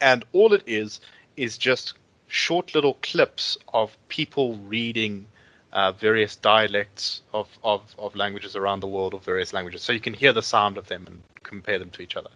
and 0.00 0.24
all 0.32 0.52
it 0.54 0.62
is 0.66 1.00
is 1.36 1.58
just 1.58 1.94
short 2.28 2.74
little 2.74 2.94
clips 3.02 3.58
of 3.74 3.96
people 4.08 4.56
reading 4.56 5.26
uh, 5.72 5.92
various 5.92 6.36
dialects 6.36 7.22
of, 7.32 7.48
of, 7.62 7.94
of 7.98 8.16
languages 8.16 8.56
around 8.56 8.80
the 8.80 8.86
world 8.86 9.14
of 9.14 9.24
various 9.24 9.52
languages, 9.52 9.82
so 9.82 9.92
you 9.92 10.00
can 10.00 10.14
hear 10.14 10.32
the 10.32 10.42
sound 10.42 10.78
of 10.78 10.86
them 10.88 11.04
and 11.06 11.22
compare 11.42 11.78
them 11.78 11.90
to 11.90 12.02
each 12.02 12.16
other. 12.16 12.30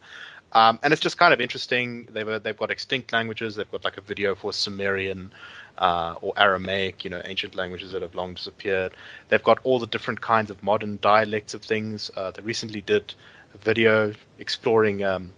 Um, 0.53 0.79
and 0.83 0.93
it's 0.93 1.03
just 1.03 1.19
kind 1.19 1.35
of 1.35 1.41
interesting. 1.41 2.07
They've 2.13 2.43
they've 2.43 2.57
got 2.57 2.71
extinct 2.71 3.13
languages. 3.13 3.57
They've 3.57 3.71
got 3.71 3.85
like 3.85 3.97
a 3.97 4.01
video 4.01 4.37
for 4.37 4.53
Sumerian 4.53 5.33
uh, 5.79 6.15
or 6.21 6.33
Aramaic, 6.37 7.05
you 7.05 7.11
know, 7.11 7.21
ancient 7.25 7.55
languages 7.55 7.93
that 7.93 8.03
have 8.03 8.15
long 8.15 8.35
disappeared. 8.35 8.93
They've 9.29 9.43
got 9.43 9.59
all 9.65 9.79
the 9.79 9.87
different 9.87 10.21
kinds 10.21 10.51
of 10.51 10.63
modern 10.63 10.99
dialects 11.03 11.55
of 11.55 11.63
things. 11.63 12.11
Uh, 12.17 12.31
they 12.31 12.43
recently 12.43 12.81
did 12.81 13.15
a 13.55 13.59
video 13.59 14.13
exploring 14.39 15.05
um, 15.05 15.33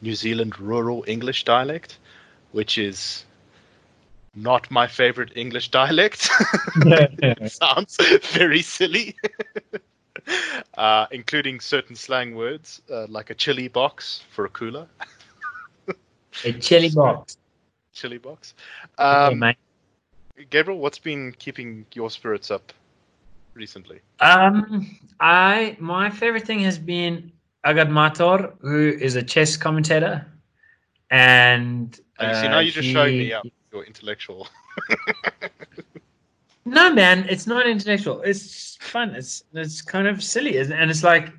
New 0.00 0.14
Zealand 0.14 0.58
rural 0.58 1.04
English 1.06 1.44
dialect, 1.44 1.98
which 2.52 2.78
is 2.78 3.24
not 4.34 4.70
my 4.70 4.86
favorite 4.86 5.32
English 5.36 5.70
dialect. 5.70 6.28
sounds 7.46 7.96
very 8.32 8.62
silly. 8.62 9.14
uh, 10.76 11.06
including 11.10 11.60
certain 11.60 11.96
slang 11.96 12.34
words 12.34 12.82
uh, 12.90 13.06
like 13.08 13.30
a 13.30 13.34
chili 13.34 13.68
box 13.68 14.22
for 14.30 14.44
a 14.44 14.48
cooler. 14.48 14.86
a 16.44 16.52
chili 16.52 16.90
box. 16.90 17.36
Chili 17.92 18.18
box. 18.18 18.54
Um, 18.98 19.42
okay, 19.42 19.56
Gabriel, 20.50 20.80
what's 20.80 20.98
been 20.98 21.32
keeping 21.38 21.86
your 21.94 22.10
spirits 22.10 22.50
up 22.50 22.72
recently? 23.54 24.00
Um, 24.20 24.98
I 25.20 25.76
my 25.78 26.10
favorite 26.10 26.46
thing 26.46 26.60
has 26.60 26.78
been 26.78 27.30
Agadmator, 27.66 28.52
who 28.60 28.88
is 28.90 29.16
a 29.16 29.22
chess 29.22 29.56
commentator, 29.56 30.26
and 31.10 31.98
Oh, 32.18 32.32
see, 32.34 32.46
uh, 32.46 32.50
now 32.50 32.58
you're 32.60 32.72
just 32.72 32.86
he- 32.86 32.92
showing 32.92 33.18
me 33.18 33.32
up 33.32 33.46
your 33.72 33.84
intellectual. 33.84 34.48
No, 36.64 36.92
man, 36.94 37.26
it's 37.28 37.48
not 37.48 37.66
intellectual. 37.66 38.22
It's 38.22 38.76
fun. 38.76 39.16
It's 39.16 39.42
it's 39.52 39.82
kind 39.82 40.06
of 40.06 40.22
silly, 40.22 40.58
and 40.58 40.90
it's 40.92 41.02
like 41.02 41.32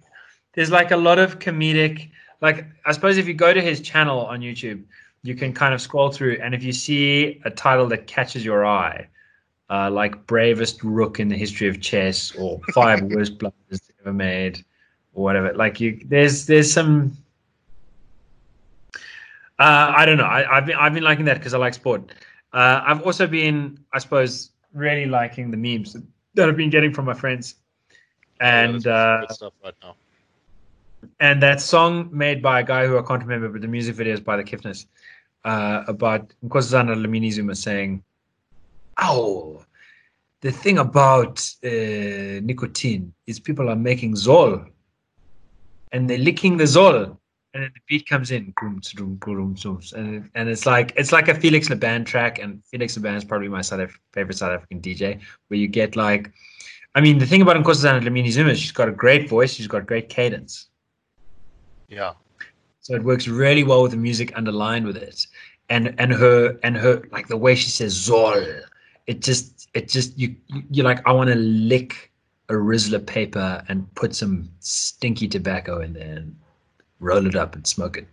there's 0.54 0.70
like 0.70 0.92
a 0.92 0.98
lot 0.98 1.18
of 1.18 1.40
comedic. 1.40 2.12
Like 2.42 2.66
I 2.86 2.92
suppose 2.92 3.18
if 3.18 3.26
you 3.26 3.34
go 3.34 3.54
to 3.54 3.62
his 3.62 3.80
channel 3.80 4.26
on 4.26 4.42
YouTube, 4.42 4.84
you 5.24 5.36
can 5.36 5.54
kind 5.54 5.74
of 5.74 5.82
scroll 5.82 6.12
through, 6.12 6.38
and 6.42 6.54
if 6.54 6.64
you 6.64 6.74
see 6.74 7.42
a 7.46 7.50
title 7.50 7.88
that 7.88 8.08
catches 8.08 8.44
your 8.44 8.66
eye, 8.66 9.08
uh, 9.70 9.90
like 9.90 10.28
bravest 10.28 10.84
rook 10.84 11.20
in 11.20 11.30
the 11.30 11.38
history 11.38 11.68
of 11.68 11.80
chess, 11.82 12.32
or 12.36 12.60
five 12.74 13.02
worst 13.14 13.38
blunders 13.40 13.82
ever 14.02 14.14
made, 14.14 14.64
or 15.14 15.24
whatever, 15.24 15.54
like 15.54 15.80
you, 15.80 16.00
there's 16.06 16.46
there's 16.46 16.72
some. 16.72 17.18
Uh, 19.60 19.94
I 19.96 20.06
don't 20.06 20.18
know. 20.18 20.26
I, 20.26 20.58
I've 20.58 20.66
been 20.66 20.76
I've 20.76 20.94
been 20.94 21.04
liking 21.04 21.26
that 21.26 21.38
because 21.38 21.54
I 21.54 21.58
like 21.58 21.74
sport. 21.74 22.12
Uh, 22.52 22.84
I've 22.86 23.02
also 23.02 23.26
been, 23.26 23.80
I 23.94 24.00
suppose, 24.00 24.52
really 24.74 25.06
liking 25.06 25.50
the 25.52 25.58
memes 25.58 25.96
that 26.36 26.50
I've 26.50 26.58
been 26.58 26.70
getting 26.70 26.94
from 26.94 27.06
my 27.06 27.14
friends, 27.14 27.56
and 28.42 28.84
Yeah, 28.84 28.92
uh, 28.92 29.28
stuff 29.34 29.54
right 29.64 29.74
now. 29.82 29.96
and 31.22 31.42
that 31.42 31.62
song 31.62 32.10
made 32.12 32.42
by 32.42 32.60
a 32.60 32.64
guy 32.64 32.86
who 32.88 32.98
I 32.98 33.04
can't 33.04 33.22
remember, 33.22 33.48
but 33.48 33.62
the 33.62 33.68
music 33.70 33.96
video 33.96 34.14
is 34.14 34.20
by 34.20 34.36
the 34.36 34.44
Kiffness 34.44 34.86
uh, 35.46 35.84
about 35.88 36.34
Nkosazana 36.46 37.32
Zuma 37.32 37.56
saying, 37.56 38.04
"Oh, 38.98 39.64
the 40.42 40.52
thing 40.52 40.78
about 40.78 41.40
uh, 41.64 42.40
nicotine 42.44 43.14
is 43.28 43.40
people 43.40 43.70
are 43.70 43.76
making 43.76 44.16
zol, 44.16 44.68
and 45.92 46.10
they're 46.10 46.18
licking 46.18 46.58
the 46.58 46.66
zol." 46.66 47.18
And 47.56 47.64
then 47.64 47.72
the 47.76 47.82
beat 47.88 48.08
comes 48.10 48.32
in, 48.32 48.52
and 48.58 50.30
and 50.34 50.50
it's 50.50 50.66
like 50.66 50.94
it's 50.96 51.12
like 51.12 51.28
a 51.28 51.36
Felix 51.36 51.70
Laband 51.70 52.06
track, 52.08 52.40
and 52.40 52.64
Felix 52.66 52.98
Laband 52.98 53.18
is 53.18 53.24
probably 53.24 53.48
my 53.48 53.62
South 53.62 53.92
favorite 54.12 54.38
South 54.38 54.52
African 54.52 54.82
DJ, 54.82 55.20
where 55.50 55.60
you 55.60 55.68
get 55.68 55.96
like, 55.96 56.32
I 56.96 57.02
mean, 57.02 57.20
the 57.20 57.28
thing 57.28 57.44
about 57.44 57.58
Nkosazana 57.58 58.02
Dlamini 58.02 58.32
Zuma 58.32 58.52
is 58.52 58.60
she's 58.60 58.72
got 58.72 58.90
a 58.90 58.92
great 58.92 59.30
voice, 59.30 59.54
she's 59.54 59.68
got 59.68 59.86
great 59.86 60.10
cadence, 60.10 60.68
Yeah. 61.90 62.14
So 62.84 62.94
it 62.96 63.04
works 63.04 63.30
really 63.30 63.64
well 63.64 63.82
with 63.82 63.92
the 63.92 63.98
music 63.98 64.34
underlined 64.36 64.86
with 64.86 64.98
it, 64.98 65.26
and 65.70 65.96
and 65.98 66.12
her 66.12 66.60
and 66.64 66.76
her 66.76 67.02
like 67.12 67.30
the 67.30 67.38
way 67.38 67.56
she 67.56 67.70
says 67.70 67.96
Zol, 67.96 68.62
it 69.08 69.22
just 69.22 69.70
it 69.74 69.88
just 69.88 70.20
you 70.20 70.36
you're 70.70 70.84
like 70.84 71.00
I 71.08 71.14
want 71.14 71.30
to 71.30 71.36
lick 71.36 72.12
a 72.50 72.54
Rizla 72.54 73.04
paper 73.06 73.64
and 73.70 73.92
put 73.96 74.14
some 74.14 74.50
stinky 74.60 75.30
tobacco 75.30 75.80
in 75.80 75.94
there 75.94 76.18
and 76.18 76.36
roll 77.00 77.26
it 77.26 77.36
up 77.36 77.56
and 77.56 77.66
smoke 77.66 77.98
it. 77.98 78.08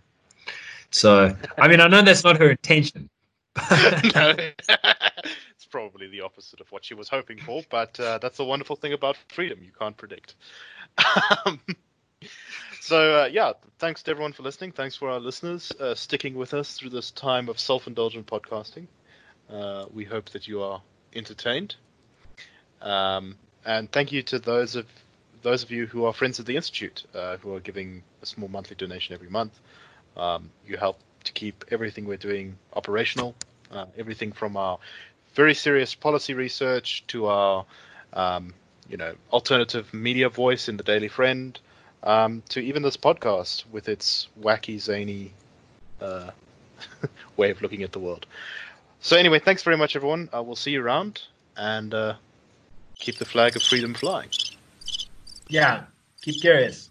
So 0.92 1.34
I 1.58 1.66
mean 1.66 1.80
I 1.80 1.88
know 1.88 2.02
that's 2.02 2.22
not 2.22 2.38
her 2.38 2.50
intention. 2.50 3.10
no, 4.14 4.34
it's 4.38 5.66
probably 5.68 6.06
the 6.06 6.20
opposite 6.20 6.60
of 6.60 6.70
what 6.70 6.84
she 6.84 6.94
was 6.94 7.08
hoping 7.08 7.38
for, 7.40 7.64
but 7.70 7.98
uh, 7.98 8.18
that's 8.18 8.36
the 8.36 8.44
wonderful 8.44 8.76
thing 8.76 8.92
about 8.92 9.16
freedom. 9.30 9.58
You 9.64 9.72
can't 9.76 9.96
predict. 9.96 10.36
Um, 11.46 11.60
so, 12.80 13.22
uh, 13.22 13.26
yeah, 13.26 13.52
thanks 13.78 14.02
to 14.04 14.10
everyone 14.10 14.32
for 14.32 14.42
listening. 14.42 14.72
Thanks 14.72 14.96
for 14.96 15.10
our 15.10 15.20
listeners 15.20 15.70
uh, 15.78 15.94
sticking 15.94 16.34
with 16.34 16.54
us 16.54 16.74
through 16.74 16.90
this 16.90 17.10
time 17.10 17.48
of 17.48 17.58
self 17.58 17.86
indulgent 17.86 18.26
podcasting. 18.26 18.86
Uh, 19.50 19.86
we 19.92 20.04
hope 20.04 20.30
that 20.30 20.48
you 20.48 20.62
are 20.62 20.82
entertained. 21.14 21.76
Um, 22.80 23.36
and 23.64 23.90
thank 23.92 24.12
you 24.12 24.22
to 24.24 24.38
those 24.38 24.76
of 24.76 24.86
those 25.42 25.62
of 25.62 25.70
you 25.70 25.86
who 25.86 26.04
are 26.04 26.12
friends 26.12 26.38
of 26.38 26.46
the 26.46 26.56
institute 26.56 27.04
uh, 27.14 27.36
who 27.38 27.54
are 27.54 27.60
giving 27.60 28.02
a 28.22 28.26
small 28.26 28.48
monthly 28.48 28.76
donation 28.76 29.14
every 29.14 29.28
month. 29.28 29.58
Um, 30.16 30.50
you 30.66 30.76
help 30.76 30.98
to 31.24 31.32
keep 31.32 31.64
everything 31.70 32.06
we're 32.06 32.16
doing 32.16 32.56
operational. 32.74 33.34
Uh, 33.70 33.86
everything 33.96 34.32
from 34.32 34.56
our 34.56 34.78
very 35.34 35.54
serious 35.54 35.94
policy 35.94 36.34
research 36.34 37.04
to 37.06 37.26
our, 37.26 37.64
um, 38.12 38.52
you 38.88 38.96
know, 38.96 39.14
alternative 39.32 39.92
media 39.94 40.28
voice 40.28 40.68
in 40.68 40.76
the 40.76 40.82
Daily 40.82 41.08
Friend, 41.08 41.58
um, 42.02 42.42
to 42.48 42.60
even 42.60 42.82
this 42.82 42.96
podcast 42.96 43.64
with 43.70 43.88
its 43.88 44.28
wacky, 44.40 44.80
zany 44.80 45.32
uh, 46.00 46.30
way 47.36 47.50
of 47.50 47.62
looking 47.62 47.82
at 47.82 47.92
the 47.92 47.98
world. 47.98 48.26
So 49.00 49.16
anyway, 49.16 49.38
thanks 49.38 49.62
very 49.62 49.76
much, 49.76 49.96
everyone. 49.96 50.28
Uh, 50.34 50.42
we'll 50.42 50.56
see 50.56 50.72
you 50.72 50.82
around, 50.82 51.22
and 51.56 51.94
uh, 51.94 52.14
keep 52.98 53.16
the 53.16 53.24
flag 53.24 53.56
of 53.56 53.62
freedom 53.62 53.94
flying. 53.94 54.28
Yeah, 55.48 55.84
keep 56.22 56.40
curious. 56.40 56.89